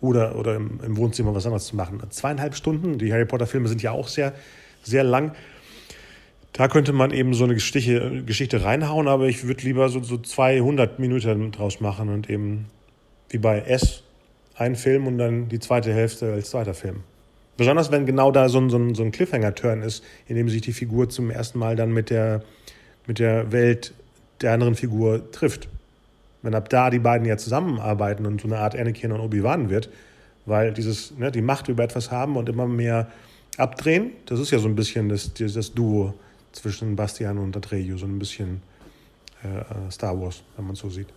oder, 0.00 0.36
oder 0.36 0.56
im, 0.56 0.80
im 0.84 0.96
Wohnzimmer 0.96 1.34
was 1.34 1.46
anderes 1.46 1.66
zu 1.66 1.76
machen. 1.76 2.00
Zweieinhalb 2.10 2.54
Stunden, 2.54 2.98
die 2.98 3.12
Harry 3.12 3.24
Potter-Filme 3.24 3.68
sind 3.68 3.82
ja 3.82 3.92
auch 3.92 4.08
sehr, 4.08 4.32
sehr 4.82 5.04
lang. 5.04 5.32
Da 6.52 6.68
könnte 6.68 6.92
man 6.92 7.12
eben 7.12 7.32
so 7.32 7.44
eine 7.44 7.54
Geschichte, 7.54 8.22
Geschichte 8.26 8.62
reinhauen, 8.62 9.08
aber 9.08 9.26
ich 9.26 9.46
würde 9.46 9.62
lieber 9.62 9.88
so, 9.88 10.02
so 10.02 10.18
200 10.18 10.98
Minuten 10.98 11.50
draus 11.50 11.80
machen 11.80 12.10
und 12.10 12.28
eben 12.28 12.66
wie 13.30 13.38
bei 13.38 13.60
S 13.60 14.02
ein 14.54 14.76
Film 14.76 15.06
und 15.06 15.18
dann 15.18 15.48
die 15.48 15.60
zweite 15.60 15.92
Hälfte 15.94 16.32
als 16.32 16.50
zweiter 16.50 16.74
Film. 16.74 17.04
Besonders 17.56 17.90
wenn 17.90 18.06
genau 18.06 18.32
da 18.32 18.48
so 18.48 18.58
ein, 18.58 18.70
so 18.70 18.76
ein, 18.76 18.94
so 18.94 19.02
ein 19.02 19.12
Cliffhanger-Turn 19.12 19.82
ist, 19.82 20.04
in 20.26 20.36
dem 20.36 20.48
sich 20.48 20.60
die 20.60 20.72
Figur 20.72 21.08
zum 21.08 21.30
ersten 21.30 21.58
Mal 21.58 21.76
dann 21.76 21.92
mit 21.92 22.10
der, 22.10 22.42
mit 23.06 23.18
der 23.18 23.52
Welt 23.52 23.94
der 24.40 24.52
anderen 24.52 24.74
Figur 24.74 25.30
trifft. 25.32 25.68
Wenn 26.42 26.54
ab 26.54 26.68
da 26.68 26.90
die 26.90 26.98
beiden 26.98 27.26
ja 27.26 27.36
zusammenarbeiten 27.36 28.26
und 28.26 28.40
so 28.40 28.48
eine 28.48 28.58
Art 28.58 28.76
Anakin 28.76 29.12
und 29.12 29.20
Obi-Wan 29.20 29.70
wird, 29.70 29.88
weil 30.44 30.72
dieses, 30.72 31.16
ne, 31.16 31.30
die 31.30 31.42
Macht 31.42 31.68
über 31.68 31.84
etwas 31.84 32.10
haben 32.10 32.36
und 32.36 32.48
immer 32.48 32.66
mehr 32.66 33.08
abdrehen, 33.56 34.10
das 34.26 34.40
ist 34.40 34.50
ja 34.50 34.58
so 34.58 34.66
ein 34.66 34.74
bisschen 34.74 35.08
das, 35.08 35.32
das 35.34 35.72
Duo 35.72 36.14
zwischen 36.52 36.96
Bastian 36.96 37.38
und 37.38 37.56
Atreyu, 37.56 37.96
so 37.96 38.06
ein 38.06 38.18
bisschen 38.18 38.60
äh, 39.42 39.90
Star 39.90 40.20
Wars, 40.20 40.42
wenn 40.56 40.66
man 40.66 40.74
es 40.74 40.80
so 40.80 40.90
sieht. 40.90 41.08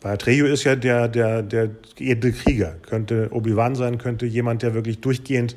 Bei 0.00 0.12
Atreyu 0.12 0.46
ist 0.46 0.64
ja 0.64 0.76
der, 0.76 1.08
der, 1.08 1.42
der 1.42 1.70
edle 1.98 2.32
Krieger. 2.32 2.76
Könnte 2.82 3.28
Obi-Wan 3.32 3.74
sein, 3.74 3.98
könnte 3.98 4.26
jemand, 4.26 4.62
der 4.62 4.74
wirklich 4.74 5.00
durchgehend 5.00 5.56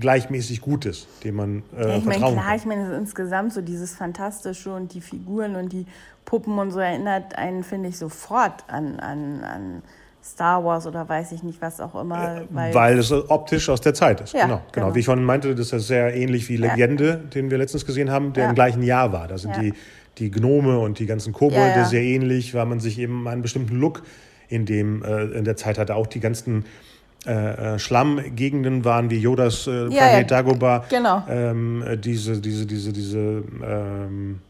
gleichmäßig 0.00 0.60
gut 0.60 0.86
ist, 0.86 1.06
dem 1.24 1.36
man 1.36 1.62
äh, 1.76 1.88
Ja, 1.88 1.96
ich 1.98 2.04
meine, 2.04 2.18
klar, 2.18 2.34
kann. 2.34 2.56
ich 2.56 2.64
meine, 2.64 2.94
insgesamt 2.96 3.52
so 3.52 3.60
dieses 3.60 3.94
Fantastische 3.94 4.72
und 4.72 4.92
die 4.94 5.00
Figuren 5.00 5.56
und 5.56 5.72
die 5.72 5.86
Puppen 6.24 6.58
und 6.58 6.70
so 6.70 6.78
erinnert 6.80 7.36
einen, 7.36 7.62
finde 7.64 7.90
ich, 7.90 7.98
sofort 7.98 8.64
an, 8.68 8.98
an, 8.98 9.42
an 9.44 9.82
Star 10.22 10.64
Wars 10.64 10.86
oder 10.86 11.06
weiß 11.08 11.32
ich 11.32 11.42
nicht, 11.42 11.60
was 11.60 11.80
auch 11.80 11.94
immer. 12.00 12.42
weil, 12.50 12.74
Weil 12.74 12.98
es 12.98 13.12
optisch 13.12 13.68
aus 13.68 13.82
der 13.82 13.92
Zeit 13.94 14.22
ist. 14.22 14.32
Ja, 14.32 14.44
genau, 14.46 14.56
genau. 14.56 14.86
genau. 14.86 14.94
Wie 14.94 15.00
ich 15.00 15.04
vorhin 15.06 15.22
meinte, 15.24 15.54
das 15.54 15.72
ist 15.72 15.86
sehr 15.86 16.14
ähnlich 16.16 16.48
wie 16.48 16.56
Legende, 16.56 17.18
den 17.34 17.50
wir 17.50 17.58
letztens 17.58 17.84
gesehen 17.84 18.10
haben, 18.10 18.32
der 18.32 18.44
Ja. 18.44 18.48
im 18.48 18.54
gleichen 18.54 18.82
Jahr 18.82 19.12
war. 19.12 19.28
Da 19.28 19.36
sind 19.38 19.54
Ja. 19.56 19.62
die, 19.62 19.74
die 20.18 20.30
Gnome 20.30 20.78
und 20.78 20.98
die 20.98 21.06
ganzen 21.06 21.32
Kobolde 21.34 21.58
Ja, 21.68 21.76
ja. 21.76 21.84
sehr 21.84 22.02
ähnlich, 22.02 22.54
weil 22.54 22.64
man 22.66 22.80
sich 22.80 22.98
eben 22.98 23.28
einen 23.28 23.42
bestimmten 23.42 23.76
Look 23.76 24.02
in 24.48 24.64
dem 24.64 25.02
äh, 25.04 25.24
in 25.24 25.44
der 25.44 25.56
Zeit 25.56 25.78
hatte. 25.78 25.94
Auch 25.94 26.06
die 26.06 26.20
ganzen 26.20 26.64
äh, 27.26 27.74
äh, 27.74 27.78
Schlammgegenden 27.78 28.84
waren 28.84 29.10
wie 29.10 29.18
Yodas 29.18 29.66
äh, 29.66 29.84
Ja, 29.84 29.88
Planet 29.88 30.30
ja. 30.30 30.36
Dagobah. 30.42 30.84
Genau. 30.90 31.22
Ähm, 31.28 31.82
äh, 31.86 31.96
diese, 31.96 32.40
diese, 32.40 32.66
diese, 32.66 32.92
diese, 32.92 33.18
ähm, 33.18 34.40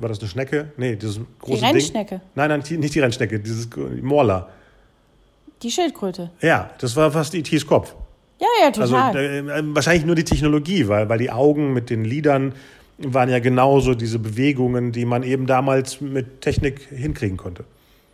war 0.00 0.08
das 0.08 0.20
eine 0.20 0.28
Schnecke? 0.28 0.72
Nee, 0.76 0.96
dieses 0.96 1.16
die 1.16 1.24
große 1.40 1.60
Ding. 1.62 1.70
Rennschnecke, 1.74 2.20
Nein, 2.34 2.48
nein, 2.50 2.62
die- 2.62 2.76
nicht 2.76 2.94
die 2.94 3.00
Rennschnecke, 3.00 3.40
dieses 3.40 3.68
Morla. 4.02 4.48
die 5.62 5.70
Schildkröte. 5.70 6.30
Ja, 6.40 6.70
das 6.78 6.94
war 6.96 7.10
fast 7.10 7.34
E.T.s 7.34 7.66
Kopf. 7.66 7.94
Ja, 8.40 8.46
ja, 8.60 8.66
Also 8.66 8.82
total. 8.94 9.16
äh, 9.16 9.38
äh, 9.38 9.62
wahrscheinlich 9.74 10.04
nur 10.04 10.16
die 10.16 10.24
Technologie, 10.24 10.88
weil, 10.88 11.08
weil 11.08 11.18
die 11.18 11.30
Augen 11.30 11.72
mit 11.72 11.88
den 11.88 12.04
Lidern 12.04 12.52
waren 12.98 13.28
ja 13.30 13.38
genauso 13.38 13.94
diese 13.94 14.18
Bewegungen, 14.18 14.90
die 14.92 15.04
man 15.04 15.22
eben 15.22 15.46
damals 15.46 16.00
mit 16.00 16.40
Technik 16.40 16.80
hinkriegen 16.90 17.36
konnte. 17.36 17.64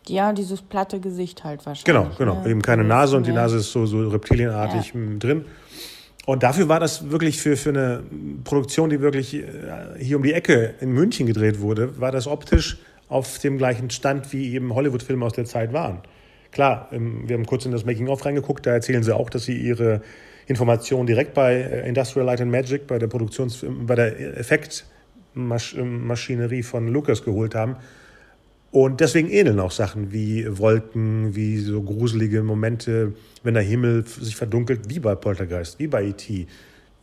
Ja, 0.08 0.32
dieses 0.32 0.62
platte 0.62 1.00
Gesicht 1.00 1.44
halt 1.44 1.66
wahrscheinlich. 1.66 1.84
Genau, 1.84 2.10
genau. 2.16 2.42
ne? 2.42 2.50
Eben 2.50 2.62
keine 2.62 2.84
Nase 2.84 3.16
und 3.16 3.26
die 3.26 3.30
ja. 3.30 3.36
Nase 3.36 3.58
ist 3.58 3.72
so, 3.72 3.86
so 3.86 4.08
reptilienartig 4.08 4.94
m, 4.94 5.18
drin. 5.18 5.44
Und 6.26 6.42
dafür 6.42 6.68
war 6.68 6.78
das 6.78 7.10
wirklich 7.10 7.40
für, 7.40 7.56
für 7.56 7.70
eine 7.70 8.02
Produktion, 8.44 8.90
die 8.90 9.00
wirklich 9.00 9.34
äh, 9.34 9.44
hier 9.98 10.18
um 10.18 10.22
die 10.22 10.34
Ecke 10.34 10.74
in 10.80 10.92
München 10.92 11.26
gedreht 11.26 11.60
wurde, 11.60 11.98
war 12.00 12.12
das 12.12 12.26
optisch 12.26 12.78
auf 13.08 13.38
dem 13.38 13.56
gleichen 13.56 13.88
Stand, 13.90 14.32
wie 14.32 14.54
eben 14.54 14.74
Hollywood-Filme 14.74 15.24
aus 15.24 15.32
der 15.32 15.46
Zeit 15.46 15.72
waren. 15.72 16.02
Klar, 16.52 16.88
ähm, 16.92 17.26
wir 17.26 17.34
haben 17.34 17.46
kurz 17.46 17.64
in 17.64 17.72
das 17.72 17.86
Making-of 17.86 18.24
reingeguckt, 18.24 18.66
da 18.66 18.72
erzählen 18.72 19.02
sie 19.02 19.16
auch, 19.16 19.30
dass 19.30 19.44
sie 19.44 19.56
ihre 19.56 20.02
Informationen 20.46 21.06
direkt 21.06 21.32
bei 21.34 21.54
äh, 21.54 21.88
Industrial 21.88 22.26
Light 22.26 22.40
and 22.40 22.50
Magic, 22.50 22.86
bei 22.86 22.98
der 22.98 23.08
Produktions-, 23.08 23.64
bei 23.86 23.94
der 23.94 24.38
Effektmaschinerie 24.38 26.62
von 26.62 26.88
Lucas 26.88 27.22
geholt 27.24 27.54
haben. 27.54 27.76
Und 28.70 29.00
deswegen 29.00 29.30
ähneln 29.30 29.60
auch 29.60 29.70
Sachen 29.70 30.12
wie 30.12 30.58
Wolken, 30.58 31.34
wie 31.34 31.58
so 31.58 31.82
gruselige 31.82 32.42
Momente, 32.42 33.14
wenn 33.42 33.54
der 33.54 33.62
Himmel 33.62 34.06
sich 34.06 34.36
verdunkelt, 34.36 34.90
wie 34.90 34.98
bei 34.98 35.14
Poltergeist, 35.14 35.78
wie 35.78 35.86
bei 35.86 36.04
E.T., 36.04 36.46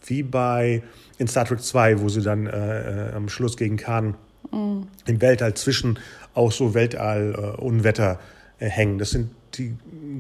wie 0.06 0.23
bei 0.23 0.84
in 1.17 1.28
Star 1.28 1.45
Trek 1.45 1.62
2, 1.62 2.01
wo 2.01 2.10
sie 2.10 2.21
dann 2.21 2.45
äh, 2.45 3.10
äh, 3.10 3.13
am 3.13 3.30
Schluss 3.30 3.58
gegen 3.58 3.78
Khan 3.78 4.15
im 4.51 5.21
Weltall 5.21 5.56
zwischen 5.56 5.97
auch 6.36 6.51
so 6.51 6.75
Weltall-Unwetter 6.75 8.19
äh, 8.60 8.69
hängen. 8.69 8.99
Das 8.99 9.10
sind 9.10 9.32
die 9.56 9.75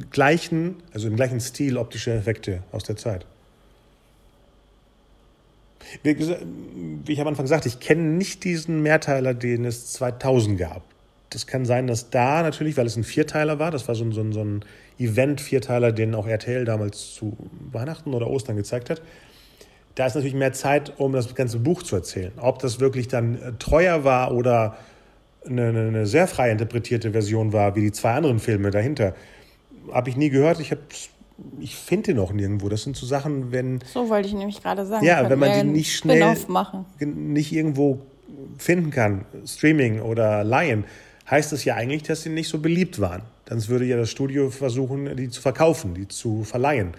gleichen, 0.09 0.77
also 0.93 1.07
im 1.07 1.15
gleichen 1.15 1.39
Stil 1.39 1.77
optische 1.77 2.11
Effekte 2.11 2.63
aus 2.71 2.83
der 2.83 2.95
Zeit. 2.95 3.25
Wie 6.01 7.11
ich 7.11 7.21
am 7.21 7.27
Anfang 7.27 7.45
sagte, 7.45 7.67
ich 7.67 7.79
kenne 7.79 8.01
nicht 8.01 8.43
diesen 8.43 8.81
Mehrteiler, 8.81 9.35
den 9.35 9.65
es 9.65 9.93
2000 9.93 10.57
gab. 10.57 10.94
Das 11.35 11.45
kann 11.47 11.65
sein, 11.65 11.85
dass 11.87 12.09
da 12.09 12.41
natürlich, 12.43 12.77
weil 12.77 12.85
es 12.85 12.95
ein 12.95 13.03
Vierteiler 13.03 13.59
war, 13.59 13.69
das 13.69 13.87
war 13.89 13.95
so 13.95 14.05
ein, 14.05 14.13
so 14.13 14.21
ein, 14.21 14.31
so 14.31 14.41
ein 14.41 14.63
Event-Vierteiler, 14.97 15.91
den 15.91 16.15
auch 16.15 16.27
RTL 16.27 16.63
damals 16.65 17.13
zu 17.13 17.35
Weihnachten 17.71 18.13
oder 18.13 18.27
Ostern 18.27 18.55
gezeigt 18.55 18.89
hat. 18.89 19.01
Da 19.95 20.05
ist 20.05 20.15
natürlich 20.15 20.33
mehr 20.35 20.53
Zeit, 20.53 20.93
um 20.97 21.11
das 21.13 21.35
ganze 21.35 21.59
Buch 21.59 21.83
zu 21.83 21.95
erzählen. 21.95 22.31
Ob 22.37 22.59
das 22.59 22.79
wirklich 22.79 23.07
dann 23.07 23.35
äh, 23.35 23.51
treuer 23.59 24.03
war 24.03 24.33
oder 24.33 24.77
eine, 25.45 25.67
eine, 25.67 26.05
sehr 26.07 26.27
frei 26.27 26.51
interpretierte 26.51 27.11
Version 27.11 27.53
war, 27.53 27.75
wie 27.75 27.81
die 27.81 27.91
zwei 27.91 28.13
anderen 28.13 28.39
Filme 28.39 28.71
dahinter, 28.71 29.13
habe 29.91 30.09
ich 30.09 30.17
nie 30.17 30.29
gehört. 30.29 30.59
Ich, 30.59 30.71
hab's- 30.71 31.09
ich 31.59 31.75
finde 31.75 32.13
den 32.13 32.19
auch 32.19 32.31
nirgendwo. 32.31 32.69
Das 32.69 32.83
sind 32.83 32.95
so 32.95 33.05
Sachen, 33.05 33.51
wenn 33.51 33.79
So 33.93 34.09
wollte 34.09 34.27
ich 34.29 34.33
nämlich 34.33 34.63
gerade 34.63 34.85
sagen. 34.85 35.05
Ja, 35.05 35.29
wenn 35.29 35.37
man 35.39 35.51
die 35.51 35.73
nicht 35.73 35.95
schnell- 35.95 36.19
nicht 36.99 37.51
irgendwo 37.51 37.99
finden 38.57 38.89
kann, 38.91 39.25
Streaming 39.45 39.99
oder 40.01 40.43
Leihen, 40.43 40.85
heißt 41.29 41.53
es 41.53 41.65
ja 41.65 41.75
eigentlich, 41.75 42.03
dass 42.03 42.23
sie 42.23 42.29
nicht 42.29 42.49
so 42.49 42.59
beliebt 42.59 42.99
waren. 42.99 43.23
Sonst 43.47 43.69
würde 43.69 43.85
ja 43.85 43.97
das 43.97 44.09
Studio 44.09 44.49
versuchen, 44.49 45.15
die 45.15 45.29
zu 45.29 45.41
verkaufen, 45.41 45.93
die 45.93 46.07
zu 46.07 46.43
verleihen. 46.43 46.93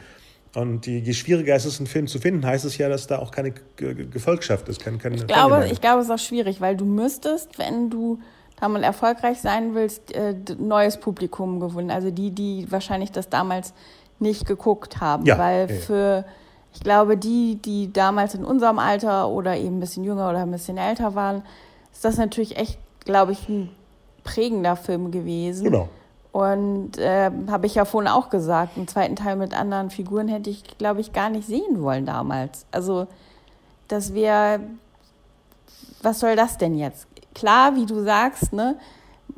Und 0.54 0.86
je, 0.86 0.98
je 0.98 1.12
schwieriger 1.12 1.54
es 1.54 1.66
ist, 1.66 1.80
einen 1.80 1.86
Film 1.86 2.06
zu 2.06 2.18
finden, 2.18 2.46
heißt 2.46 2.64
es 2.64 2.78
ja, 2.78 2.88
dass 2.88 3.06
da 3.06 3.18
auch 3.18 3.30
keine 3.30 3.52
Gefolgschaft 3.76 4.68
ist. 4.68 4.80
Keine, 4.80 4.98
keine 4.98 5.16
ich, 5.16 5.26
glaube, 5.26 5.68
ich 5.70 5.80
glaube, 5.80 6.00
es 6.00 6.06
ist 6.06 6.12
auch 6.12 6.18
schwierig, 6.18 6.60
weil 6.60 6.76
du 6.76 6.86
müsstest, 6.86 7.58
wenn 7.58 7.90
du 7.90 8.20
da 8.58 8.68
mal 8.68 8.82
erfolgreich 8.82 9.38
sein 9.40 9.74
willst, 9.74 10.14
äh, 10.14 10.34
neues 10.58 10.98
Publikum 10.98 11.60
gewinnen. 11.60 11.90
Also 11.90 12.10
die, 12.10 12.30
die 12.30 12.66
wahrscheinlich 12.70 13.12
das 13.12 13.28
damals 13.28 13.74
nicht 14.18 14.46
geguckt 14.46 15.00
haben. 15.00 15.26
Ja, 15.26 15.38
weil 15.38 15.70
ja. 15.70 15.76
für, 15.76 16.24
ich 16.72 16.80
glaube, 16.80 17.18
die, 17.18 17.56
die 17.56 17.92
damals 17.92 18.34
in 18.34 18.44
unserem 18.44 18.78
Alter 18.78 19.28
oder 19.28 19.56
eben 19.56 19.76
ein 19.76 19.80
bisschen 19.80 20.04
jünger 20.04 20.30
oder 20.30 20.40
ein 20.40 20.50
bisschen 20.50 20.78
älter 20.78 21.14
waren, 21.14 21.42
ist 21.92 22.04
das 22.04 22.16
natürlich 22.16 22.56
echt, 22.56 22.78
glaube 23.04 23.32
ich, 23.32 23.46
ein 23.48 23.68
prägender 24.26 24.76
Film 24.76 25.10
gewesen. 25.10 25.64
Genau. 25.64 25.88
Und 26.32 26.98
äh, 26.98 27.30
habe 27.48 27.66
ich 27.66 27.76
ja 27.76 27.86
vorhin 27.86 28.10
auch 28.10 28.28
gesagt, 28.28 28.76
einen 28.76 28.88
zweiten 28.88 29.16
Teil 29.16 29.36
mit 29.36 29.58
anderen 29.58 29.88
Figuren 29.88 30.28
hätte 30.28 30.50
ich, 30.50 30.76
glaube 30.76 31.00
ich, 31.00 31.14
gar 31.14 31.30
nicht 31.30 31.46
sehen 31.46 31.80
wollen 31.80 32.04
damals. 32.04 32.66
Also, 32.72 33.06
das 33.88 34.12
wäre, 34.12 34.60
was 36.02 36.20
soll 36.20 36.36
das 36.36 36.58
denn 36.58 36.76
jetzt? 36.76 37.06
Klar, 37.34 37.74
wie 37.76 37.86
du 37.86 38.02
sagst, 38.02 38.52
ne, 38.52 38.76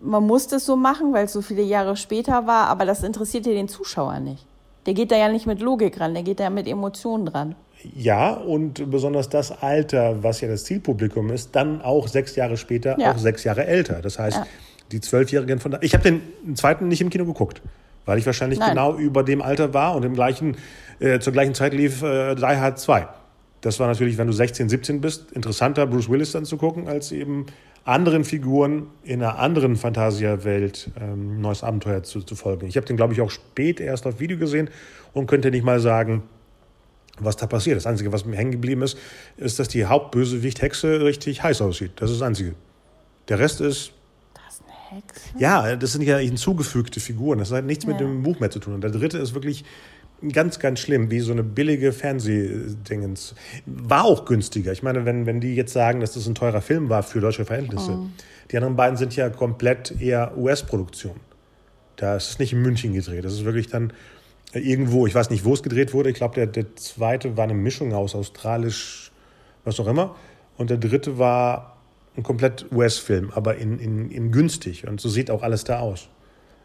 man 0.00 0.26
muss 0.26 0.48
das 0.48 0.66
so 0.66 0.74
machen, 0.74 1.12
weil 1.12 1.26
es 1.26 1.32
so 1.32 1.40
viele 1.40 1.62
Jahre 1.62 1.96
später 1.96 2.48
war, 2.48 2.66
aber 2.66 2.84
das 2.84 3.04
interessiert 3.04 3.46
ja 3.46 3.52
den 3.52 3.68
Zuschauer 3.68 4.18
nicht. 4.18 4.44
Der 4.86 4.94
geht 4.94 5.12
da 5.12 5.16
ja 5.16 5.28
nicht 5.28 5.46
mit 5.46 5.60
Logik 5.60 6.00
ran, 6.00 6.14
der 6.14 6.24
geht 6.24 6.40
da 6.40 6.50
mit 6.50 6.66
Emotionen 6.66 7.26
dran. 7.26 7.54
Ja, 7.94 8.32
und 8.32 8.90
besonders 8.90 9.28
das 9.28 9.62
Alter, 9.62 10.24
was 10.24 10.40
ja 10.40 10.48
das 10.48 10.64
Zielpublikum 10.64 11.30
ist, 11.30 11.54
dann 11.54 11.80
auch 11.80 12.08
sechs 12.08 12.34
Jahre 12.34 12.56
später, 12.56 12.98
ja. 12.98 13.12
auch 13.12 13.18
sechs 13.18 13.44
Jahre 13.44 13.66
älter. 13.66 14.02
Das 14.02 14.18
heißt, 14.18 14.38
ja 14.38 14.46
die 14.92 15.00
Zwölfjährigen 15.00 15.58
von 15.58 15.72
da. 15.72 15.78
Ich 15.82 15.94
habe 15.94 16.04
den 16.04 16.56
zweiten 16.56 16.88
nicht 16.88 17.00
im 17.00 17.10
Kino 17.10 17.24
geguckt, 17.24 17.62
weil 18.06 18.18
ich 18.18 18.26
wahrscheinlich 18.26 18.58
Nein. 18.58 18.70
genau 18.70 18.96
über 18.96 19.22
dem 19.22 19.42
Alter 19.42 19.74
war 19.74 19.94
und 19.94 20.04
im 20.04 20.14
gleichen, 20.14 20.56
äh, 21.00 21.18
zur 21.20 21.32
gleichen 21.32 21.54
Zeit 21.54 21.74
lief 21.74 22.02
äh, 22.02 22.34
Die 22.34 22.42
Hard 22.42 22.78
2. 22.78 23.08
Das 23.60 23.80
war 23.80 23.88
natürlich, 23.88 24.18
wenn 24.18 24.28
du 24.28 24.32
16, 24.32 24.68
17 24.68 25.00
bist, 25.00 25.32
interessanter, 25.32 25.86
Bruce 25.86 26.08
Willis 26.08 26.32
dann 26.32 26.44
zu 26.44 26.56
gucken, 26.56 26.88
als 26.88 27.10
eben 27.10 27.46
anderen 27.84 28.24
Figuren 28.24 28.88
in 29.02 29.22
einer 29.22 29.38
anderen 29.38 29.76
Fantasia-Welt 29.76 30.90
ähm, 31.00 31.40
neues 31.40 31.64
Abenteuer 31.64 32.02
zu, 32.02 32.22
zu 32.22 32.36
folgen. 32.36 32.66
Ich 32.66 32.76
habe 32.76 32.86
den, 32.86 32.96
glaube 32.96 33.14
ich, 33.14 33.20
auch 33.20 33.30
spät 33.30 33.80
erst 33.80 34.06
auf 34.06 34.20
Video 34.20 34.38
gesehen 34.38 34.68
und 35.12 35.26
könnte 35.26 35.50
nicht 35.50 35.64
mal 35.64 35.80
sagen, 35.80 36.22
was 37.18 37.36
da 37.36 37.46
passiert. 37.46 37.76
Das 37.76 37.86
Einzige, 37.86 38.12
was 38.12 38.24
mir 38.24 38.36
hängen 38.36 38.52
geblieben 38.52 38.82
ist, 38.82 38.98
ist, 39.36 39.58
dass 39.58 39.68
die 39.68 39.86
Hauptbösewicht 39.86 40.62
Hexe 40.62 41.02
richtig 41.02 41.42
heiß 41.42 41.62
aussieht. 41.62 41.92
Das 41.96 42.10
ist 42.10 42.20
das 42.20 42.26
Einzige. 42.26 42.54
Der 43.28 43.38
Rest 43.38 43.60
ist 43.60 43.92
Hexe? 44.90 45.20
Ja, 45.38 45.76
das 45.76 45.92
sind 45.92 46.02
ja 46.02 46.18
hinzugefügte 46.18 47.00
Figuren. 47.00 47.38
Das 47.38 47.52
hat 47.52 47.64
nichts 47.64 47.84
ja. 47.84 47.90
mit 47.90 48.00
dem 48.00 48.22
Buch 48.22 48.40
mehr 48.40 48.50
zu 48.50 48.58
tun. 48.58 48.74
Und 48.74 48.82
der 48.82 48.90
dritte 48.90 49.18
ist 49.18 49.34
wirklich 49.34 49.64
ganz, 50.32 50.58
ganz 50.58 50.80
schlimm, 50.80 51.10
wie 51.10 51.20
so 51.20 51.32
eine 51.32 51.44
billige 51.44 51.92
Fernsehdingens. 51.92 53.34
War 53.66 54.04
auch 54.04 54.24
günstiger. 54.24 54.72
Ich 54.72 54.82
meine, 54.82 55.04
wenn, 55.04 55.26
wenn 55.26 55.40
die 55.40 55.54
jetzt 55.54 55.72
sagen, 55.72 56.00
dass 56.00 56.12
das 56.12 56.26
ein 56.26 56.34
teurer 56.34 56.60
Film 56.60 56.88
war 56.88 57.02
für 57.02 57.20
deutsche 57.20 57.44
Verhältnisse. 57.44 57.92
Oh. 57.92 58.06
Die 58.50 58.56
anderen 58.56 58.76
beiden 58.76 58.96
sind 58.96 59.14
ja 59.14 59.30
komplett 59.30 60.00
eher 60.00 60.36
US-Produktion. 60.36 61.20
Da 61.96 62.16
ist 62.16 62.30
es 62.30 62.38
nicht 62.38 62.52
in 62.52 62.62
München 62.62 62.94
gedreht. 62.94 63.24
Das 63.24 63.32
ist 63.32 63.44
wirklich 63.44 63.68
dann 63.68 63.92
irgendwo, 64.52 65.06
ich 65.06 65.14
weiß 65.14 65.30
nicht, 65.30 65.44
wo 65.44 65.52
es 65.52 65.62
gedreht 65.62 65.92
wurde. 65.92 66.10
Ich 66.10 66.16
glaube, 66.16 66.34
der, 66.34 66.46
der 66.46 66.76
zweite 66.76 67.36
war 67.36 67.44
eine 67.44 67.54
Mischung 67.54 67.92
aus 67.92 68.14
australisch, 68.14 69.12
was 69.64 69.78
auch 69.78 69.86
immer. 69.86 70.16
Und 70.56 70.70
der 70.70 70.78
dritte 70.78 71.18
war 71.18 71.77
ein 72.18 72.22
komplett 72.22 72.66
US-Film, 72.72 73.30
aber 73.34 73.56
in, 73.56 73.78
in, 73.78 74.10
in 74.10 74.32
günstig. 74.32 74.86
Und 74.86 75.00
so 75.00 75.08
sieht 75.08 75.30
auch 75.30 75.42
alles 75.42 75.64
da 75.64 75.78
aus. 75.78 76.08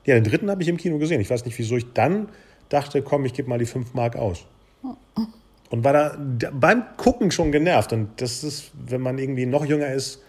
Ja, 0.05 0.15
den 0.15 0.23
dritten 0.23 0.49
habe 0.49 0.61
ich 0.61 0.67
im 0.67 0.77
Kino 0.77 0.97
gesehen. 0.97 1.21
Ich 1.21 1.29
weiß 1.29 1.45
nicht, 1.45 1.57
wieso 1.57 1.77
ich 1.77 1.93
dann 1.93 2.27
dachte, 2.69 3.01
komm, 3.01 3.25
ich 3.25 3.33
gebe 3.33 3.47
mal 3.49 3.59
die 3.59 3.65
5 3.65 3.93
Mark 3.93 4.15
aus. 4.15 4.45
Und 5.69 5.83
war 5.83 5.93
da 5.93 6.17
beim 6.51 6.83
Gucken 6.97 7.31
schon 7.31 7.51
genervt. 7.51 7.93
Und 7.93 8.09
das 8.19 8.43
ist, 8.43 8.71
wenn 8.85 9.01
man 9.01 9.17
irgendwie 9.17 9.45
noch 9.45 9.65
jünger 9.65 9.93
ist, 9.93 10.21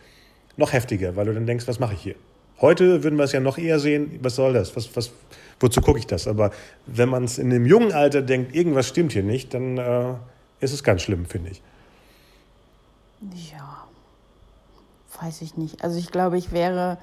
noch 0.56 0.72
heftiger, 0.72 1.16
weil 1.16 1.26
du 1.26 1.34
dann 1.34 1.46
denkst, 1.46 1.66
was 1.66 1.80
mache 1.80 1.94
ich 1.94 2.00
hier? 2.00 2.14
Heute 2.60 3.02
würden 3.02 3.16
wir 3.16 3.24
es 3.24 3.32
ja 3.32 3.40
noch 3.40 3.58
eher 3.58 3.80
sehen, 3.80 4.20
was 4.22 4.36
soll 4.36 4.52
das? 4.52 4.76
Was, 4.76 4.94
was, 4.94 5.10
wozu 5.58 5.80
gucke 5.80 5.98
ich 5.98 6.06
das? 6.06 6.28
Aber 6.28 6.52
wenn 6.86 7.08
man 7.08 7.24
es 7.24 7.38
in 7.38 7.50
einem 7.50 7.66
jungen 7.66 7.92
Alter 7.92 8.22
denkt, 8.22 8.54
irgendwas 8.54 8.88
stimmt 8.88 9.12
hier 9.12 9.24
nicht, 9.24 9.52
dann 9.54 9.78
äh, 9.78 10.14
ist 10.60 10.72
es 10.72 10.84
ganz 10.84 11.02
schlimm, 11.02 11.26
finde 11.26 11.50
ich. 11.50 11.62
Ja 13.50 13.63
weiß 15.24 15.42
ich 15.42 15.56
nicht. 15.56 15.82
Also 15.82 15.98
ich 15.98 16.10
glaube, 16.10 16.36
ich 16.38 16.52
wäre, 16.52 16.98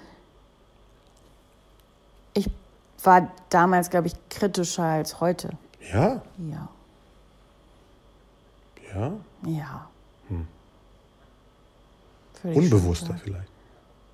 ich 2.33 2.49
war 3.03 3.31
damals, 3.49 3.89
glaube 3.89 4.07
ich, 4.07 4.15
kritischer 4.29 4.83
als 4.83 5.19
heute. 5.19 5.49
Ja? 5.91 6.21
Ja. 6.37 6.69
Ja? 8.93 9.13
Ja. 9.45 9.89
Hm. 10.27 10.47
Unbewusster 12.43 13.15
vielleicht. 13.23 13.49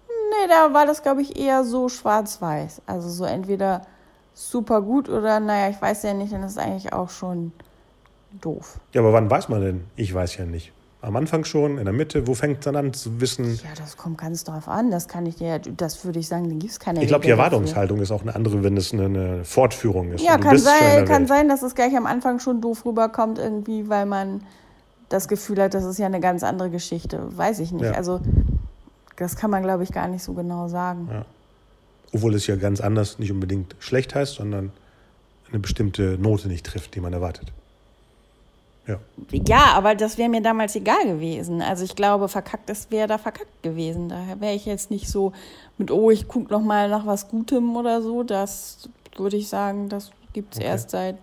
Nee, 0.07 0.47
da 0.49 0.73
war 0.73 0.85
das, 0.85 1.01
glaube 1.01 1.21
ich, 1.21 1.37
eher 1.37 1.63
so 1.63 1.89
schwarz-weiß. 1.89 2.81
Also 2.85 3.09
so 3.09 3.25
entweder 3.25 3.85
super 4.33 4.81
gut 4.81 5.09
oder, 5.09 5.39
naja, 5.39 5.69
ich 5.69 5.81
weiß 5.81 6.03
ja 6.03 6.13
nicht, 6.13 6.31
dann 6.31 6.43
ist 6.43 6.51
es 6.51 6.57
eigentlich 6.57 6.93
auch 6.93 7.09
schon 7.09 7.51
doof. 8.41 8.79
Ja, 8.93 9.01
aber 9.01 9.13
wann 9.13 9.29
weiß 9.29 9.49
man 9.49 9.61
denn? 9.61 9.83
Ich 9.95 10.13
weiß 10.13 10.37
ja 10.37 10.45
nicht. 10.45 10.71
Am 10.99 11.15
Anfang 11.15 11.43
schon, 11.43 11.77
in 11.77 11.85
der 11.85 11.93
Mitte? 11.93 12.25
Wo 12.25 12.33
fängt 12.33 12.59
es 12.59 12.65
dann 12.65 12.75
an 12.75 12.91
zu 12.91 13.21
wissen? 13.21 13.45
Ja, 13.45 13.69
das 13.77 13.97
kommt 13.97 14.17
ganz 14.17 14.43
drauf 14.43 14.67
an. 14.67 14.89
Das 14.89 15.07
kann 15.07 15.27
ich 15.27 15.35
dir, 15.35 15.59
das 15.59 16.03
würde 16.03 16.17
ich 16.17 16.27
sagen, 16.27 16.49
dann 16.49 16.57
gibt 16.57 16.71
es 16.71 16.79
keine. 16.79 17.01
Ich 17.01 17.07
glaube, 17.07 17.23
die 17.23 17.29
Erwartungshaltung 17.29 17.99
ist 18.01 18.11
auch 18.11 18.23
eine 18.23 18.33
andere, 18.33 18.63
wenn 18.63 18.75
es 18.77 18.93
eine, 18.93 19.05
eine 19.05 19.45
Fortführung 19.45 20.11
ist. 20.13 20.23
Ja, 20.23 20.39
kann, 20.39 20.57
sein, 20.57 21.05
kann 21.05 21.27
sein, 21.27 21.49
dass 21.49 21.61
es 21.61 21.75
gleich 21.75 21.95
am 21.95 22.07
Anfang 22.07 22.39
schon 22.39 22.61
doof 22.61 22.83
rüberkommt, 22.83 23.37
irgendwie, 23.37 23.89
weil 23.89 24.07
man 24.07 24.41
das 25.09 25.27
Gefühl 25.27 25.61
hat, 25.61 25.75
das 25.75 25.85
ist 25.85 25.99
ja 25.99 26.07
eine 26.07 26.19
ganz 26.19 26.43
andere 26.43 26.71
Geschichte. 26.71 27.21
Weiß 27.37 27.59
ich 27.59 27.71
nicht. 27.71 27.85
Ja. 27.85 27.91
Also, 27.91 28.19
das 29.17 29.35
kann 29.35 29.51
man, 29.51 29.61
glaube 29.61 29.83
ich, 29.83 29.91
gar 29.91 30.07
nicht 30.07 30.23
so 30.23 30.33
genau 30.33 30.67
sagen. 30.67 31.09
Ja. 31.11 31.25
Obwohl 32.11 32.33
es 32.33 32.47
ja 32.47 32.55
ganz 32.55 32.81
anders 32.81 33.19
nicht 33.19 33.31
unbedingt 33.31 33.75
schlecht 33.79 34.15
heißt, 34.15 34.35
sondern 34.35 34.71
eine 35.49 35.59
bestimmte 35.59 36.17
Note 36.17 36.47
nicht 36.47 36.65
trifft, 36.65 36.95
die 36.95 37.01
man 37.01 37.13
erwartet. 37.13 37.51
Ja. 38.87 38.99
ja, 39.31 39.73
aber 39.75 39.95
das 39.95 40.17
wäre 40.17 40.29
mir 40.29 40.41
damals 40.41 40.75
egal 40.75 41.05
gewesen. 41.05 41.61
Also 41.61 41.83
ich 41.83 41.95
glaube, 41.95 42.29
verkackt 42.29 42.69
ist 42.69 42.89
wäre 42.89 43.07
da 43.07 43.17
verkackt 43.17 43.61
gewesen. 43.61 44.09
Daher 44.09 44.39
wäre 44.39 44.53
ich 44.53 44.65
jetzt 44.65 44.91
nicht 44.91 45.09
so 45.09 45.33
mit, 45.77 45.91
oh, 45.91 46.09
ich 46.09 46.27
gucke 46.27 46.51
noch 46.51 46.61
mal 46.61 46.89
nach 46.89 47.05
was 47.05 47.27
Gutem 47.27 47.75
oder 47.75 48.01
so. 48.01 48.23
Das 48.23 48.89
würde 49.17 49.35
ich 49.37 49.49
sagen, 49.49 49.89
das 49.89 50.11
gibt 50.31 50.53
es 50.53 50.59
okay. 50.59 50.69
erst 50.69 50.89
seit 50.91 51.17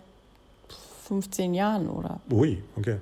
15 1.07 1.53
Jahren 1.53 1.89
oder. 1.89 2.19
Ui, 2.31 2.61
okay. 2.75 2.97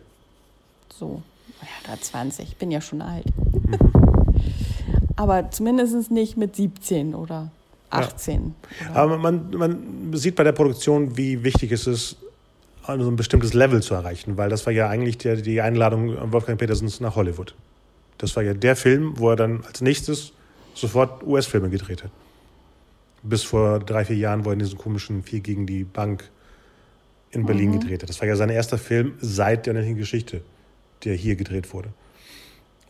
So, 0.98 1.22
ja, 1.62 1.92
da 1.92 2.00
20. 2.00 2.48
Ich 2.48 2.58
bin 2.58 2.72
ja 2.72 2.80
schon 2.80 3.02
alt. 3.02 3.26
Mhm. 3.36 3.80
aber 5.16 5.52
zumindest 5.52 6.12
nicht 6.12 6.38
mit 6.38 6.56
17 6.56 7.16
oder 7.16 7.52
18. 7.90 8.56
Ja. 8.82 8.96
Aber 8.96 9.18
man, 9.18 9.50
man 9.52 10.14
sieht 10.14 10.36
bei 10.36 10.44
der 10.44 10.52
Produktion, 10.52 11.16
wie 11.18 11.44
wichtig 11.44 11.72
es 11.72 11.88
ist, 11.88 12.18
also 12.84 13.10
ein 13.10 13.16
bestimmtes 13.16 13.54
Level 13.54 13.82
zu 13.82 13.94
erreichen, 13.94 14.38
weil 14.38 14.50
das 14.50 14.66
war 14.66 14.74
ja 14.74 14.90
eigentlich 14.90 15.18
der, 15.18 15.38
die 15.38 15.62
Einladung 15.62 16.32
Wolfgang 16.32 16.60
Petersens 16.60 17.00
nach 17.00 17.16
Hollywood. 17.16 17.56
Das 18.18 18.36
war 18.36 18.44
ja 18.44 18.54
der 18.54 18.76
Film, 18.76 19.14
wo 19.18 19.30
er 19.30 19.36
dann 19.36 19.64
als 19.66 19.82
nächstes 19.82 20.34
sofort 20.74 21.24
US-Filme 21.24 21.70
gedreht 21.70 22.04
hat. 22.04 22.12
Bis 23.22 23.44
vor 23.44 23.80
drei, 23.80 24.06
vier 24.06 24.18
Jahren, 24.18 24.44
wo 24.44 24.50
er 24.50 24.54
in 24.54 24.60
diesen 24.60 24.78
komischen 24.78 25.24
Vier 25.24 25.40
gegen 25.40 25.66
die 25.66 25.84
Bank 25.84 26.30
in 27.32 27.46
Berlin 27.46 27.70
mhm. 27.70 27.80
gedreht 27.80 28.04
hat. 28.04 28.10
Das 28.10 28.20
war 28.20 28.28
ja 28.28 28.36
sein 28.36 28.50
erster 28.50 28.78
Film 28.78 29.14
seit 29.20 29.66
der 29.66 29.72
unendlichen 29.72 29.98
Geschichte, 29.98 30.42
der 31.04 31.16
hier 31.16 31.36
gedreht 31.36 31.74
wurde. 31.74 31.90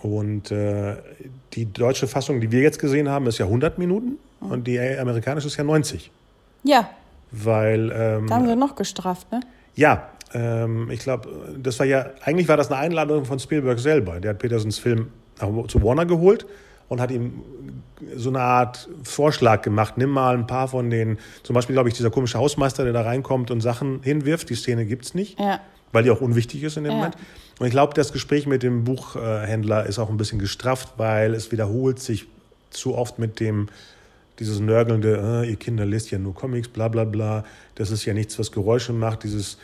Und 0.02 0.52
äh, 0.52 0.98
die 1.54 1.72
deutsche 1.72 2.08
Fassung, 2.08 2.42
die 2.42 2.52
wir 2.52 2.62
jetzt 2.62 2.80
gesehen 2.80 3.08
haben, 3.08 3.26
ist 3.28 3.38
ja 3.38 3.46
100 3.46 3.78
Minuten 3.78 4.18
mhm. 4.42 4.52
und 4.52 4.68
die 4.68 4.80
amerikanische 4.80 5.48
ist 5.48 5.58
ja 5.58 5.64
90. 5.64 6.12
Ja. 6.64 6.90
Weil. 7.32 7.92
Ähm, 7.96 8.28
da 8.28 8.36
haben 8.36 8.48
sie 8.48 8.56
noch 8.56 8.76
gestraft, 8.76 9.32
ne? 9.32 9.40
Ja, 9.76 10.10
ähm, 10.34 10.90
ich 10.92 11.00
glaube, 11.00 11.30
das 11.58 11.80
war 11.80 11.86
ja, 11.86 12.08
eigentlich 12.24 12.48
war 12.48 12.58
das 12.58 12.72
eine 12.72 12.80
Einladung 12.80 13.26
von 13.26 13.40
Spielberg 13.40 13.80
selber. 13.80 14.20
Der 14.20 14.32
hat 14.32 14.40
Petersens 14.40 14.78
Film 14.78 15.08
zu 15.68 15.82
Warner 15.84 16.06
geholt 16.06 16.46
und 16.90 17.02
hat 17.02 17.12
ihm 17.12 17.42
so 18.16 18.30
eine 18.30 18.40
Art 18.40 18.90
Vorschlag 19.04 19.62
gemacht. 19.62 19.98
Nimm 19.98 20.10
mal 20.10 20.36
ein 20.36 20.48
paar 20.48 20.68
von 20.68 20.90
den, 20.90 21.18
zum 21.44 21.54
Beispiel, 21.54 21.74
glaube 21.74 21.90
ich, 21.90 21.96
dieser 21.96 22.12
komische 22.12 22.38
Hausmeister, 22.38 22.84
der 22.84 22.94
da 22.94 23.02
reinkommt 23.02 23.52
und 23.52 23.62
Sachen 23.62 24.02
hinwirft. 24.04 24.50
Die 24.50 24.56
Szene 24.56 24.86
gibt 24.86 25.06
es 25.06 25.14
nicht, 25.14 25.40
ja. 25.40 25.60
weil 25.92 26.04
die 26.04 26.12
auch 26.12 26.22
unwichtig 26.22 26.64
ist 26.64 26.78
in 26.78 26.84
dem 26.84 26.92
ja. 26.92 26.98
Moment. 26.98 27.16
Und 27.60 27.68
ich 27.68 27.72
glaube, 27.72 27.94
das 27.94 28.12
Gespräch 28.12 28.48
mit 28.48 28.64
dem 28.64 28.84
Buchhändler 28.84 29.86
ist 29.86 30.00
auch 30.00 30.10
ein 30.10 30.18
bisschen 30.18 30.40
gestrafft, 30.40 30.94
weil 30.98 31.34
es 31.34 31.52
wiederholt 31.52 32.00
sich 32.00 32.28
zu 32.70 32.96
oft 32.96 33.20
mit 33.20 33.40
dem, 33.40 33.68
dieses 34.40 34.60
nörgelnde, 34.60 35.44
äh, 35.44 35.50
ihr 35.50 35.56
Kinder 35.56 35.86
lest 35.86 36.12
ja 36.12 36.18
nur 36.18 36.34
Comics, 36.34 36.68
bla 36.68 36.88
bla 36.88 37.04
bla, 37.04 37.44
das 37.76 37.92
ist 37.92 38.06
ja 38.06 38.14
nichts, 38.14 38.38
was 38.40 38.52
Geräusche 38.52 38.94
macht, 38.94 39.24
dieses 39.24 39.58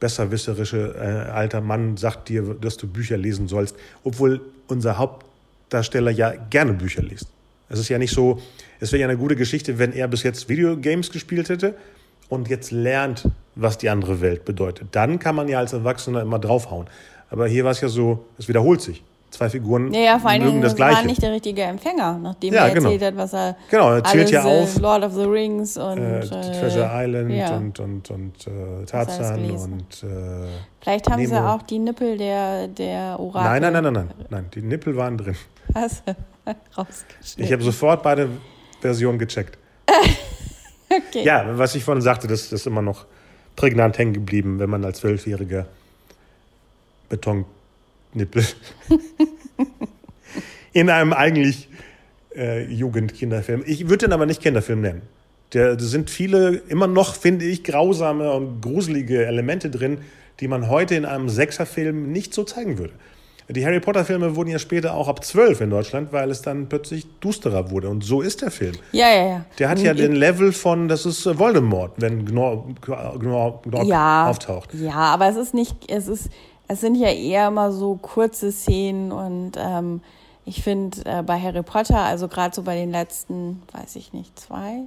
besserwisserische 0.00 0.94
äh, 0.96 1.30
alter 1.30 1.60
Mann 1.60 1.96
sagt 1.96 2.28
dir, 2.28 2.56
dass 2.60 2.76
du 2.76 2.86
Bücher 2.86 3.16
lesen 3.16 3.48
sollst, 3.48 3.76
obwohl 4.04 4.40
unser 4.68 4.98
Hauptdarsteller 4.98 6.10
ja 6.10 6.32
gerne 6.50 6.72
Bücher 6.72 7.02
liest. 7.02 7.28
Es 7.68 7.78
ist 7.78 7.88
ja 7.88 7.98
nicht 7.98 8.14
so, 8.14 8.40
es 8.80 8.92
wäre 8.92 9.02
ja 9.02 9.08
eine 9.08 9.18
gute 9.18 9.36
Geschichte, 9.36 9.78
wenn 9.78 9.92
er 9.92 10.08
bis 10.08 10.22
jetzt 10.22 10.48
Videogames 10.48 11.10
gespielt 11.10 11.48
hätte 11.48 11.74
und 12.28 12.48
jetzt 12.48 12.70
lernt, 12.70 13.28
was 13.54 13.78
die 13.78 13.90
andere 13.90 14.20
Welt 14.20 14.44
bedeutet. 14.44 14.88
Dann 14.92 15.18
kann 15.18 15.34
man 15.34 15.48
ja 15.48 15.58
als 15.58 15.72
Erwachsener 15.72 16.22
immer 16.22 16.38
draufhauen. 16.38 16.86
Aber 17.30 17.46
hier 17.46 17.64
war 17.64 17.72
es 17.72 17.80
ja 17.80 17.88
so, 17.88 18.24
es 18.38 18.48
wiederholt 18.48 18.80
sich. 18.80 19.02
Zwei 19.30 19.50
Figuren 19.50 19.92
Ja, 19.92 20.00
ja, 20.00 20.18
vor 20.18 20.30
allen 20.30 20.42
mögen 20.42 20.62
das 20.62 20.74
Gleiche. 20.74 20.98
war 20.98 21.04
nicht 21.04 21.22
der 21.22 21.32
richtige 21.32 21.62
Empfänger, 21.62 22.18
nachdem 22.18 22.54
Ja, 22.54 22.66
er 22.66 22.74
genau. 22.74 22.90
erzählt 22.90 23.02
hat, 23.12 23.16
was 23.16 23.34
er 23.34 23.56
Genau, 23.70 23.92
er 23.92 24.04
zählt 24.04 24.30
ja 24.30 24.46
äh, 24.46 24.62
auf. 24.62 24.78
Lord 24.78 25.04
of 25.04 25.12
the 25.14 25.24
Rings 25.24 25.76
und 25.76 25.98
äh, 25.98 26.20
äh, 26.20 26.28
Treasure 26.28 26.90
Island 26.92 27.30
ja. 27.32 27.56
und, 27.56 27.78
und, 27.78 28.10
und 28.10 28.46
äh, 28.46 28.84
Tarzan 28.86 29.50
und 29.50 30.02
äh, 30.02 30.46
Vielleicht 30.80 31.10
haben 31.10 31.26
sie 31.26 31.32
Nemo. 31.34 31.48
auch 31.48 31.62
die 31.62 31.78
Nippel 31.78 32.16
der, 32.16 32.68
der 32.68 33.20
Orakel 33.20 33.60
nein, 33.60 33.72
nein, 33.72 33.82
nein, 33.84 33.92
nein, 33.92 34.08
nein, 34.16 34.26
nein, 34.30 34.46
die 34.54 34.62
Nippel 34.62 34.96
waren 34.96 35.18
drin. 35.18 35.36
Hast 35.74 36.02
du 36.06 36.12
rausgeschnitten. 36.76 37.44
Ich 37.44 37.52
habe 37.52 37.62
sofort 37.62 38.02
beide 38.02 38.30
Versionen 38.80 39.18
gecheckt. 39.18 39.58
okay. 40.88 41.22
Ja, 41.24 41.44
was 41.58 41.74
ich 41.74 41.84
vorhin 41.84 42.00
sagte, 42.02 42.26
das 42.28 42.44
das 42.48 42.60
ist 42.60 42.66
immer 42.66 42.82
noch 42.82 43.04
prägnant 43.56 43.98
hängen 43.98 44.14
geblieben, 44.14 44.58
wenn 44.58 44.70
man 44.70 44.84
als 44.84 45.00
Zwölfjähriger 45.00 45.66
Betonnippel 48.12 48.44
in 50.72 50.90
einem 50.90 51.12
eigentlich 51.12 51.68
äh, 52.36 52.64
Jugend-Kinderfilm. 52.64 53.62
Ich 53.66 53.88
würde 53.88 54.06
den 54.06 54.12
aber 54.12 54.26
nicht 54.26 54.42
Kinderfilm 54.42 54.80
nennen. 54.80 55.02
Da 55.50 55.78
sind 55.78 56.10
viele, 56.10 56.56
immer 56.68 56.86
noch, 56.86 57.14
finde 57.14 57.46
ich, 57.46 57.64
grausame 57.64 58.32
und 58.32 58.60
gruselige 58.60 59.24
Elemente 59.24 59.70
drin, 59.70 59.98
die 60.40 60.48
man 60.48 60.68
heute 60.68 60.94
in 60.94 61.06
einem 61.06 61.28
Sechserfilm 61.30 62.12
nicht 62.12 62.34
so 62.34 62.44
zeigen 62.44 62.78
würde. 62.78 62.92
Die 63.50 63.64
Harry 63.64 63.80
Potter-Filme 63.80 64.36
wurden 64.36 64.50
ja 64.50 64.58
später 64.58 64.92
auch 64.92 65.08
ab 65.08 65.24
zwölf 65.24 65.62
in 65.62 65.70
Deutschland, 65.70 66.12
weil 66.12 66.30
es 66.30 66.42
dann 66.42 66.68
plötzlich 66.68 67.06
dusterer 67.20 67.70
wurde. 67.70 67.88
Und 67.88 68.04
so 68.04 68.20
ist 68.20 68.42
der 68.42 68.50
Film. 68.50 68.74
ja, 68.92 69.08
ja, 69.08 69.26
ja. 69.26 69.44
Der 69.58 69.70
hat 69.70 69.78
ja 69.78 69.94
den 69.94 70.12
Level 70.12 70.52
von, 70.52 70.86
das 70.86 71.06
ist 71.06 71.24
äh, 71.24 71.38
Voldemort, 71.38 71.92
wenn 71.96 72.26
Gnor, 72.26 72.68
Gnor, 72.82 73.62
Gnor 73.62 73.84
ja, 73.84 74.28
auftaucht. 74.28 74.74
Ja, 74.74 74.96
aber 74.96 75.30
es 75.30 75.36
ist 75.36 75.54
nicht, 75.54 75.90
es 75.90 76.08
ist, 76.08 76.28
es 76.68 76.80
sind 76.80 76.94
ja 76.94 77.08
eher 77.10 77.48
immer 77.48 77.72
so 77.72 77.96
kurze 77.96 78.52
Szenen 78.52 79.10
und 79.12 79.52
ähm, 79.56 80.02
ich 80.44 80.62
finde 80.62 80.98
äh, 81.04 81.22
bei 81.22 81.38
Harry 81.40 81.62
Potter, 81.62 81.98
also 81.98 82.28
gerade 82.28 82.54
so 82.54 82.62
bei 82.62 82.74
den 82.76 82.90
letzten, 82.90 83.62
weiß 83.72 83.96
ich 83.96 84.12
nicht, 84.12 84.38
zwei, 84.38 84.82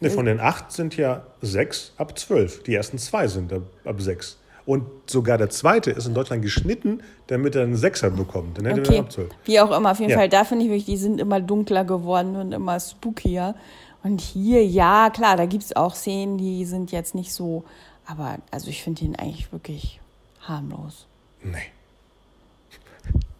Ne, 0.00 0.10
von 0.10 0.26
den 0.26 0.40
acht 0.40 0.72
sind 0.72 0.96
ja 0.96 1.22
sechs 1.42 1.92
ab 1.96 2.18
zwölf. 2.18 2.64
Die 2.64 2.74
ersten 2.74 2.98
zwei 2.98 3.28
sind 3.28 3.52
ab, 3.52 3.62
ab 3.84 4.00
sechs. 4.00 4.36
Und 4.66 4.84
sogar 5.06 5.38
der 5.38 5.48
zweite 5.48 5.92
ist 5.92 6.06
in 6.06 6.14
Deutschland 6.14 6.42
geschnitten, 6.42 7.02
damit 7.28 7.54
er 7.54 7.62
einen 7.62 7.76
Sechser 7.76 8.10
bekommt. 8.10 8.58
Dann 8.58 8.66
hätte 8.66 8.80
er 8.80 8.86
Okay, 8.88 8.98
ab 8.98 9.12
zwölf. 9.12 9.30
wie 9.44 9.60
auch 9.60 9.70
immer, 9.70 9.92
auf 9.92 10.00
jeden 10.00 10.10
Ja. 10.10 10.18
Fall, 10.18 10.28
da 10.28 10.42
finde 10.42 10.64
ich 10.64 10.70
wirklich, 10.70 10.86
die 10.86 10.96
sind 10.96 11.20
immer 11.20 11.40
dunkler 11.40 11.84
geworden 11.84 12.34
und 12.34 12.50
immer 12.50 12.80
spookier. 12.80 13.54
Und 14.02 14.20
hier, 14.20 14.66
ja, 14.66 15.08
klar, 15.10 15.36
da 15.36 15.46
gibt 15.46 15.62
es 15.62 15.76
auch 15.76 15.94
Szenen, 15.94 16.36
die 16.36 16.64
sind 16.64 16.90
jetzt 16.90 17.14
nicht 17.14 17.32
so, 17.32 17.62
aber 18.04 18.38
also 18.50 18.70
ich 18.70 18.82
finde 18.82 19.02
den 19.04 19.14
eigentlich 19.14 19.52
wirklich 19.52 20.00
harmlos. 20.42 21.06
Nee. 21.42 21.56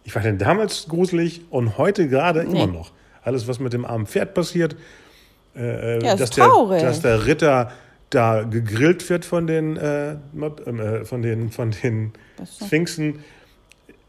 Ich 0.03 0.11
fand 0.13 0.25
den 0.25 0.37
damals 0.37 0.87
gruselig 0.87 1.41
und 1.49 1.77
heute 1.77 2.07
gerade 2.07 2.43
Nee. 2.43 2.63
immer 2.63 2.73
noch. 2.73 2.91
Alles, 3.23 3.47
was 3.47 3.59
mit 3.59 3.71
dem 3.73 3.85
armen 3.85 4.05
Pferd 4.05 4.33
passiert, 4.33 4.75
äh, 5.55 5.97
äh, 5.97 6.03
Ja, 6.03 6.13
ist 6.13 6.19
dass, 6.19 6.29
der, 6.31 6.47
dass 6.81 7.01
der 7.01 7.25
Ritter 7.25 7.71
da 8.09 8.43
gegrillt 8.43 9.09
wird 9.09 9.25
von 9.25 9.47
den, 9.47 9.77
äh, 9.77 10.11
ähm, 10.11 10.79
äh, 10.79 11.05
von 11.05 11.21
den, 11.21 11.51
von 11.51 11.71
den 11.71 12.11
Sphinxen. 12.45 13.23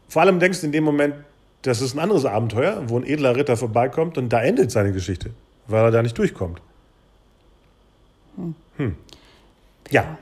Vor 0.09 0.21
allem 0.21 0.39
denkst 0.39 0.61
du 0.61 0.67
in 0.67 0.71
dem 0.71 0.83
Moment, 0.83 1.15
das 1.63 1.81
ist 1.81 1.95
ein 1.95 1.99
anderes 1.99 2.25
Abenteuer, 2.25 2.83
wo 2.87 2.97
ein 2.97 3.05
edler 3.05 3.35
Ritter 3.35 3.57
vorbeikommt 3.57 4.17
und 4.17 4.29
da 4.29 4.41
endet 4.41 4.69
seine 4.71 4.91
Geschichte, 4.91 5.31
weil 5.67 5.85
er 5.85 5.91
da 5.91 6.01
nicht 6.03 6.17
durchkommt. 6.17 6.61
Hm. 8.77 8.95
Ja. 9.89 10.17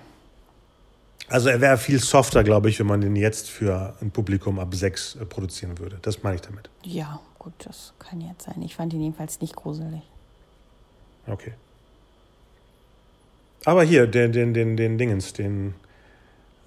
Also 1.29 1.49
er 1.49 1.61
wäre 1.61 1.77
viel 1.77 1.99
softer, 1.99 2.43
glaube 2.43 2.69
ich, 2.69 2.79
wenn 2.79 2.87
man 2.87 3.01
den 3.01 3.15
jetzt 3.15 3.49
für 3.49 3.95
ein 4.01 4.11
Publikum 4.11 4.59
ab 4.59 4.75
sechs 4.75 5.15
äh, 5.15 5.25
produzieren 5.25 5.79
würde. 5.79 5.97
Das 6.01 6.21
meine 6.23 6.35
ich 6.35 6.41
damit. 6.41 6.69
Ja, 6.83 7.19
gut, 7.39 7.53
das 7.59 7.93
kann 7.99 8.21
jetzt 8.21 8.43
sein. 8.45 8.61
Ich 8.61 8.75
fand 8.75 8.93
ihn 8.93 9.01
jedenfalls 9.01 9.39
nicht 9.41 9.55
gruselig. 9.55 10.01
Okay. 11.27 11.53
Aber 13.65 13.83
hier, 13.83 14.07
den, 14.07 14.33
den, 14.33 14.53
den, 14.53 14.75
den 14.75 14.97
Dingens, 14.97 15.31
den, 15.33 15.73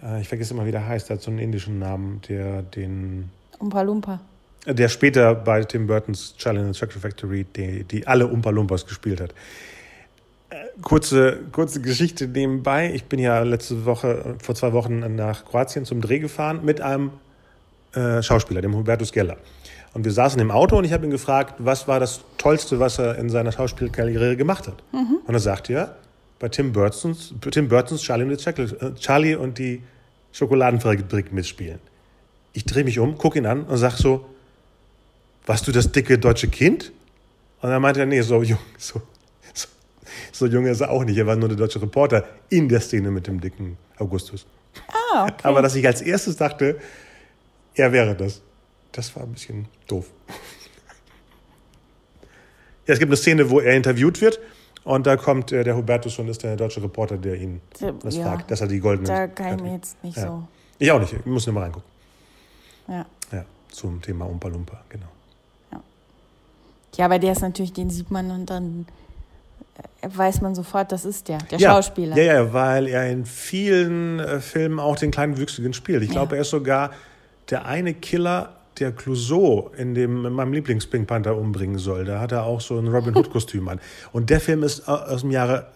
äh, 0.03 0.21
ich 0.23 0.29
vergesse 0.29 0.55
immer, 0.55 0.65
wie 0.65 0.73
der 0.73 0.87
heißt, 0.87 1.11
der 1.11 1.17
hat 1.17 1.23
so 1.23 1.31
einen 1.31 1.41
indischen 1.41 1.79
Namen, 1.79 2.23
der 2.29 2.63
den, 2.63 3.31
Umpa 3.59 3.83
Lumpa. 3.83 4.21
der 4.67 4.89
später 4.89 5.35
bei 5.35 5.63
Tim 5.65 5.87
Burtons 5.87 6.35
Charlie 6.39 6.61
and 6.61 6.75
the 6.75 6.81
Chocolate 6.81 7.01
Factory, 7.01 7.45
die, 7.45 7.85
die 7.85 8.07
alle 8.07 8.27
Umpa 8.27 8.51
Lumpas 8.51 8.87
gespielt 8.87 9.21
hat. 9.21 9.35
Kurze, 10.83 11.41
kurze 11.53 11.81
Geschichte 11.81 12.29
nebenbei. 12.29 12.93
Ich 12.95 13.05
bin 13.05 13.19
ja 13.19 13.41
letzte 13.43 13.85
Woche, 13.85 14.37
vor 14.43 14.55
zwei 14.55 14.73
Wochen 14.73 15.17
nach 15.17 15.45
Kroatien 15.45 15.85
zum 15.85 16.01
Dreh 16.01 16.19
gefahren 16.19 16.61
mit 16.65 16.81
einem 16.81 17.11
äh, 17.95 18.23
Schauspieler, 18.23 18.61
dem 18.61 18.75
Hubertus 18.77 19.11
Geller. 19.11 19.39
Und 19.95 20.05
wir 20.05 20.13
saßen 20.13 20.41
im 20.41 20.51
Auto 20.51 20.77
und 20.77 20.85
ich 20.85 20.93
habe 20.93 21.07
ihn 21.07 21.11
gefragt, 21.11 21.55
was 21.59 21.89
war 21.89 21.99
das 21.99 22.21
Tollste, 22.37 22.79
was 22.79 22.99
er 22.99 23.17
in 23.17 23.31
seiner 23.31 23.51
Schauspielkarriere 23.51 24.37
gemacht 24.37 24.69
hat. 24.69 24.83
Und 25.27 25.35
er 25.35 25.41
sagte 25.41 25.73
ja, 25.73 25.95
bei 26.39 26.49
Tim 26.49 26.73
Burtons, 26.73 27.35
Tim 27.51 27.69
Burtons 27.69 28.03
Charlie, 28.03 28.25
und 28.25 28.47
die 28.47 28.51
äh, 28.61 28.95
Charlie 28.97 29.35
und 29.35 29.59
die 29.59 29.83
Schokoladenfabrik 30.33 31.33
mitspielen. 31.33 31.81
Ich 32.53 32.65
drehe 32.67 32.85
mich 32.85 32.99
um, 32.99 33.17
gucke 33.17 33.39
ihn 33.39 33.47
an 33.47 33.65
und 33.65 33.79
sage 33.79 33.97
so, 33.97 34.27
warst 35.47 35.67
du 35.67 35.73
das 35.73 35.91
dicke 35.91 36.19
deutsche 36.19 36.49
Kind? 36.49 36.93
Und 37.63 37.71
dann 37.71 37.81
meinte 37.81 38.01
er, 38.01 38.07
nee, 38.07 38.21
so 38.21 38.43
jung, 38.43 38.59
so, 38.77 39.01
so 40.39 40.47
jung 40.47 40.67
ist 40.67 40.81
er 40.81 40.91
auch 40.91 41.05
nicht. 41.05 41.17
Er 41.17 41.27
war 41.27 41.37
nur 41.37 41.49
der 41.49 41.57
deutsche 41.57 41.81
Reporter 41.81 42.25
in 42.49 42.69
der 42.69 42.81
Szene 42.81 43.11
mit 43.11 43.27
dem 43.27 43.41
dicken 43.41 43.77
Augustus. 43.99 44.47
Ah, 44.89 45.25
okay. 45.25 45.35
Aber 45.43 45.63
dass 45.63 45.75
ich 45.75 45.87
als 45.87 46.03
erstes 46.03 46.37
dachte, 46.37 46.79
er 47.75 47.93
wäre 47.93 48.15
das, 48.15 48.43
das 48.93 49.15
war 49.17 49.23
ein 49.23 49.33
bisschen 49.33 49.67
doof. 49.87 50.11
Ja, 52.87 52.95
es 52.95 52.99
gibt 52.99 53.11
eine 53.11 53.17
Szene, 53.17 53.51
wo 53.51 53.61
er 53.61 53.75
interviewt 53.75 54.21
wird 54.21 54.39
und 54.85 55.07
da 55.07 55.17
kommt 55.17 55.51
äh, 55.51 55.65
der 55.65 55.77
Hubertus 55.77 56.19
und 56.19 56.29
ist 56.29 56.43
der 56.45 56.57
deutsche 56.57 56.83
Reporter, 56.83 57.17
der 57.19 57.35
ihn 57.35 57.61
das 58.03 58.17
ja. 58.17 58.25
fragt, 58.25 58.51
dass 58.51 58.61
er 58.61 58.69
die 58.69 58.79
goldene. 58.79 59.09
da 59.09 59.27
kann 59.27 59.57
ich 59.57 59.63
mir 59.63 59.73
jetzt 59.75 60.03
nicht 60.05 60.17
Ja. 60.17 60.27
so. 60.27 60.49
Ich 60.79 60.91
auch 60.93 61.01
nicht, 61.01 61.13
ich 61.13 61.25
muss 61.27 61.47
nur 61.47 61.55
mal 61.55 61.63
reingucken. 61.63 61.89
Ja. 62.87 63.07
Ja, 63.33 63.45
zum 63.71 64.01
Thema 64.03 64.27
Umpa 64.27 64.49
Lumpa, 64.49 64.85
genau. 64.89 65.07
ja, 66.95 67.05
aber 67.07 67.19
der 67.19 67.33
ist 67.33 67.41
natürlich, 67.41 67.73
den 67.73 67.91
sieht 67.91 68.11
man 68.11 68.31
und 68.31 68.47
dann 68.49 68.87
weiß 70.07 70.41
man 70.41 70.55
sofort, 70.55 70.93
das 70.93 71.05
ist 71.05 71.29
der, 71.29 71.39
der 71.39 71.59
ja, 71.59 71.71
Schauspieler. 71.73 72.17
Ja, 72.17 72.35
ja, 72.35 72.53
weil 72.53 72.87
er 72.89 73.11
in 73.11 73.25
vielen 73.27 74.19
äh, 74.21 74.41
Filmen 74.41 74.79
auch 74.81 74.97
den 74.97 75.11
kleinen 75.11 75.37
Wüchsigen 75.39 75.73
spielt. 75.73 76.03
Ich 76.03 76.11
glaube, 76.11 76.33
Ja. 76.35 76.37
er 76.39 76.43
ist 76.43 76.51
sogar 76.51 76.91
der 77.51 77.65
eine 77.67 77.95
Killer, 77.95 78.53
der 78.79 78.93
Clouseau 78.93 79.71
in 79.77 79.95
dem 79.95 80.27
in 80.27 80.33
meinem 80.33 80.53
Lieblings-Pink 80.53 81.07
Panther 81.07 81.37
umbringen 81.37 81.79
soll. 81.79 82.05
Da 82.05 82.21
hat 82.21 82.33
er 82.33 82.45
auch 82.45 82.61
so 82.61 82.79
ein 82.79 82.89
Robin 82.89 83.15
Hood-Kostüm 83.17 83.69
an. 83.71 83.81
Und 84.13 84.31
der 84.31 84.41
Film 84.41 84.63
ist 84.63 84.89
au- 84.89 84.95
aus 84.97 85.23
dem 85.23 85.31
Jahre 85.31 85.67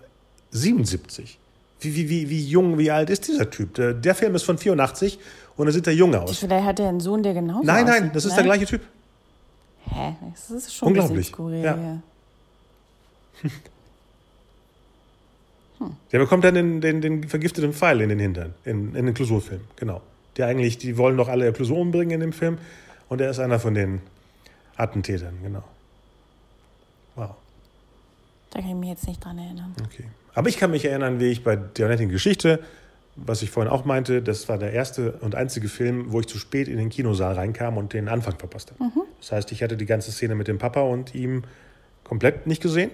77. 0.51 1.38
Wie, 1.80 1.94
wie, 1.96 2.09
wie, 2.11 2.28
wie 2.28 2.44
jung, 2.44 2.76
wie 2.76 2.90
alt 2.90 3.09
ist 3.09 3.26
dieser 3.26 3.48
Typ? 3.48 3.74
Der, 3.74 3.94
der 3.94 4.14
Film 4.14 4.34
ist 4.34 4.42
von 4.42 4.59
84 4.59 5.18
und 5.57 5.64
da 5.66 5.72
sieht 5.72 5.86
er 5.86 5.94
jung 5.94 6.14
aus. 6.14 6.38
Vielleicht 6.38 6.66
hat 6.66 6.78
er 6.80 6.88
einen 6.90 7.01
Sohn, 7.01 7.22
der 7.22 7.32
genauso 7.32 7.62
Nein, 7.64 7.86
nein, 7.86 8.03
aussieht, 8.03 8.16
das 8.16 8.24
ist 8.26 8.30
ne? 8.32 8.36
der 8.36 8.44
gleiche 8.44 8.66
Typ. 8.66 8.82
Hä? 9.88 10.14
Das 10.32 10.51
ist 10.51 10.74
schon 10.74 10.88
Unglaublich, 10.88 11.12
ein 11.12 11.16
bisschen 11.16 11.32
skurril. 11.34 11.62
ja. 11.64 11.76
Der 16.12 16.18
bekommt 16.18 16.44
dann 16.44 16.54
den, 16.54 16.80
den, 16.80 17.00
den 17.00 17.24
vergifteten 17.28 17.72
Pfeil 17.72 18.00
in 18.00 18.08
den 18.10 18.18
Hintern, 18.18 18.54
in, 18.64 18.94
in 18.94 19.06
den 19.06 19.14
Clouseau-Film, 19.14 19.62
genau. 19.76 20.02
Der 20.36 20.46
eigentlich, 20.46 20.78
die 20.78 20.96
wollen 20.98 21.16
doch 21.16 21.28
alle 21.28 21.52
Clouseau 21.52 21.80
umbringen 21.80 22.12
in 22.12 22.20
dem 22.20 22.32
Film 22.32 22.58
und 23.08 23.20
er 23.20 23.30
ist 23.30 23.38
einer 23.38 23.58
von 23.58 23.74
den 23.74 24.00
Attentätern, 24.76 25.34
genau. 25.42 25.64
Wow, 27.16 27.34
Da 28.50 28.60
kann 28.60 28.70
ich 28.70 28.76
mich 28.76 28.90
jetzt 28.90 29.06
nicht 29.06 29.24
dran 29.24 29.38
erinnern. 29.38 29.74
okay. 29.84 30.04
Aber 30.34 30.48
ich 30.48 30.58
kann 30.58 30.70
mich 30.70 30.84
erinnern, 30.84 31.18
wie 31.18 31.26
ich 31.26 31.42
bei 31.42 31.56
der 31.56 31.88
netten 31.88 32.08
Geschichte, 32.08 32.60
was 33.16 33.42
ich 33.42 33.50
vorhin 33.50 33.70
auch 33.70 33.84
meinte, 33.84 34.22
das 34.22 34.48
war 34.48 34.58
der 34.58 34.72
erste 34.72 35.12
und 35.20 35.34
einzige 35.34 35.68
Film, 35.68 36.12
wo 36.12 36.20
ich 36.20 36.26
zu 36.26 36.38
spät 36.38 36.68
in 36.68 36.76
den 36.76 36.88
Kinosaal 36.88 37.34
reinkam 37.34 37.76
und 37.76 37.92
den 37.92 38.08
Anfang 38.08 38.38
verpasst 38.38 38.70
habe. 38.70 38.90
Das 39.18 39.32
heißt, 39.32 39.52
ich 39.52 39.62
hatte 39.62 39.76
die 39.76 39.86
ganze 39.86 40.12
Szene 40.12 40.34
mit 40.36 40.46
dem 40.46 40.58
Papa 40.58 40.82
und 40.82 41.14
ihm 41.14 41.42
komplett 42.04 42.46
nicht 42.46 42.62
gesehen. 42.62 42.90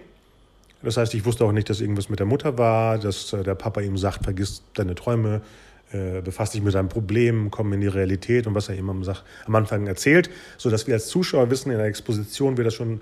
Das 0.82 0.96
heißt, 0.96 1.14
ich 1.14 1.24
wusste 1.24 1.44
auch 1.44 1.52
nicht, 1.52 1.70
dass 1.70 1.80
irgendwas 1.80 2.08
mit 2.08 2.18
der 2.18 2.26
Mutter 2.26 2.58
war, 2.58 2.98
dass 2.98 3.32
äh, 3.32 3.42
der 3.42 3.54
Papa 3.54 3.80
ihm 3.80 3.96
sagt, 3.96 4.24
vergiss 4.24 4.62
deine 4.74 4.94
Träume, 4.94 5.42
äh, 5.92 6.20
befasst 6.20 6.54
dich 6.54 6.62
mit 6.62 6.74
deinem 6.74 6.88
Problem, 6.88 7.50
komm 7.50 7.72
in 7.72 7.80
die 7.80 7.86
Realität 7.86 8.46
und 8.46 8.54
was 8.54 8.68
er 8.68 8.76
ihm 8.76 8.90
am, 8.90 9.04
Anfang 9.54 9.86
erzählt, 9.86 10.30
sodass 10.58 10.86
wir 10.86 10.94
als 10.94 11.08
Zuschauer 11.08 11.50
wissen, 11.50 11.70
in 11.70 11.78
der 11.78 11.86
Exposition 11.86 12.56
wird 12.56 12.66
das 12.66 12.74
schon 12.74 13.00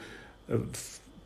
äh, 0.49 0.57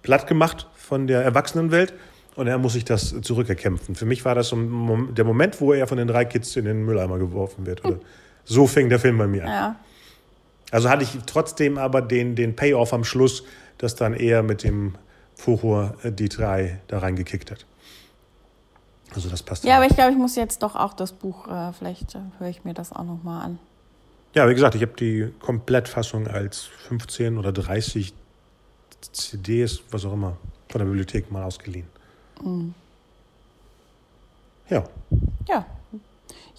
platt 0.02 0.26
gemacht 0.26 0.66
von 0.76 1.06
der 1.06 1.22
Erwachsenenwelt 1.22 1.92
und 2.36 2.46
er 2.46 2.56
muss 2.58 2.74
sich 2.74 2.84
das 2.84 3.14
zurückerkämpfen. 3.22 3.96
Für 3.96 4.06
mich 4.06 4.24
war 4.24 4.34
das 4.34 4.48
so 4.48 4.56
der 4.56 5.24
Moment, 5.24 5.60
wo 5.60 5.72
er 5.72 5.86
von 5.88 5.98
den 5.98 6.06
drei 6.06 6.24
Kids 6.24 6.54
in 6.54 6.64
den 6.64 6.84
Mülleimer 6.84 7.18
geworfen 7.18 7.66
wird. 7.66 7.84
Oder 7.84 7.98
so 8.44 8.68
fing 8.68 8.88
der 8.88 9.00
Film 9.00 9.18
bei 9.18 9.26
mir 9.26 9.42
an. 9.42 9.48
Ja. 9.48 9.76
Also 10.70 10.88
hatte 10.88 11.02
ich 11.02 11.10
trotzdem 11.26 11.78
aber 11.78 12.00
den, 12.00 12.36
den 12.36 12.54
Payoff 12.54 12.92
am 12.92 13.02
Schluss, 13.02 13.44
dass 13.78 13.96
dann 13.96 14.14
er 14.14 14.42
mit 14.44 14.62
dem 14.62 14.94
Furor 15.38 15.94
äh, 16.02 16.10
die 16.10 16.28
drei 16.28 16.80
da 16.88 16.98
reingekickt 16.98 17.50
hat. 17.50 17.64
Also 19.14 19.30
das 19.30 19.42
passt. 19.42 19.64
Ja, 19.64 19.76
aber 19.76 19.86
ich 19.86 19.94
glaube, 19.94 20.10
ich 20.10 20.18
muss 20.18 20.36
jetzt 20.36 20.62
doch 20.62 20.74
auch 20.74 20.92
das 20.92 21.12
Buch, 21.12 21.46
äh, 21.48 21.72
vielleicht 21.72 22.14
äh, 22.14 22.18
höre 22.38 22.48
ich 22.48 22.64
mir 22.64 22.74
das 22.74 22.92
auch 22.92 23.04
nochmal 23.04 23.44
an. 23.44 23.58
Ja, 24.34 24.48
wie 24.48 24.54
gesagt, 24.54 24.74
ich 24.74 24.82
habe 24.82 24.92
die 24.92 25.32
Komplettfassung 25.40 26.26
als 26.26 26.64
15 26.88 27.38
oder 27.38 27.52
30 27.52 28.12
CDs, 29.12 29.80
was 29.90 30.04
auch 30.04 30.12
immer, 30.12 30.36
von 30.68 30.80
der 30.80 30.86
Bibliothek 30.86 31.30
mal 31.30 31.44
ausgeliehen. 31.44 31.86
Mhm. 32.44 32.74
Ja. 34.68 34.84
Ja. 35.48 35.66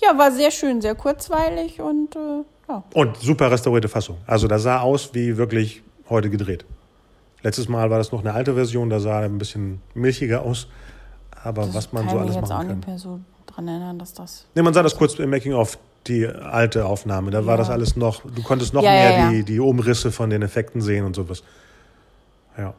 Ja, 0.02 0.18
war 0.18 0.32
sehr 0.32 0.52
schön, 0.52 0.82
sehr 0.82 0.96
kurzweilig 0.96 1.82
und 1.82 2.16
äh, 2.16 2.44
ja. 2.70 2.84
Und 2.94 3.18
super 3.18 3.52
restaurierte 3.52 3.90
Fassung. 3.90 4.18
Also 4.26 4.48
das 4.48 4.64
sah 4.64 4.80
aus 4.80 5.14
wie 5.14 5.36
wirklich 5.36 5.84
heute 6.10 6.30
gedreht. 6.30 6.66
Letztes 7.42 7.70
Mal 7.70 7.90
war 7.90 7.98
das 7.98 8.12
noch 8.12 8.20
eine 8.22 8.34
alte 8.34 8.54
Version, 8.56 8.90
da 8.90 9.00
sah 9.00 9.20
er 9.22 9.26
ein 9.26 9.38
bisschen 9.38 9.82
milchiger 9.94 10.42
aus. 10.42 10.68
Aber 11.44 11.64
Das 11.66 11.74
was 11.76 11.94
man 11.94 12.04
kann 12.04 12.10
so 12.12 12.16
ich 12.18 12.22
alles 12.22 12.36
mich 12.36 12.42
jetzt 12.42 12.52
auch 12.52 12.58
machen 12.58 12.68
nicht 12.68 12.82
kann. 12.86 12.90
mehr 12.94 13.00
so 13.00 13.20
dran 13.46 13.68
erinnern, 13.68 14.00
dass 14.00 14.14
das. 14.14 14.46
Ne, 14.56 14.64
man 14.64 14.74
sah 14.74 14.84
das 14.84 14.96
kurz 14.98 15.18
im 15.20 15.30
Making 15.30 15.54
of 15.54 15.78
die 16.08 16.26
alte 16.28 16.86
Aufnahme. 16.86 17.32
Da 17.32 17.46
war 17.46 17.54
Ja. 17.54 17.58
das 17.58 17.70
alles 17.70 17.96
noch, 17.96 18.22
du 18.24 18.42
konntest 18.44 18.74
noch 18.74 18.84
Ja, 18.84 18.92
mehr 18.92 19.12
ja. 19.18 19.30
Die, 19.32 19.44
die 19.44 19.60
Umrisse 19.60 20.12
von 20.12 20.30
den 20.30 20.42
Effekten 20.42 20.82
sehen 20.82 21.06
und 21.06 21.16
sowas. 21.16 21.44
Ja. 22.58 22.74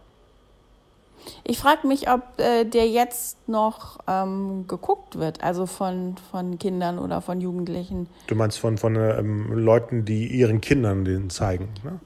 Ich 1.44 1.58
frage 1.58 1.86
mich, 1.86 2.10
ob 2.10 2.22
äh, 2.38 2.64
der 2.64 2.88
jetzt 2.88 3.48
noch 3.48 3.98
ähm, 4.08 4.66
geguckt 4.66 5.18
wird, 5.18 5.42
also 5.42 5.66
von, 5.66 6.16
von 6.30 6.58
Kindern 6.58 6.98
oder 6.98 7.20
von 7.20 7.40
Jugendlichen. 7.40 8.08
Du 8.26 8.34
meinst 8.34 8.58
von, 8.58 8.78
von 8.78 8.96
ähm, 8.96 9.52
Leuten, 9.52 10.04
die 10.04 10.26
ihren 10.26 10.60
Kindern 10.60 11.04
den 11.04 11.28
zeigen. 11.30 11.68
Ne? 11.84 11.98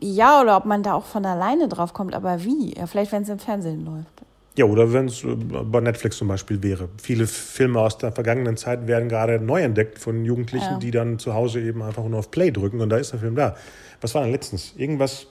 Ja, 0.00 0.40
oder 0.40 0.56
ob 0.56 0.64
man 0.64 0.82
da 0.82 0.94
auch 0.94 1.04
von 1.04 1.24
alleine 1.26 1.68
drauf 1.68 1.92
kommt, 1.92 2.14
aber 2.14 2.44
wie? 2.44 2.74
Ja, 2.76 2.86
vielleicht, 2.86 3.10
wenn 3.12 3.22
es 3.22 3.28
im 3.28 3.38
Fernsehen 3.38 3.84
läuft. 3.84 4.06
Ja, 4.56 4.64
oder 4.64 4.92
wenn 4.92 5.06
es 5.06 5.22
äh, 5.24 5.34
bei 5.34 5.80
Netflix 5.80 6.16
zum 6.18 6.28
Beispiel 6.28 6.62
wäre. 6.62 6.88
Viele 7.00 7.26
Filme 7.26 7.80
aus 7.80 7.98
der 7.98 8.12
vergangenen 8.12 8.56
Zeit 8.56 8.86
werden 8.86 9.08
gerade 9.08 9.38
neu 9.40 9.62
entdeckt 9.62 9.98
von 9.98 10.24
Jugendlichen, 10.24 10.72
Ja. 10.72 10.78
die 10.78 10.90
dann 10.90 11.18
zu 11.18 11.34
Hause 11.34 11.60
eben 11.60 11.82
einfach 11.82 12.04
nur 12.04 12.18
auf 12.18 12.30
Play 12.30 12.50
drücken 12.50 12.80
und 12.80 12.88
da 12.90 12.96
ist 12.96 13.12
der 13.12 13.20
Film 13.20 13.34
da. 13.36 13.56
Was 14.00 14.14
war 14.14 14.22
denn 14.22 14.32
letztens? 14.32 14.74
Irgendwas, 14.76 15.26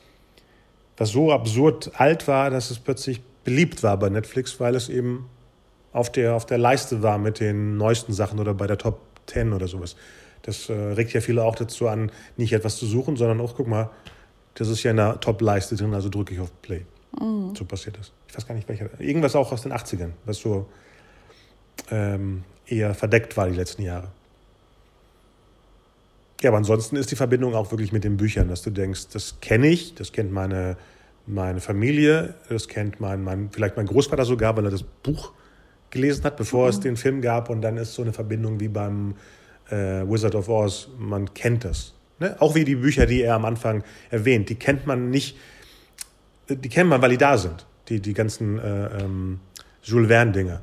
was 0.98 1.10
so 1.10 1.32
absurd 1.32 1.92
alt 1.96 2.28
war, 2.28 2.50
dass 2.50 2.72
es 2.72 2.80
plötzlich 2.80 3.22
beliebt 3.44 3.84
war 3.84 3.98
bei 3.98 4.10
Netflix, 4.10 4.60
weil 4.60 4.76
es 4.76 4.90
eben 4.90 5.30
auf 5.94 6.12
der, 6.12 6.36
auf 6.36 6.46
der 6.46 6.58
Leiste 6.58 7.04
war 7.04 7.18
mit 7.18 7.40
den 7.40 7.78
neuesten 7.78 8.14
Sachen 8.14 8.40
oder 8.40 8.54
bei 8.54 8.68
der 8.68 8.78
Top 8.78 9.00
10 9.28 9.54
oder 9.54 9.68
sowas. 9.68 9.96
Das 10.44 10.70
äh, 10.70 10.74
regt 10.74 11.12
ja 11.14 11.22
viele 11.22 11.44
auch 11.44 11.56
dazu 11.56 11.88
an, 11.88 12.12
nicht 12.38 12.54
etwas 12.54 12.78
zu 12.78 12.86
suchen, 12.86 13.18
sondern 13.18 13.42
auch, 13.42 13.56
guck 13.56 13.68
mal, 13.68 13.90
das 14.58 14.70
ist 14.70 14.82
ja 14.84 14.92
in 14.92 14.98
der 14.98 15.20
Top-Leiste 15.20 15.76
drin, 15.76 15.94
also 15.94 16.10
drücke 16.10 16.34
ich 16.34 16.40
auf 16.40 16.52
Play. 16.62 16.86
So 17.56 17.66
passiert 17.66 17.98
das. 17.98 18.12
Ich 18.28 18.36
weiß 18.36 18.48
gar 18.48 18.56
nicht, 18.56 18.68
welcher. 18.68 18.90
Irgendwas 19.00 19.36
auch 19.36 19.52
aus 19.52 19.62
den 19.64 19.72
80ern, 19.72 20.12
was 20.26 20.38
so 20.38 20.68
ähm, 21.92 22.44
eher 22.66 22.94
verdeckt 22.94 23.38
war 23.38 23.48
die 23.48 23.56
letzten 23.56 23.84
Jahre. 23.84 24.10
Ja, 26.42 26.52
aber 26.52 26.58
ansonsten 26.58 26.96
ist 26.96 27.10
die 27.10 27.16
Verbindung 27.16 27.56
auch 27.56 27.72
wirklich 27.72 27.92
mit 27.92 28.04
den 28.04 28.18
Büchern, 28.18 28.48
dass 28.48 28.62
du 28.62 28.70
denkst, 28.70 29.08
das 29.14 29.40
kenne 29.42 29.68
ich, 29.68 29.96
das 29.96 30.12
kennt 30.12 30.32
meine, 30.32 30.78
meine 31.26 31.60
Familie, 31.60 32.36
das 32.50 32.68
kennt 32.68 33.00
mein, 33.00 33.24
mein, 33.24 33.50
vielleicht 33.52 33.78
mein 33.78 33.88
Großvater 33.88 34.26
sogar, 34.26 34.56
weil 34.56 34.66
er 34.66 34.72
das 34.72 34.84
Buch 34.84 35.34
gelesen 35.90 36.24
hat, 36.24 36.38
bevor 36.38 36.70
es 36.70 36.80
den 36.80 36.98
Film 36.98 37.22
gab. 37.22 37.50
Und 37.50 37.62
dann 37.62 37.78
ist 37.78 37.94
so 37.94 38.04
eine 38.04 38.14
Verbindung 38.14 38.60
wie 38.60 38.68
beim 38.68 39.16
äh, 39.70 40.04
Wizard 40.08 40.36
of 40.36 40.50
Oz. 40.50 40.90
Man 40.98 41.34
kennt 41.34 41.66
das. 41.66 41.94
Ne? 42.20 42.36
Auch 42.40 42.56
wie 42.56 42.66
die 42.66 42.76
Bücher, 42.76 43.06
die 43.06 43.22
er 43.22 43.36
am 43.36 43.46
Anfang 43.46 43.84
erwähnt, 44.10 44.50
die 44.50 44.56
kennt 44.56 44.88
man 44.88 45.10
nicht, 45.10 45.38
die 46.50 46.70
kennt 46.70 46.90
man, 46.90 47.02
weil 47.02 47.12
die 47.12 47.18
da 47.18 47.38
sind. 47.38 47.66
Die, 47.90 48.02
die 48.02 48.14
ganzen 48.14 48.60
äh, 48.60 49.02
ähm, 49.02 49.40
Jules 49.84 50.10
Verne-Dinger. 50.10 50.62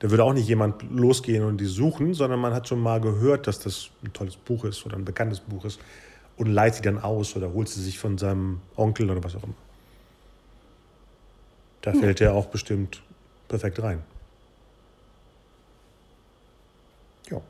Da 0.00 0.10
würde 0.10 0.22
auch 0.22 0.34
nicht 0.34 0.46
jemand 0.46 0.82
losgehen 0.90 1.44
und 1.44 1.58
die 1.58 1.66
suchen, 1.66 2.14
sondern 2.14 2.38
man 2.40 2.54
hat 2.54 2.68
schon 2.68 2.80
mal 2.80 3.00
gehört, 3.00 3.46
dass 3.46 3.58
das 3.58 3.90
ein 4.04 4.12
tolles 4.12 4.36
Buch 4.36 4.64
ist 4.64 4.84
oder 4.86 4.96
ein 4.96 5.04
bekanntes 5.04 5.40
Buch 5.40 5.64
ist 5.64 5.80
und 6.36 6.46
leiht 6.46 6.76
sie 6.76 6.82
dann 6.82 6.98
aus 6.98 7.34
oder 7.36 7.52
holt 7.52 7.68
sie 7.68 7.82
sich 7.82 7.98
von 7.98 8.16
seinem 8.16 8.60
Onkel 8.76 9.10
oder 9.10 9.24
was 9.24 9.34
auch 9.34 9.42
immer. 9.42 9.54
Da 11.82 11.92
fällt 11.92 12.20
er 12.20 12.34
auch 12.34 12.46
bestimmt 12.46 13.02
perfekt 13.48 13.82
rein. 13.82 14.02
Ja, 17.30 17.40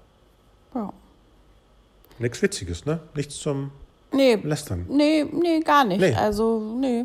Ja. 0.75 0.93
Nichts 2.21 2.41
Witziges, 2.43 2.85
ne? 2.87 3.01
Nichts 3.15 3.39
zum 3.39 3.71
Nee, 4.13 4.37
Lästern. 4.37 4.87
nee, 4.89 5.25
nee, 5.31 5.61
gar 5.61 5.85
nicht. 5.85 6.01
Nee. 6.01 6.15
Also, 6.15 6.61
nee. 6.81 7.05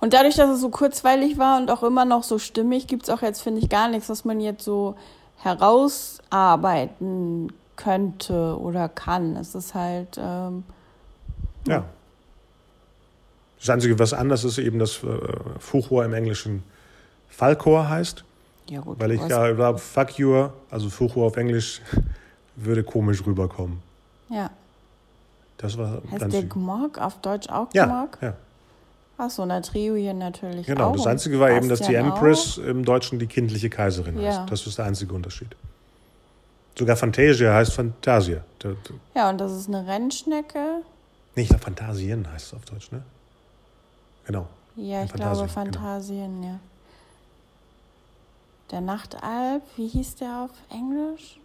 Und 0.00 0.12
dadurch, 0.14 0.34
dass 0.34 0.50
es 0.50 0.60
so 0.60 0.68
kurzweilig 0.68 1.38
war 1.38 1.60
und 1.60 1.70
auch 1.70 1.84
immer 1.84 2.04
noch 2.04 2.24
so 2.24 2.40
stimmig, 2.40 2.88
gibt 2.88 3.04
es 3.04 3.10
auch 3.10 3.22
jetzt, 3.22 3.40
finde 3.42 3.60
ich, 3.60 3.68
gar 3.68 3.88
nichts, 3.88 4.08
was 4.08 4.24
man 4.24 4.40
jetzt 4.40 4.64
so 4.64 4.96
herausarbeiten 5.36 7.52
könnte 7.76 8.58
oder 8.60 8.88
kann. 8.88 9.36
Es 9.36 9.54
ist 9.54 9.74
halt, 9.74 10.18
ähm, 10.20 10.64
Ja. 11.66 11.84
Das 13.60 13.68
Einzige, 13.70 13.98
was 13.98 14.12
anders 14.14 14.42
ist, 14.44 14.56
eben, 14.58 14.78
dass 14.78 15.02
äh, 15.04 15.08
Fuchrohr 15.58 16.04
im 16.06 16.14
Englischen 16.14 16.62
Falkor 17.28 17.88
heißt. 17.90 18.24
ja 18.70 18.80
gut. 18.80 18.98
Weil 18.98 19.10
ich 19.12 19.20
ja 19.28 19.76
fuck 19.76 20.18
you, 20.18 20.48
also 20.70 20.88
Fuchrohr 20.88 21.26
auf 21.26 21.36
Englisch, 21.36 21.82
würde 22.56 22.82
komisch 22.82 23.24
rüberkommen. 23.26 23.82
Ja. 24.30 24.50
Das 25.58 25.76
war 25.76 26.00
Heißt 26.10 26.20
ganz 26.20 26.32
der 26.32 26.44
Gmorg 26.44 26.98
auf 26.98 27.18
Deutsch 27.20 27.48
auch 27.50 27.68
Ja, 27.74 27.84
Gmorg? 27.84 28.18
ja, 28.22 28.34
Achso, 29.18 29.44
na 29.44 29.60
Trio 29.60 29.94
hier 29.96 30.14
natürlich 30.14 30.66
genau. 30.66 30.88
auch. 30.88 30.96
Das 30.96 31.06
Einzige 31.06 31.38
war 31.38 31.50
eben, 31.50 31.68
dass 31.68 31.80
die 31.82 31.94
Empress 31.94 32.56
im 32.56 32.84
Deutschen 32.86 33.18
die 33.18 33.26
kindliche 33.26 33.68
Kaiserin 33.68 34.18
Ja. 34.18 34.40
heißt. 34.40 34.50
Das 34.50 34.66
ist 34.66 34.78
der 34.78 34.86
einzige 34.86 35.12
Unterschied. 35.12 35.54
Sogar 36.78 36.96
Fantasia 36.96 37.52
heißt 37.52 37.74
Fantasia. 37.74 38.42
Auch. 38.64 38.74
Ja, 39.14 39.28
und 39.28 39.38
das 39.38 39.52
ist 39.52 39.68
eine 39.68 39.86
Rennschnecke. 39.86 40.80
Nee, 41.34 41.42
ich 41.42 41.48
glaube, 41.48 41.62
Fantasien 41.64 42.26
heißt 42.32 42.46
es 42.46 42.54
auf 42.54 42.64
Deutsch, 42.64 42.90
ne? 42.90 43.02
Genau. 44.24 44.46
Ja, 44.76 45.04
ich 45.04 45.10
Phantasien, 45.10 45.16
glaube 45.16 45.36
genau. 45.40 45.52
Phantasien, 45.82 46.42
ja. 46.42 46.58
Der 48.70 48.80
Nachtalb, 48.80 49.62
wie 49.76 49.88
hieß 49.88 50.14
der 50.16 50.44
auf 50.44 50.50
Englisch? 50.70 51.38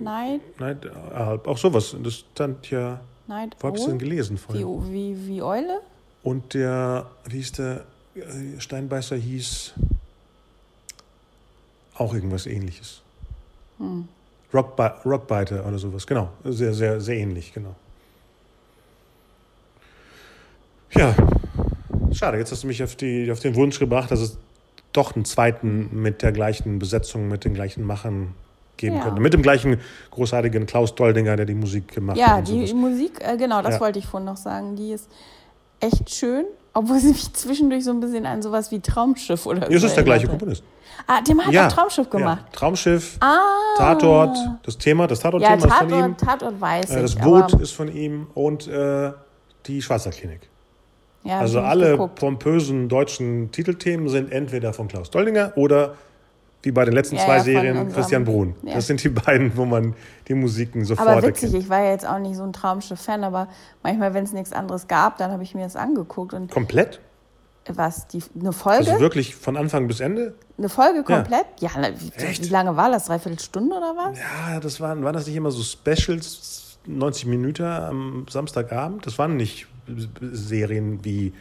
Night, 0.00 0.40
Nein, 0.58 0.80
äh, 0.82 1.48
auch 1.48 1.58
sowas. 1.58 1.96
Das 2.02 2.14
stand 2.14 2.70
ja, 2.70 3.00
Night 3.26 3.56
wo 3.60 3.68
habe 3.68 3.78
ich 3.78 3.84
denn 3.84 3.98
gelesen 3.98 4.38
vorhin? 4.38 4.92
wie, 4.92 5.26
wie 5.26 5.42
Eule? 5.42 5.80
Und 6.22 6.54
der, 6.54 7.06
wie 7.28 7.36
hieß 7.36 7.52
der, 7.52 7.84
äh, 8.14 8.60
Steinbeißer 8.60 9.16
hieß 9.16 9.74
auch 11.94 12.14
irgendwas 12.14 12.46
ähnliches. 12.46 13.02
Hm. 13.78 14.08
Rockbi 14.52 14.88
Rockbiter 15.04 15.66
oder 15.66 15.78
sowas, 15.78 16.06
genau. 16.06 16.30
Sehr, 16.44 16.72
sehr, 16.72 17.00
sehr 17.00 17.16
ähnlich, 17.16 17.52
genau. 17.52 17.74
Ja, 20.92 21.14
schade, 22.12 22.38
jetzt 22.38 22.52
hast 22.52 22.62
du 22.62 22.66
mich 22.66 22.82
auf, 22.82 22.96
die, 22.96 23.30
auf 23.30 23.40
den 23.40 23.54
Wunsch 23.54 23.78
gebracht, 23.78 24.10
dass 24.10 24.20
es 24.20 24.38
doch 24.92 25.14
einen 25.14 25.24
zweiten 25.24 26.00
mit 26.00 26.22
der 26.22 26.32
gleichen 26.32 26.78
Besetzung, 26.78 27.28
mit 27.28 27.44
den 27.44 27.54
gleichen 27.54 27.84
Machern 27.84 28.34
geben 28.76 28.96
Ja. 28.96 29.02
könnte. 29.04 29.20
Mit 29.20 29.32
dem 29.32 29.42
gleichen 29.42 29.78
großartigen 30.10 30.66
Klaus 30.66 30.94
Doldinger, 30.94 31.36
der 31.36 31.46
die 31.46 31.54
Musik 31.54 31.94
gemacht 31.94 32.16
Ja, 32.16 32.28
hat. 32.32 32.38
und 32.40 32.48
die 32.48 32.66
sowas. 32.66 32.80
Musik, 32.80 33.20
äh, 33.20 33.36
genau, 33.36 33.62
das 33.62 33.74
Ja. 33.74 33.80
wollte 33.80 33.98
ich 33.98 34.06
vorhin 34.06 34.26
noch 34.26 34.36
sagen. 34.36 34.76
Die 34.76 34.92
ist 34.92 35.08
echt 35.80 36.10
schön, 36.10 36.44
obwohl 36.72 36.98
sie 37.00 37.08
mich 37.08 37.32
zwischendurch 37.34 37.84
so 37.84 37.90
ein 37.90 38.00
bisschen 38.00 38.26
an 38.26 38.42
sowas 38.42 38.70
wie 38.70 38.80
Traumschiff 38.80 39.46
oder 39.46 39.66
so 39.66 39.70
Ja, 39.72 39.76
es 39.78 39.84
ist 39.84 39.96
der 39.96 40.04
gleiche. 40.04 40.26
Komponist. 40.28 40.62
Ah, 41.06 41.20
dem 41.20 41.44
hat 41.44 41.52
Ja, 41.52 41.66
auch 41.68 41.72
Traumschiff 41.72 42.08
gemacht. 42.08 42.42
Ja. 42.46 42.52
Traumschiff, 42.58 43.18
Ah. 43.20 43.36
Tatort, 43.76 44.36
das 44.62 44.78
Thema, 44.78 45.06
das 45.06 45.22
Ja, 45.22 45.30
Tatort-Thema 45.30 45.54
ist 45.66 45.72
von 45.74 45.88
ihm. 45.90 46.16
Tatort, 46.16 46.40
Tatort 46.40 46.60
weiß 46.60 46.90
Äh, 46.90 47.02
das 47.02 47.14
ich. 47.14 47.20
Boot 47.20 47.52
ist 47.60 47.72
von 47.72 47.94
ihm 47.94 48.26
und 48.34 48.66
äh, 48.66 49.12
die 49.66 49.82
Schwarzer 49.82 50.10
Klinik. 50.10 50.48
ja, 51.22 51.38
also 51.40 51.60
alle 51.60 51.96
pompösen 52.08 52.88
deutschen 52.88 53.50
Titelthemen 53.50 54.08
sind 54.08 54.32
entweder 54.32 54.72
von 54.72 54.88
Klaus 54.88 55.10
Doldinger 55.10 55.52
oder 55.56 55.96
wie 56.62 56.72
bei 56.72 56.84
den 56.84 56.94
letzten 56.94 57.16
Ja, 57.16 57.24
zwei 57.24 57.36
ja, 57.38 57.42
Serien 57.44 57.76
unserem- 57.76 57.92
Christian 57.94 58.24
Brun. 58.24 58.54
ja. 58.62 58.74
Das 58.74 58.86
sind 58.86 59.02
die 59.04 59.08
beiden, 59.08 59.56
wo 59.56 59.64
man 59.64 59.94
die 60.28 60.34
Musiken 60.34 60.84
sofort 60.84 61.08
Aber 61.08 61.22
witzig, 61.22 61.44
erkennt. 61.50 61.62
ich 61.64 61.68
war 61.70 61.82
ja 61.84 61.90
jetzt 61.92 62.06
auch 62.06 62.18
nicht 62.18 62.36
so 62.36 62.42
ein 62.42 62.52
Traumschiff-Fan, 62.52 63.22
aber 63.24 63.48
manchmal, 63.82 64.14
wenn 64.14 64.24
es 64.24 64.32
nichts 64.32 64.52
anderes 64.52 64.88
gab, 64.88 65.18
dann 65.18 65.30
habe 65.30 65.42
ich 65.42 65.54
mir 65.54 65.62
das 65.64 65.76
angeguckt. 65.76 66.34
Und 66.34 66.50
Komplett? 66.50 67.00
was, 67.68 68.06
die, 68.06 68.22
eine 68.40 68.52
Folge? 68.52 68.90
Also 68.90 69.00
wirklich 69.00 69.34
von 69.34 69.56
Anfang 69.56 69.88
bis 69.88 69.98
Ende? 70.00 70.34
eine 70.56 70.68
Folge 70.68 71.02
komplett? 71.02 71.46
Ja, 71.60 71.70
na, 71.76 71.88
wie, 71.90 72.12
wie 72.44 72.48
lange 72.48 72.76
war 72.76 72.90
das? 72.90 73.06
Dreiviertel 73.06 73.40
Stunde 73.40 73.74
oder 73.76 73.94
was? 73.96 74.16
Ja, 74.18 74.60
das 74.60 74.80
waren, 74.80 75.02
waren 75.04 75.14
das 75.14 75.26
nicht 75.26 75.34
immer 75.36 75.50
so 75.50 75.62
Specials, 75.62 76.78
90 76.86 77.26
Minuten 77.26 77.64
am 77.64 78.26
Samstagabend? 78.30 79.04
Das 79.06 79.18
waren 79.18 79.36
nicht 79.36 79.66
Serien 80.20 81.04
wie, 81.04 81.32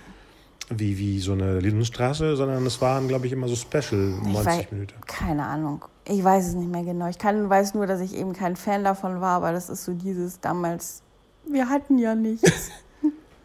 wie, 0.70 0.98
wie 0.98 1.20
so 1.20 1.34
eine 1.34 1.60
Lindenstraße, 1.60 2.36
sondern 2.36 2.66
es 2.66 2.82
waren, 2.82 3.08
glaube 3.08 3.28
ich, 3.28 3.34
immer 3.34 3.48
so 3.48 3.56
Special, 3.56 4.14
Ich 4.22 4.34
90 4.34 4.46
weiß, 4.46 4.72
Minuten. 4.72 4.94
keine 5.06 5.46
Ahnung. 5.46 5.86
Ich 6.08 6.24
weiß 6.24 6.48
es 6.48 6.54
nicht 6.54 6.72
mehr 6.72 6.84
genau. 6.84 7.08
Ich 7.08 7.18
kann, 7.18 7.50
weiß 7.50 7.74
nur, 7.74 7.88
dass 7.88 8.00
ich 8.00 8.16
eben 8.16 8.34
kein 8.34 8.56
Fan 8.56 8.84
davon 8.84 9.22
war, 9.22 9.38
aber 9.38 9.52
das 9.52 9.70
ist 9.70 9.86
so 9.86 9.94
dieses 9.94 10.40
damals, 10.40 11.02
wir 11.48 11.70
hatten 11.70 11.98
ja 11.98 12.16
nichts. 12.16 12.70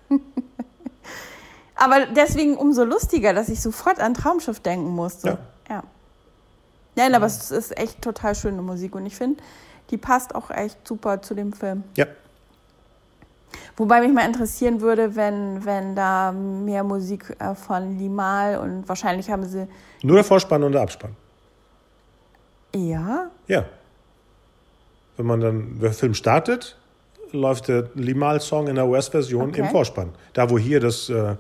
aber 1.75 2.07
deswegen 2.07 2.57
umso 2.57 2.85
lustiger, 2.85 3.33
dass 3.33 3.49
ich 3.49 3.61
sofort 3.61 4.01
an 4.01 4.14
Traumschiff 4.14 4.61
denken 4.61 4.91
musste. 4.91 5.39
Ja. 5.68 5.75
ja. 5.77 5.83
Nein, 6.97 7.14
aber 7.14 7.27
es 7.27 7.51
ist 7.51 7.77
echt 7.79 8.03
total 8.03 8.35
schöne 8.35 8.62
Musik 8.62 8.95
und 8.95 9.07
ich 9.07 9.16
finde, 9.16 9.43
die 9.91 9.97
passt 9.97 10.35
auch 10.35 10.51
echt 10.51 10.87
super 10.87 11.23
zu 11.23 11.35
dem 11.35 11.53
Film. 11.53 11.85
Ja. 11.97 12.07
Wobei 13.76 14.01
mich 14.01 14.12
mal 14.12 14.26
interessieren 14.26 14.80
würde, 14.80 15.16
wenn, 15.16 15.64
wenn 15.64 15.94
da 15.96 16.32
mehr 16.32 16.84
Musik 16.84 17.36
äh, 17.38 17.55
von 17.55 17.98
Limal 17.98 18.59
und 18.59 18.88
wahrscheinlich 18.88 19.30
haben 19.30 19.44
sie. 19.44 19.66
Nur 20.03 20.16
der 20.16 20.24
Vorspann 20.24 20.62
und 20.62 20.72
der 20.72 20.82
Abspann. 20.82 21.16
Ja. 22.74 23.30
Ja. 23.46 23.64
Wenn 25.16 25.26
man 25.26 25.40
dann, 25.40 25.80
der 25.80 25.92
Film 25.92 26.14
startet, 26.14 26.76
läuft 27.32 27.68
der 27.68 27.90
Limal-Song 27.94 28.68
in 28.68 28.76
der 28.76 28.86
US-Version 28.86 29.51
Okay. 29.51 29.61
im 29.61 29.68
Vorspann. 29.68 30.11
Da, 30.32 30.51
wo 30.51 30.59
hier 30.59 30.80
das, 30.80 31.09
äh, 31.09 31.36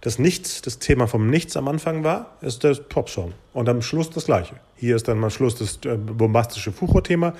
das 0.00 0.18
Nichts, 0.18 0.62
das 0.62 0.78
Thema 0.78 1.06
vom 1.06 1.28
Nichts 1.28 1.56
am 1.56 1.68
Anfang 1.68 2.04
war, 2.04 2.36
ist 2.40 2.64
der 2.64 2.74
Pop-Song. 2.74 3.32
Und 3.52 3.68
am 3.68 3.82
Schluss 3.82 4.10
das 4.10 4.26
Gleiche. 4.26 4.56
Hier 4.76 4.96
ist 4.96 5.08
dann 5.08 5.22
am 5.22 5.30
Schluss 5.30 5.56
das 5.56 5.78
äh, 5.84 5.96
bombastische 5.96 6.72
Fucho-Thema 6.72 7.34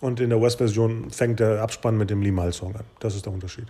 und 0.00 0.20
in 0.20 0.30
der 0.30 0.38
US-Version 0.38 1.10
fängt 1.10 1.40
der 1.40 1.62
Abspann 1.62 1.96
mit 1.96 2.10
dem 2.10 2.22
Limal-Song 2.22 2.74
an. 2.76 2.84
Das 3.00 3.14
ist 3.14 3.26
der 3.26 3.32
Unterschied. 3.32 3.66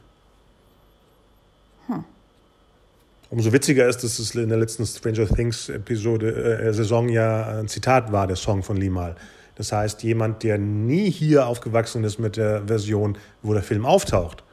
Umso 3.29 3.53
witziger 3.53 3.89
ist, 3.89 4.05
dass 4.05 4.21
es 4.21 4.35
in 4.35 4.49
der 4.49 4.59
letzten 4.59 4.87
Stranger 4.87 5.27
Things 5.27 5.69
Episode, 5.69 6.61
äh, 6.61 6.73
Saison 6.73 7.09
ja 7.09 7.59
ein 7.59 7.67
Zitat 7.67 8.13
war, 8.13 8.27
der 8.27 8.37
Song 8.37 8.63
von 8.63 8.77
Limal. 8.77 9.17
Das 9.57 9.73
heißt, 9.73 10.03
jemand, 10.05 10.43
der 10.43 10.59
nie 10.59 11.11
hier 11.11 11.47
aufgewachsen 11.47 12.05
ist 12.05 12.19
mit 12.19 12.37
der 12.37 12.63
Version, 12.67 13.19
wo 13.43 13.53
der 13.53 13.63
Film 13.63 13.85
auftaucht, 13.85 14.45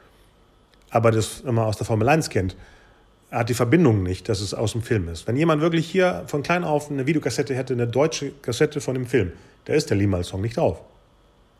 aber 0.90 1.12
das 1.12 1.40
immer 1.40 1.66
aus 1.66 1.76
der 1.76 1.86
Formel 1.86 2.08
1 2.08 2.30
kennt, 2.30 2.56
hat 3.30 3.48
die 3.48 3.54
Verbindung 3.54 4.02
nicht, 4.02 4.28
dass 4.28 4.40
es 4.40 4.54
aus 4.54 4.72
dem 4.72 4.82
Film 4.82 5.08
ist. 5.08 5.26
Wenn 5.26 5.36
jemand 5.36 5.60
wirklich 5.60 5.90
hier 5.90 6.24
von 6.26 6.42
klein 6.42 6.64
auf 6.64 6.90
eine 6.90 7.06
Videokassette 7.06 7.54
hätte, 7.54 7.74
eine 7.74 7.86
deutsche 7.86 8.32
Kassette 8.42 8.80
von 8.80 8.94
dem 8.94 9.06
Film, 9.06 9.32
da 9.66 9.74
ist 9.74 9.90
der 9.90 9.96
Limal-Song 9.96 10.40
nicht 10.40 10.56
drauf. 10.56 10.80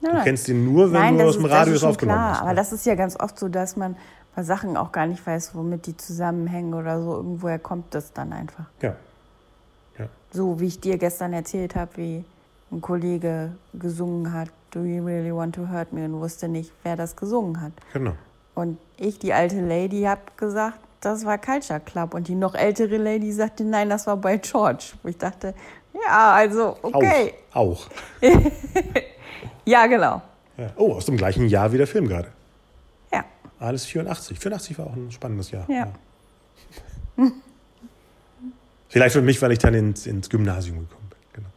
Nein, 0.04 0.16
Du 0.16 0.22
kennst 0.24 0.48
ihn 0.48 0.64
nur, 0.64 0.92
wenn 0.92 1.00
Nein, 1.00 1.18
du 1.18 1.24
aus 1.24 1.36
dem 1.36 1.46
ist- 1.46 1.50
Radio 1.52 1.74
es 1.74 1.82
aufgenommen 1.84 2.18
klar, 2.18 2.32
hast. 2.34 2.42
Aber 2.42 2.54
das 2.54 2.72
ist 2.72 2.86
ja 2.86 2.94
ganz 2.94 3.18
oft 3.18 3.38
so, 3.38 3.48
dass 3.48 3.76
man 3.76 3.96
bei 4.36 4.42
Sachen 4.42 4.76
auch 4.76 4.92
gar 4.92 5.06
nicht 5.06 5.24
weiß, 5.26 5.54
womit 5.54 5.86
die 5.86 5.96
zusammenhängen 5.96 6.74
oder 6.74 7.02
so. 7.02 7.14
Irgendwoher 7.16 7.58
kommt 7.58 7.94
das 7.94 8.12
dann 8.12 8.32
einfach. 8.32 8.64
ja. 8.82 8.94
So 10.32 10.58
wie 10.58 10.66
ich 10.66 10.80
dir 10.80 10.98
gestern 10.98 11.32
erzählt 11.32 11.76
habe, 11.76 11.96
wie 11.96 12.24
ein 12.72 12.80
Kollege 12.80 13.52
gesungen 13.72 14.32
hat, 14.32 14.48
Do 14.72 14.80
you 14.82 15.04
really 15.04 15.32
want 15.32 15.54
to 15.54 15.68
hurt 15.70 15.92
me? 15.92 16.04
und 16.04 16.20
wusste 16.20 16.48
nicht, 16.48 16.72
wer 16.82 16.96
das 16.96 17.14
gesungen 17.14 17.60
hat. 17.60 17.70
Genau. 17.92 18.14
Und 18.56 18.78
ich, 18.96 19.20
die 19.20 19.32
alte 19.32 19.60
Lady, 19.60 20.02
habe 20.02 20.22
gesagt, 20.36 20.80
das 21.00 21.24
war 21.24 21.38
Culture 21.38 21.78
Club. 21.78 22.14
Und 22.14 22.26
die 22.26 22.34
noch 22.34 22.56
ältere 22.56 22.96
Lady 22.96 23.30
sagte, 23.30 23.62
nein, 23.62 23.88
das 23.88 24.08
war 24.08 24.16
bei 24.16 24.38
George. 24.38 24.86
Wo 25.04 25.08
ich 25.08 25.16
dachte, 25.18 25.54
ja, 25.94 26.32
also, 26.32 26.76
okay. 26.82 27.34
Auch. 27.52 27.86
Auch. 27.86 27.86
Ja, 29.64 29.86
genau. 29.86 30.22
Ja. 30.56 30.70
Oh, 30.76 30.92
aus 30.94 31.06
dem 31.06 31.16
gleichen 31.16 31.48
Jahr 31.48 31.72
wie 31.72 31.78
der 31.78 31.86
Film 31.86 32.06
gerade. 32.08 32.28
Ja. 33.12 33.24
Alles 33.58 33.84
84. 33.86 34.38
84 34.38 34.78
war 34.78 34.86
auch 34.86 34.94
ein 34.94 35.10
spannendes 35.10 35.50
Jahr. 35.50 35.68
Ja. 35.68 35.88
Vielleicht 38.88 39.12
für 39.14 39.22
mich, 39.22 39.40
weil 39.42 39.52
ich 39.52 39.58
dann 39.58 39.74
ins, 39.74 40.06
ins 40.06 40.28
Gymnasium 40.30 40.80
gekommen 40.80 41.08
bin. 41.10 41.18
Genau. 41.32 41.48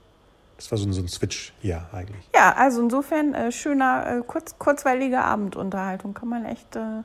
Das 0.55 0.71
war 0.71 0.77
so 0.77 0.87
ein, 0.87 0.93
so 0.93 1.01
ein 1.01 1.07
Switch-Jahr 1.07 1.87
eigentlich. 1.93 2.27
Ja, 2.33 2.53
also 2.53 2.81
insofern 2.81 3.33
äh, 3.33 3.51
schöner, 3.51 4.19
äh, 4.19 4.23
kurz, 4.25 4.57
kurzweilige 4.57 5.19
Abendunterhaltung. 5.19 6.13
Kann 6.15 6.29
man 6.29 6.45
echt, 6.45 6.75
äh, 6.75 7.03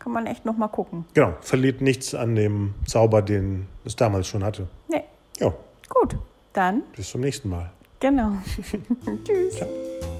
kann 0.00 0.12
man 0.12 0.26
echt 0.26 0.44
noch 0.44 0.56
mal 0.56 0.68
gucken. 0.68 1.04
Genau. 1.14 1.34
Verliert 1.40 1.80
nichts 1.80 2.14
an 2.14 2.34
dem 2.34 2.74
Zauber, 2.86 3.22
den 3.22 3.68
es 3.84 3.94
damals 3.94 4.26
schon 4.26 4.42
hatte. 4.42 4.66
Nee, 4.88 5.04
Ja, 5.38 5.52
gut. 5.88 6.16
Dann, 6.52 6.82
bis 6.96 7.10
zum 7.10 7.20
nächsten 7.20 7.50
Mal. 7.50 7.70
Genau. 8.00 8.32
Tschüss. 9.24 9.56
Ciao. 9.56 10.15